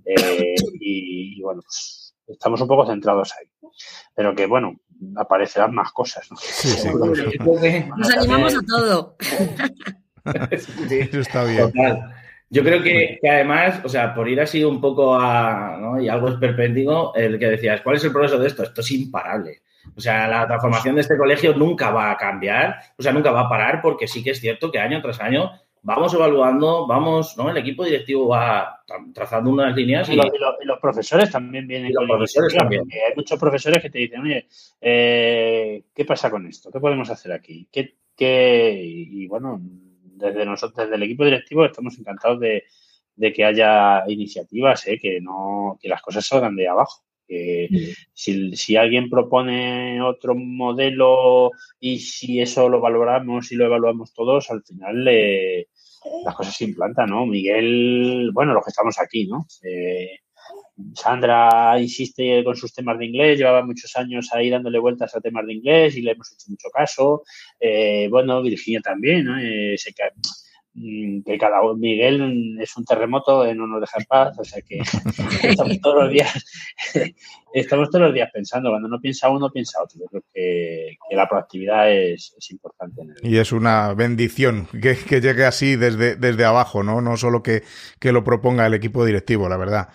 Eh, 0.04 0.54
y, 0.80 1.42
bueno, 1.42 1.60
pues 1.62 2.14
estamos 2.28 2.60
un 2.60 2.68
poco 2.68 2.86
centrados 2.86 3.34
ahí. 3.34 3.48
Pero 4.14 4.36
que 4.36 4.46
bueno, 4.46 4.76
aparecerán 5.16 5.74
más 5.74 5.90
cosas. 5.90 6.28
¿no? 6.30 6.36
Nos 7.96 8.10
animamos 8.16 8.54
a 8.54 8.60
todo. 8.68 9.16
Eso 10.52 11.18
está 11.18 11.42
bien. 11.44 11.72
Yo 12.50 12.62
creo 12.62 12.84
que, 12.84 13.18
además, 13.28 13.80
o 13.82 13.88
sea, 13.88 14.14
por 14.14 14.28
ir 14.28 14.40
así 14.40 14.62
un 14.62 14.80
poco 14.80 15.16
a, 15.16 15.76
¿no? 15.80 16.00
y 16.00 16.08
algo 16.08 16.28
esperpéntico, 16.28 17.12
el 17.16 17.36
que 17.36 17.46
decías, 17.46 17.80
¿cuál 17.80 17.96
es 17.96 18.04
el 18.04 18.12
progreso 18.12 18.38
de 18.38 18.46
esto? 18.46 18.62
Esto 18.62 18.80
es 18.80 18.92
imparable. 18.92 19.63
O 19.96 20.00
sea, 20.00 20.26
la 20.28 20.46
transformación 20.46 20.94
de 20.94 21.02
este 21.02 21.16
colegio 21.16 21.54
nunca 21.54 21.90
va 21.90 22.10
a 22.10 22.16
cambiar, 22.16 22.76
o 22.98 23.02
sea, 23.02 23.12
nunca 23.12 23.30
va 23.30 23.42
a 23.42 23.48
parar 23.48 23.80
porque 23.80 24.08
sí 24.08 24.22
que 24.22 24.30
es 24.30 24.40
cierto 24.40 24.70
que 24.70 24.78
año 24.78 25.00
tras 25.00 25.20
año 25.20 25.50
vamos 25.84 26.14
evaluando, 26.14 26.86
vamos, 26.86 27.36
¿no? 27.36 27.50
El 27.50 27.58
equipo 27.58 27.84
directivo 27.84 28.28
va 28.28 28.82
trazando 29.12 29.50
unas 29.50 29.76
líneas. 29.76 30.08
Y, 30.08 30.16
los, 30.16 30.78
profesores 30.80 31.30
también 31.30 31.68
vienen. 31.68 31.92
los 31.92 32.08
profesores 32.08 32.54
también. 32.54 32.82
Hay 32.90 33.14
muchos 33.14 33.38
profesores 33.38 33.82
que 33.82 33.90
te 33.90 33.98
dicen, 33.98 34.22
oye, 34.22 34.48
eh, 34.80 35.84
¿qué 35.94 36.04
pasa 36.04 36.30
con 36.30 36.46
esto? 36.46 36.70
¿Qué 36.72 36.80
podemos 36.80 37.08
hacer 37.10 37.32
aquí? 37.32 37.68
¿Qué, 37.70 37.96
qué? 38.16 38.80
Y, 38.82 39.26
bueno, 39.26 39.60
desde 39.60 40.46
nosotros, 40.46 40.86
desde 40.86 40.96
el 40.96 41.02
equipo 41.02 41.24
directivo, 41.24 41.66
estamos 41.66 41.98
encantados 41.98 42.40
de, 42.40 42.64
de 43.14 43.32
que 43.32 43.44
haya 43.44 44.04
iniciativas, 44.08 44.86
¿eh? 44.88 44.98
que 44.98 45.20
no, 45.20 45.78
que 45.80 45.88
las 45.88 46.00
cosas 46.00 46.26
salgan 46.26 46.56
de 46.56 46.66
abajo. 46.66 47.02
Que 47.26 47.94
si, 48.12 48.76
alguien 48.76 49.08
propone 49.08 50.02
otro 50.02 50.34
modelo 50.34 51.50
y 51.80 51.98
si 51.98 52.40
eso 52.40 52.68
lo 52.68 52.80
valoramos 52.80 53.50
y 53.50 53.56
lo 53.56 53.66
evaluamos 53.66 54.12
todos, 54.12 54.50
al 54.50 54.62
final 54.62 55.04
las 56.24 56.34
cosas 56.34 56.56
se 56.56 56.64
implantan, 56.64 57.10
¿no? 57.10 57.26
Miguel, 57.26 58.30
bueno, 58.32 58.52
los 58.52 58.64
que 58.64 58.70
estamos 58.70 58.98
aquí, 58.98 59.26
¿no? 59.26 59.46
Eh, 59.62 60.20
Sandra 60.94 61.80
insiste 61.80 62.42
con 62.44 62.56
sus 62.56 62.74
temas 62.74 62.98
de 62.98 63.06
inglés, 63.06 63.38
llevaba 63.38 63.64
muchos 63.64 63.94
años 63.96 64.28
ahí 64.32 64.50
dándole 64.50 64.78
vueltas 64.78 65.14
a 65.14 65.20
temas 65.20 65.46
de 65.46 65.54
inglés 65.54 65.96
y 65.96 66.02
le 66.02 66.12
hemos 66.12 66.32
hecho 66.32 66.50
mucho 66.50 66.68
caso. 66.70 67.22
Eh, 67.60 68.08
bueno, 68.10 68.42
Virginia 68.42 68.80
también, 68.80 69.24
¿no? 69.24 69.38
Eh, 69.38 69.76
se, 69.78 69.92
Mm, 69.92 70.43
que 70.74 71.38
cada 71.38 71.60
Miguel 71.76 72.58
es 72.60 72.76
un 72.76 72.84
terremoto, 72.84 73.52
no 73.54 73.66
nos 73.66 73.80
deja 73.80 73.98
en 73.98 74.06
paz, 74.06 74.38
o 74.38 74.44
sea 74.44 74.60
que 74.62 74.78
estamos 75.48 75.80
todos 75.80 76.04
los 76.04 76.12
días, 76.12 76.44
estamos 77.54 77.90
todos 77.90 78.06
los 78.06 78.14
días 78.14 78.30
pensando, 78.32 78.70
cuando 78.70 78.88
no 78.88 79.00
piensa 79.00 79.28
uno, 79.30 79.50
piensa 79.50 79.82
otro. 79.82 80.00
Yo 80.00 80.06
creo 80.06 80.22
que, 80.32 80.96
la 81.10 81.28
proactividad 81.28 81.92
es, 81.92 82.34
importante. 82.50 83.02
Y 83.22 83.36
es 83.36 83.52
una 83.52 83.94
bendición 83.94 84.66
que, 84.72 85.20
llegue 85.20 85.44
así 85.44 85.76
desde, 85.76 86.16
desde 86.16 86.44
abajo, 86.44 86.82
¿no? 86.82 87.00
No 87.00 87.16
solo 87.16 87.42
que, 87.42 87.62
que 88.00 88.12
lo 88.12 88.24
proponga 88.24 88.66
el 88.66 88.74
equipo 88.74 89.04
directivo, 89.04 89.48
la 89.48 89.56
verdad. 89.56 89.88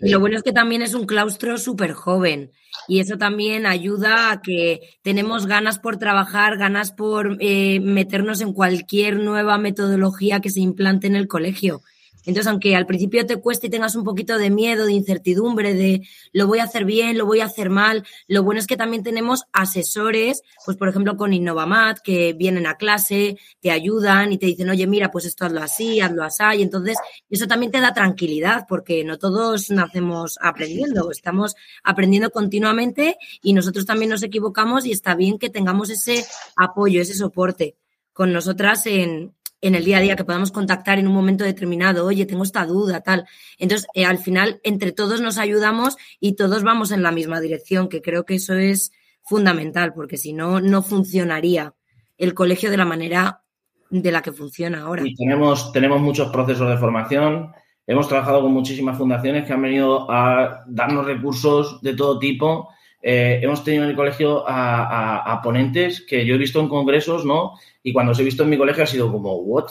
Lo 0.00 0.20
bueno 0.20 0.36
es 0.36 0.42
que 0.42 0.52
también 0.52 0.82
es 0.82 0.94
un 0.94 1.06
claustro 1.06 1.58
súper 1.58 1.92
joven 1.92 2.52
y 2.86 3.00
eso 3.00 3.18
también 3.18 3.66
ayuda 3.66 4.30
a 4.30 4.42
que 4.42 4.80
tenemos 5.02 5.46
ganas 5.46 5.78
por 5.78 5.96
trabajar, 5.96 6.56
ganas 6.56 6.92
por 6.92 7.36
eh, 7.40 7.80
meternos 7.80 8.40
en 8.40 8.52
cualquier 8.52 9.16
nueva 9.16 9.58
metodología 9.58 10.40
que 10.40 10.50
se 10.50 10.60
implante 10.60 11.06
en 11.06 11.16
el 11.16 11.26
colegio. 11.26 11.82
Entonces, 12.26 12.46
aunque 12.48 12.76
al 12.76 12.86
principio 12.86 13.24
te 13.26 13.36
cueste 13.36 13.68
y 13.68 13.70
tengas 13.70 13.94
un 13.94 14.04
poquito 14.04 14.36
de 14.38 14.50
miedo, 14.50 14.86
de 14.86 14.92
incertidumbre, 14.92 15.74
de 15.74 16.02
lo 16.32 16.46
voy 16.46 16.58
a 16.58 16.64
hacer 16.64 16.84
bien, 16.84 17.16
lo 17.16 17.26
voy 17.26 17.40
a 17.40 17.46
hacer 17.46 17.70
mal, 17.70 18.04
lo 18.26 18.42
bueno 18.42 18.60
es 18.60 18.66
que 18.66 18.76
también 18.76 19.02
tenemos 19.02 19.44
asesores, 19.52 20.42
pues 20.64 20.76
por 20.76 20.88
ejemplo 20.88 21.16
con 21.16 21.32
Innovamat, 21.32 22.00
que 22.00 22.32
vienen 22.32 22.66
a 22.66 22.76
clase, 22.76 23.38
te 23.60 23.70
ayudan 23.70 24.32
y 24.32 24.38
te 24.38 24.46
dicen, 24.46 24.68
oye, 24.68 24.86
mira, 24.86 25.10
pues 25.10 25.24
esto 25.24 25.44
hazlo 25.44 25.62
así, 25.62 26.00
hazlo 26.00 26.24
así. 26.24 26.40
Y 26.56 26.62
entonces, 26.62 26.96
eso 27.28 27.46
también 27.46 27.72
te 27.72 27.80
da 27.80 27.92
tranquilidad, 27.92 28.66
porque 28.68 29.04
no 29.04 29.18
todos 29.18 29.70
nacemos 29.70 30.38
aprendiendo, 30.40 31.10
estamos 31.10 31.54
aprendiendo 31.82 32.30
continuamente 32.30 33.16
y 33.42 33.52
nosotros 33.52 33.84
también 33.86 34.10
nos 34.10 34.22
equivocamos 34.22 34.86
y 34.86 34.92
está 34.92 35.14
bien 35.14 35.38
que 35.38 35.50
tengamos 35.50 35.90
ese 35.90 36.24
apoyo, 36.56 37.02
ese 37.02 37.14
soporte 37.14 37.76
con 38.12 38.32
nosotras 38.32 38.86
en, 38.86 39.34
en 39.60 39.74
el 39.74 39.84
día 39.84 39.98
a 39.98 40.00
día, 40.00 40.16
que 40.16 40.24
podamos 40.24 40.52
contactar 40.52 40.98
en 40.98 41.06
un 41.06 41.14
momento 41.14 41.44
determinado, 41.44 42.06
oye, 42.06 42.26
tengo 42.26 42.42
esta 42.42 42.64
duda, 42.64 43.00
tal. 43.00 43.26
Entonces, 43.58 43.86
eh, 43.94 44.04
al 44.04 44.18
final, 44.18 44.60
entre 44.62 44.92
todos 44.92 45.20
nos 45.20 45.38
ayudamos 45.38 45.96
y 46.18 46.34
todos 46.34 46.62
vamos 46.62 46.92
en 46.92 47.02
la 47.02 47.12
misma 47.12 47.40
dirección, 47.40 47.88
que 47.88 48.02
creo 48.02 48.24
que 48.24 48.36
eso 48.36 48.54
es 48.54 48.92
fundamental, 49.22 49.92
porque 49.92 50.16
si 50.16 50.32
no, 50.32 50.60
no 50.60 50.82
funcionaría 50.82 51.74
el 52.18 52.34
colegio 52.34 52.70
de 52.70 52.76
la 52.76 52.84
manera 52.84 53.42
de 53.90 54.12
la 54.12 54.22
que 54.22 54.32
funciona 54.32 54.82
ahora. 54.82 55.02
Y 55.04 55.14
tenemos, 55.14 55.72
tenemos 55.72 56.00
muchos 56.00 56.30
procesos 56.30 56.68
de 56.68 56.78
formación, 56.78 57.52
hemos 57.86 58.08
trabajado 58.08 58.42
con 58.42 58.52
muchísimas 58.52 58.96
fundaciones 58.96 59.46
que 59.46 59.52
han 59.52 59.62
venido 59.62 60.10
a 60.10 60.64
darnos 60.66 61.04
recursos 61.06 61.80
de 61.82 61.94
todo 61.94 62.18
tipo 62.18 62.68
eh, 63.02 63.40
hemos 63.42 63.64
tenido 63.64 63.84
en 63.84 63.90
el 63.90 63.96
colegio 63.96 64.44
a, 64.46 65.40
ponentes 65.42 66.02
que 66.02 66.26
yo 66.26 66.34
he 66.34 66.38
visto 66.38 66.60
en 66.60 66.68
congresos, 66.68 67.24
¿no? 67.24 67.54
Y 67.82 67.92
cuando 67.92 68.12
os 68.12 68.20
he 68.20 68.24
visto 68.24 68.42
en 68.42 68.50
mi 68.50 68.58
colegio 68.58 68.84
ha 68.84 68.86
sido 68.86 69.10
como, 69.10 69.36
¿what? 69.36 69.70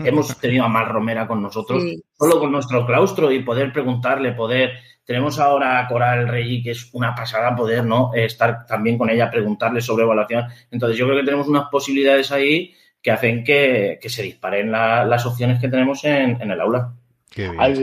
Hemos 0.00 0.36
tenido 0.40 0.64
a 0.64 0.68
Mar 0.68 0.90
Romera 0.90 1.26
con 1.26 1.42
nosotros, 1.42 1.82
solo 2.18 2.40
con 2.40 2.52
nuestro 2.52 2.84
claustro 2.86 3.30
y 3.30 3.42
poder 3.42 3.72
preguntarle, 3.72 4.32
poder. 4.32 4.72
Tenemos 5.04 5.38
ahora 5.38 5.80
a 5.80 5.88
Coral 5.88 6.28
Rey, 6.28 6.62
que 6.62 6.72
es 6.72 6.90
una 6.92 7.14
pasada 7.14 7.56
poder, 7.56 7.84
¿no? 7.84 8.10
Estar 8.12 8.66
también 8.66 8.98
con 8.98 9.08
ella, 9.08 9.30
preguntarle 9.30 9.80
sobre 9.80 10.04
evaluación. 10.04 10.44
Entonces, 10.70 10.98
yo 10.98 11.06
creo 11.06 11.18
que 11.18 11.24
tenemos 11.24 11.48
unas 11.48 11.68
posibilidades 11.70 12.30
ahí 12.30 12.74
que 13.00 13.10
hacen 13.10 13.42
que, 13.42 13.98
se 14.02 14.22
disparen 14.22 14.70
las 14.70 15.24
opciones 15.24 15.60
que 15.60 15.68
tenemos 15.68 16.04
en 16.04 16.50
el 16.50 16.60
aula 16.60 16.92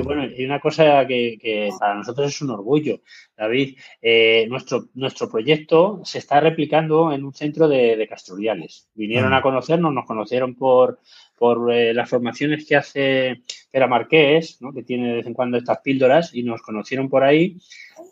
bueno, 0.03 0.25
y 0.25 0.45
una 0.45 0.59
cosa 0.59 1.05
que, 1.07 1.69
para 1.79 1.95
nosotros 1.95 2.27
es 2.27 2.41
un 2.41 2.49
orgullo, 2.49 3.01
David, 3.37 3.77
eh, 4.01 4.47
nuestro, 4.49 4.89
nuestro 4.95 5.29
proyecto 5.29 6.01
se 6.03 6.19
está 6.19 6.39
replicando 6.39 7.11
en 7.11 7.23
un 7.23 7.33
centro 7.33 7.67
de, 7.67 8.07
de. 8.07 8.89
Vinieron 8.95 9.31
mm. 9.31 9.35
a 9.35 9.41
conocernos, 9.41 9.93
nos 9.93 10.05
conocieron 10.05 10.55
por, 10.55 10.99
por 11.37 11.71
eh, 11.73 11.93
las 11.93 12.09
formaciones 12.09 12.65
que 12.65 12.75
hace 12.75 13.41
Pera 13.71 13.87
Marqués, 13.87 14.61
¿no? 14.61 14.73
que 14.73 14.83
tiene 14.83 15.09
de 15.09 15.15
vez 15.15 15.27
en 15.27 15.33
cuando 15.33 15.57
estas 15.57 15.79
píldoras, 15.79 16.33
y 16.33 16.43
nos 16.43 16.61
conocieron 16.61 17.09
por 17.09 17.23
ahí. 17.23 17.57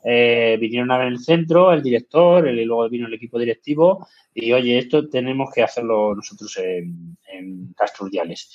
Eh, 0.04 0.58
vinieron 0.60 0.92
a 0.92 0.98
ver 0.98 1.08
el 1.08 1.20
centro, 1.20 1.72
el 1.72 1.82
director, 1.82 2.48
y 2.48 2.66
luego 2.66 2.90
vino 2.90 3.08
el 3.08 3.14
equipo 3.14 3.40
directivo, 3.40 4.06
y 4.34 4.52
oye, 4.52 4.78
esto 4.78 5.08
tenemos 5.08 5.52
que 5.54 5.64
hacerlo 5.64 6.16
nosotros 6.16 6.58
en, 6.58 7.16
en 7.32 7.74
Castruriales. 7.78 8.52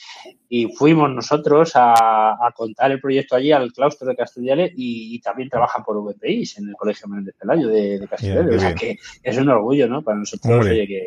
Y 0.49 0.67
fuimos 0.67 1.11
nosotros 1.11 1.73
a, 1.75 2.37
contar 2.55 2.91
el 2.91 3.01
proyecto 3.01 3.37
allí 3.37 3.53
al 3.53 3.73
claustro 3.73 4.09
de 4.09 4.17
Castruriales 4.17 4.73
y, 4.77 5.21
también 5.21 5.49
trabajan 5.49 5.85
por 5.85 5.97
VPIs 6.03 6.59
en 6.59 6.69
el 6.69 6.75
Colegio 6.75 7.09
Menéndez 7.09 7.35
Pelayo 7.39 7.69
de, 7.69 7.99
de 7.99 8.09
Castruriales. 8.09 8.57
o 8.57 8.61
sea 8.61 8.75
que 8.75 8.99
es 9.23 9.39
un 9.39 9.49
orgullo, 9.49 9.89
¿no? 9.89 10.03
Para 10.03 10.19
nosotros, 10.19 10.67
oye, 10.67 10.87
que 10.87 11.07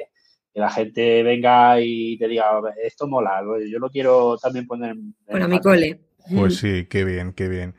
que 0.54 0.60
la 0.60 0.70
gente 0.70 1.24
venga 1.24 1.80
y 1.80 2.18
te 2.18 2.28
diga, 2.28 2.46
esto 2.84 3.08
mola, 3.08 3.42
yo 3.70 3.80
lo 3.80 3.90
quiero 3.90 4.38
también 4.38 4.68
poner. 4.68 4.96
Bueno, 5.30 5.48
mi 5.48 5.60
cole. 5.60 6.00
Pues 6.36 6.58
sí, 6.58 6.86
qué 6.90 7.04
bien, 7.04 7.34
qué 7.34 7.48
bien. 7.48 7.76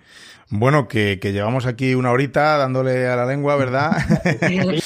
Bueno, 0.50 0.88
que, 0.88 1.18
llevamos 1.22 1.66
aquí 1.66 1.94
una 1.94 2.10
horita 2.10 2.56
dándole 2.56 3.06
a 3.06 3.16
la 3.16 3.26
lengua, 3.26 3.56
¿verdad? 3.56 3.92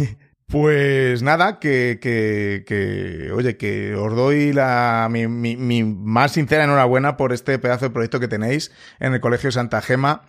pues 0.46 1.22
nada, 1.22 1.58
que, 1.58 1.98
que, 2.00 2.64
que, 2.66 3.30
oye, 3.32 3.56
que 3.56 3.94
os 3.94 4.14
doy 4.14 4.52
la, 4.52 5.08
mi, 5.10 5.26
mi, 5.26 5.56
mi, 5.56 5.84
más 5.84 6.32
sincera 6.32 6.64
enhorabuena 6.64 7.16
por 7.16 7.32
este 7.32 7.58
pedazo 7.58 7.86
de 7.86 7.90
proyecto 7.90 8.20
que 8.20 8.28
tenéis 8.28 8.72
en 8.98 9.12
el 9.12 9.20
Colegio 9.20 9.50
Santa 9.50 9.82
Gema 9.82 10.22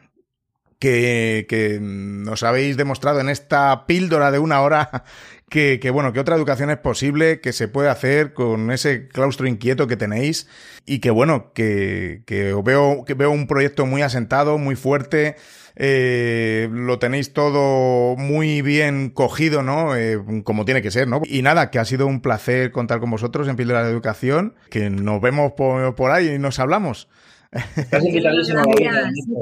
que, 0.81 1.45
que 1.47 1.77
nos 1.79 2.41
habéis 2.41 2.75
demostrado 2.75 3.19
en 3.19 3.29
esta 3.29 3.85
píldora 3.85 4.31
de 4.31 4.39
una 4.39 4.61
hora 4.61 5.03
que, 5.51 5.81
que, 5.81 5.89
bueno, 5.89 6.13
que 6.13 6.21
otra 6.21 6.37
educación 6.37 6.69
es 6.69 6.77
posible, 6.77 7.41
que 7.41 7.51
se 7.51 7.67
puede 7.67 7.89
hacer 7.89 8.33
con 8.33 8.71
ese 8.71 9.09
claustro 9.09 9.47
inquieto 9.47 9.85
que 9.85 9.97
tenéis 9.97 10.47
y 10.85 10.99
que 10.99 11.11
bueno, 11.11 11.51
que, 11.53 12.23
que 12.25 12.55
veo, 12.63 13.03
que 13.05 13.15
veo 13.15 13.31
un 13.31 13.47
proyecto 13.47 13.85
muy 13.85 14.01
asentado, 14.01 14.57
muy 14.57 14.77
fuerte, 14.77 15.35
eh, 15.75 16.69
lo 16.71 16.99
tenéis 16.99 17.33
todo 17.33 18.15
muy 18.15 18.61
bien 18.61 19.09
cogido, 19.09 19.61
¿no? 19.61 19.93
Eh, 19.97 20.17
como 20.45 20.63
tiene 20.63 20.81
que 20.81 20.89
ser, 20.89 21.09
¿no? 21.09 21.21
Y 21.25 21.41
nada, 21.41 21.69
que 21.69 21.79
ha 21.79 21.85
sido 21.85 22.07
un 22.07 22.21
placer 22.21 22.71
contar 22.71 23.01
con 23.01 23.11
vosotros 23.11 23.49
en 23.49 23.57
Píldora 23.57 23.83
de 23.83 23.91
Educación, 23.91 24.55
que 24.69 24.89
nos 24.89 25.19
vemos 25.19 25.51
por, 25.51 25.95
por 25.95 26.11
ahí 26.11 26.29
y 26.29 26.39
nos 26.39 26.59
hablamos. 26.59 27.09
Estás 27.75 28.05
invitadísimo. 28.05 28.63
Invitadísimo 28.63 29.41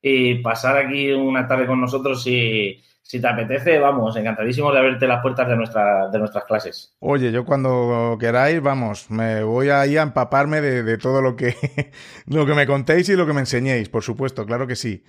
y 0.00 0.34
pasar 0.42 0.76
aquí 0.76 1.12
una 1.12 1.46
tarde 1.46 1.66
con 1.66 1.80
nosotros 1.80 2.26
y 2.26 2.82
si 3.02 3.20
te 3.20 3.28
apetece, 3.28 3.78
vamos, 3.78 4.16
encantadísimo 4.16 4.72
de 4.72 4.78
abrirte 4.78 5.06
las 5.06 5.20
puertas 5.20 5.48
de, 5.48 5.56
nuestra, 5.56 6.08
de 6.08 6.18
nuestras 6.18 6.44
clases. 6.44 6.96
Oye, 7.00 7.30
yo 7.30 7.44
cuando 7.44 8.16
queráis, 8.18 8.62
vamos, 8.62 9.10
me 9.10 9.42
voy 9.42 9.68
ahí 9.68 9.96
a 9.96 10.02
empaparme 10.02 10.60
de, 10.60 10.98
todo 10.98 11.20
lo 11.20 11.36
que, 11.36 11.54
lo 12.26 12.46
que 12.46 12.54
me 12.54 12.66
contéis 12.66 13.08
y 13.08 13.16
lo 13.16 13.26
que 13.26 13.32
me 13.32 13.40
enseñéis, 13.40 13.88
por 13.88 14.02
supuesto, 14.02 14.46
claro 14.46 14.66
que 14.66 14.76
sí. 14.76 15.04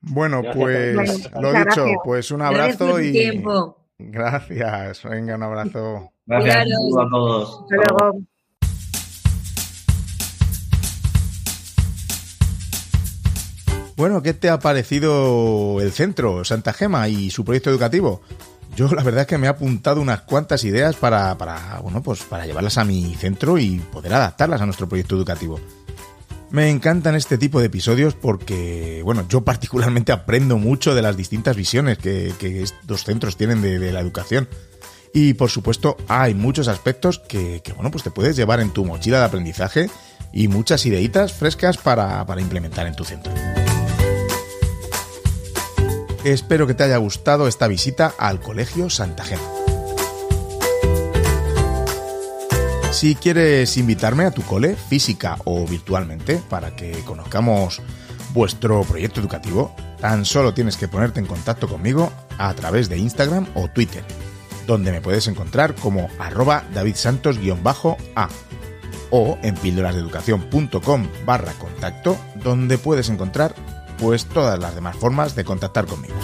Bueno, 0.00 0.42
pues 0.52 1.30
lo 1.40 1.52
dicho, 1.52 1.86
pues 2.02 2.32
un 2.32 2.42
abrazo 2.42 3.00
y. 3.00 3.12
Tiempo. 3.12 3.86
Gracias, 3.98 5.04
venga, 5.04 5.36
un 5.36 5.44
abrazo. 5.44 6.12
Gracias 6.26 6.66
a 6.66 7.08
todos. 7.08 7.62
Hasta 7.62 7.76
luego. 7.76 8.31
Bueno, 13.96 14.22
¿qué 14.22 14.32
te 14.32 14.48
ha 14.48 14.58
parecido 14.58 15.80
el 15.80 15.92
centro, 15.92 16.44
Santa 16.44 16.72
Gema 16.72 17.08
y 17.08 17.30
su 17.30 17.44
proyecto 17.44 17.70
educativo? 17.70 18.22
Yo 18.74 18.88
la 18.88 19.02
verdad 19.02 19.22
es 19.22 19.26
que 19.26 19.36
me 19.36 19.46
he 19.46 19.50
apuntado 19.50 20.00
unas 20.00 20.22
cuantas 20.22 20.64
ideas 20.64 20.96
para, 20.96 21.34
bueno, 21.82 22.02
pues 22.02 22.22
para 22.22 22.46
llevarlas 22.46 22.78
a 22.78 22.84
mi 22.84 23.14
centro 23.16 23.58
y 23.58 23.78
poder 23.92 24.14
adaptarlas 24.14 24.62
a 24.62 24.64
nuestro 24.64 24.88
proyecto 24.88 25.14
educativo. 25.14 25.60
Me 26.50 26.70
encantan 26.70 27.14
este 27.14 27.36
tipo 27.36 27.60
de 27.60 27.66
episodios 27.66 28.14
porque, 28.14 29.02
bueno, 29.04 29.26
yo 29.28 29.42
particularmente 29.42 30.12
aprendo 30.12 30.56
mucho 30.56 30.94
de 30.94 31.02
las 31.02 31.16
distintas 31.16 31.56
visiones 31.56 31.98
que, 31.98 32.34
estos 32.62 33.04
centros 33.04 33.36
tienen 33.36 33.60
de, 33.60 33.92
la 33.92 34.00
educación. 34.00 34.48
Y 35.14 35.34
por 35.34 35.50
supuesto, 35.50 35.98
hay 36.08 36.32
muchos 36.32 36.68
aspectos 36.68 37.18
que, 37.18 37.60
que, 37.62 37.74
bueno, 37.74 37.90
pues 37.90 38.02
te 38.02 38.10
puedes 38.10 38.36
llevar 38.36 38.60
en 38.60 38.70
tu 38.70 38.86
mochila 38.86 39.18
de 39.18 39.24
aprendizaje 39.26 39.90
y 40.32 40.48
muchas 40.48 40.84
ideitas 40.86 41.32
frescas 41.32 41.76
para, 41.76 42.24
implementar 42.38 42.86
en 42.86 42.96
tu 42.96 43.04
centro. 43.04 43.32
Espero 46.24 46.66
que 46.66 46.74
te 46.74 46.84
haya 46.84 46.96
gustado 46.96 47.48
esta 47.48 47.66
visita 47.66 48.14
al 48.16 48.40
Colegio 48.40 48.88
Santa 48.88 49.24
Gema. 49.24 49.42
Si 52.92 53.14
quieres 53.16 53.76
invitarme 53.76 54.24
a 54.24 54.30
tu 54.30 54.42
cole, 54.42 54.76
física 54.76 55.36
o 55.44 55.66
virtualmente, 55.66 56.40
para 56.48 56.76
que 56.76 56.92
conozcamos 57.04 57.80
vuestro 58.32 58.82
proyecto 58.84 59.18
educativo, 59.20 59.74
tan 60.00 60.24
solo 60.24 60.54
tienes 60.54 60.76
que 60.76 60.88
ponerte 60.88 61.18
en 61.18 61.26
contacto 61.26 61.68
conmigo 61.68 62.12
a 62.38 62.54
través 62.54 62.88
de 62.88 62.98
Instagram 62.98 63.48
o 63.54 63.68
Twitter, 63.68 64.04
donde 64.66 64.92
me 64.92 65.00
puedes 65.00 65.26
encontrar 65.26 65.74
como 65.74 66.08
arroba 66.18 66.64
davidsantos-a 66.72 68.28
o 69.12 69.38
en 69.42 69.54
píldorasdeeducación.com 69.54 71.06
barra 71.24 71.52
contacto, 71.52 72.16
donde 72.42 72.78
puedes 72.78 73.08
encontrar 73.10 73.54
pues 73.98 74.26
todas 74.26 74.58
las 74.58 74.74
demás 74.74 74.96
formas 74.96 75.36
de 75.36 75.44
contactar 75.44 75.86
conmigo. 75.86 76.14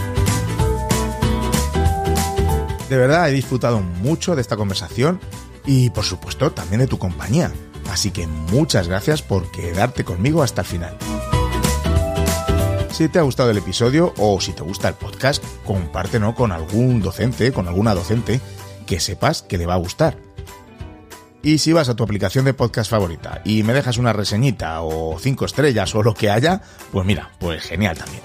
De 2.89 2.97
verdad 2.97 3.29
he 3.29 3.33
disfrutado 3.33 3.81
mucho 3.81 4.35
de 4.35 4.41
esta 4.41 4.57
conversación 4.57 5.21
y 5.67 5.91
por 5.91 6.05
supuesto 6.05 6.51
también 6.51 6.81
de 6.81 6.87
tu 6.87 6.99
compañía, 6.99 7.53
así 7.91 8.11
que 8.11 8.27
muchas 8.27 8.89
gracias 8.89 9.21
por 9.21 9.51
quedarte 9.51 10.03
conmigo 10.03 10.43
hasta 10.43 10.63
el 10.63 10.67
final. 10.67 10.97
Si 12.91 13.09
te 13.09 13.19
ha 13.19 13.23
gustado 13.23 13.51
el 13.51 13.59
episodio 13.59 14.15
o 14.17 14.41
si 14.41 14.53
te 14.55 14.63
gusta 14.63 14.89
el 14.89 14.95
podcast, 14.95 15.45
compártelo 15.65 16.35
con 16.35 16.51
algún 16.51 17.01
docente, 17.01 17.53
con 17.53 17.69
alguna 17.69 17.95
docente 17.95 18.41
que 18.87 18.99
sepas 18.99 19.43
que 19.43 19.59
le 19.59 19.67
va 19.67 19.75
a 19.75 19.79
gustar. 19.79 20.28
Y 21.43 21.59
si 21.59 21.73
vas 21.73 21.89
a 21.89 21.95
tu 21.95 22.03
aplicación 22.03 22.45
de 22.45 22.55
podcast 22.55 22.91
favorita 22.91 23.43
y 23.45 23.63
me 23.63 23.73
dejas 23.73 23.99
una 23.99 24.13
reseñita 24.13 24.83
o 24.83 25.19
cinco 25.19 25.45
estrellas 25.45 25.95
o 25.95 26.03
lo 26.03 26.15
que 26.15 26.31
haya, 26.31 26.63
pues 26.91 27.07
mira, 27.07 27.31
pues 27.39 27.63
genial 27.63 27.97
también. 27.97 28.23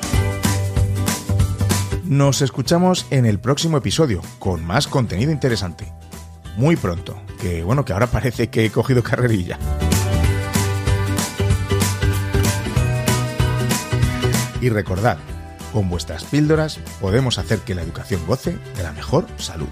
Nos 2.06 2.42
escuchamos 2.42 3.06
en 3.12 3.26
el 3.26 3.40
próximo 3.40 3.78
episodio 3.78 4.22
con 4.40 4.66
más 4.66 4.88
contenido 4.88 5.32
interesante. 5.32 5.92
Muy 6.58 6.76
pronto, 6.76 7.22
que 7.40 7.64
bueno, 7.64 7.86
que 7.86 7.94
ahora 7.94 8.08
parece 8.08 8.50
que 8.50 8.66
he 8.66 8.72
cogido 8.72 9.04
carrerilla. 9.04 9.58
Y 14.60 14.70
recordad, 14.70 15.18
con 15.72 15.90
vuestras 15.90 16.24
píldoras 16.24 16.80
podemos 17.02 17.38
hacer 17.38 17.60
que 17.60 17.76
la 17.76 17.82
educación 17.82 18.26
goce 18.26 18.58
de 18.76 18.84
la 18.84 18.92
mejor 18.92 19.28
salud. 19.38 19.68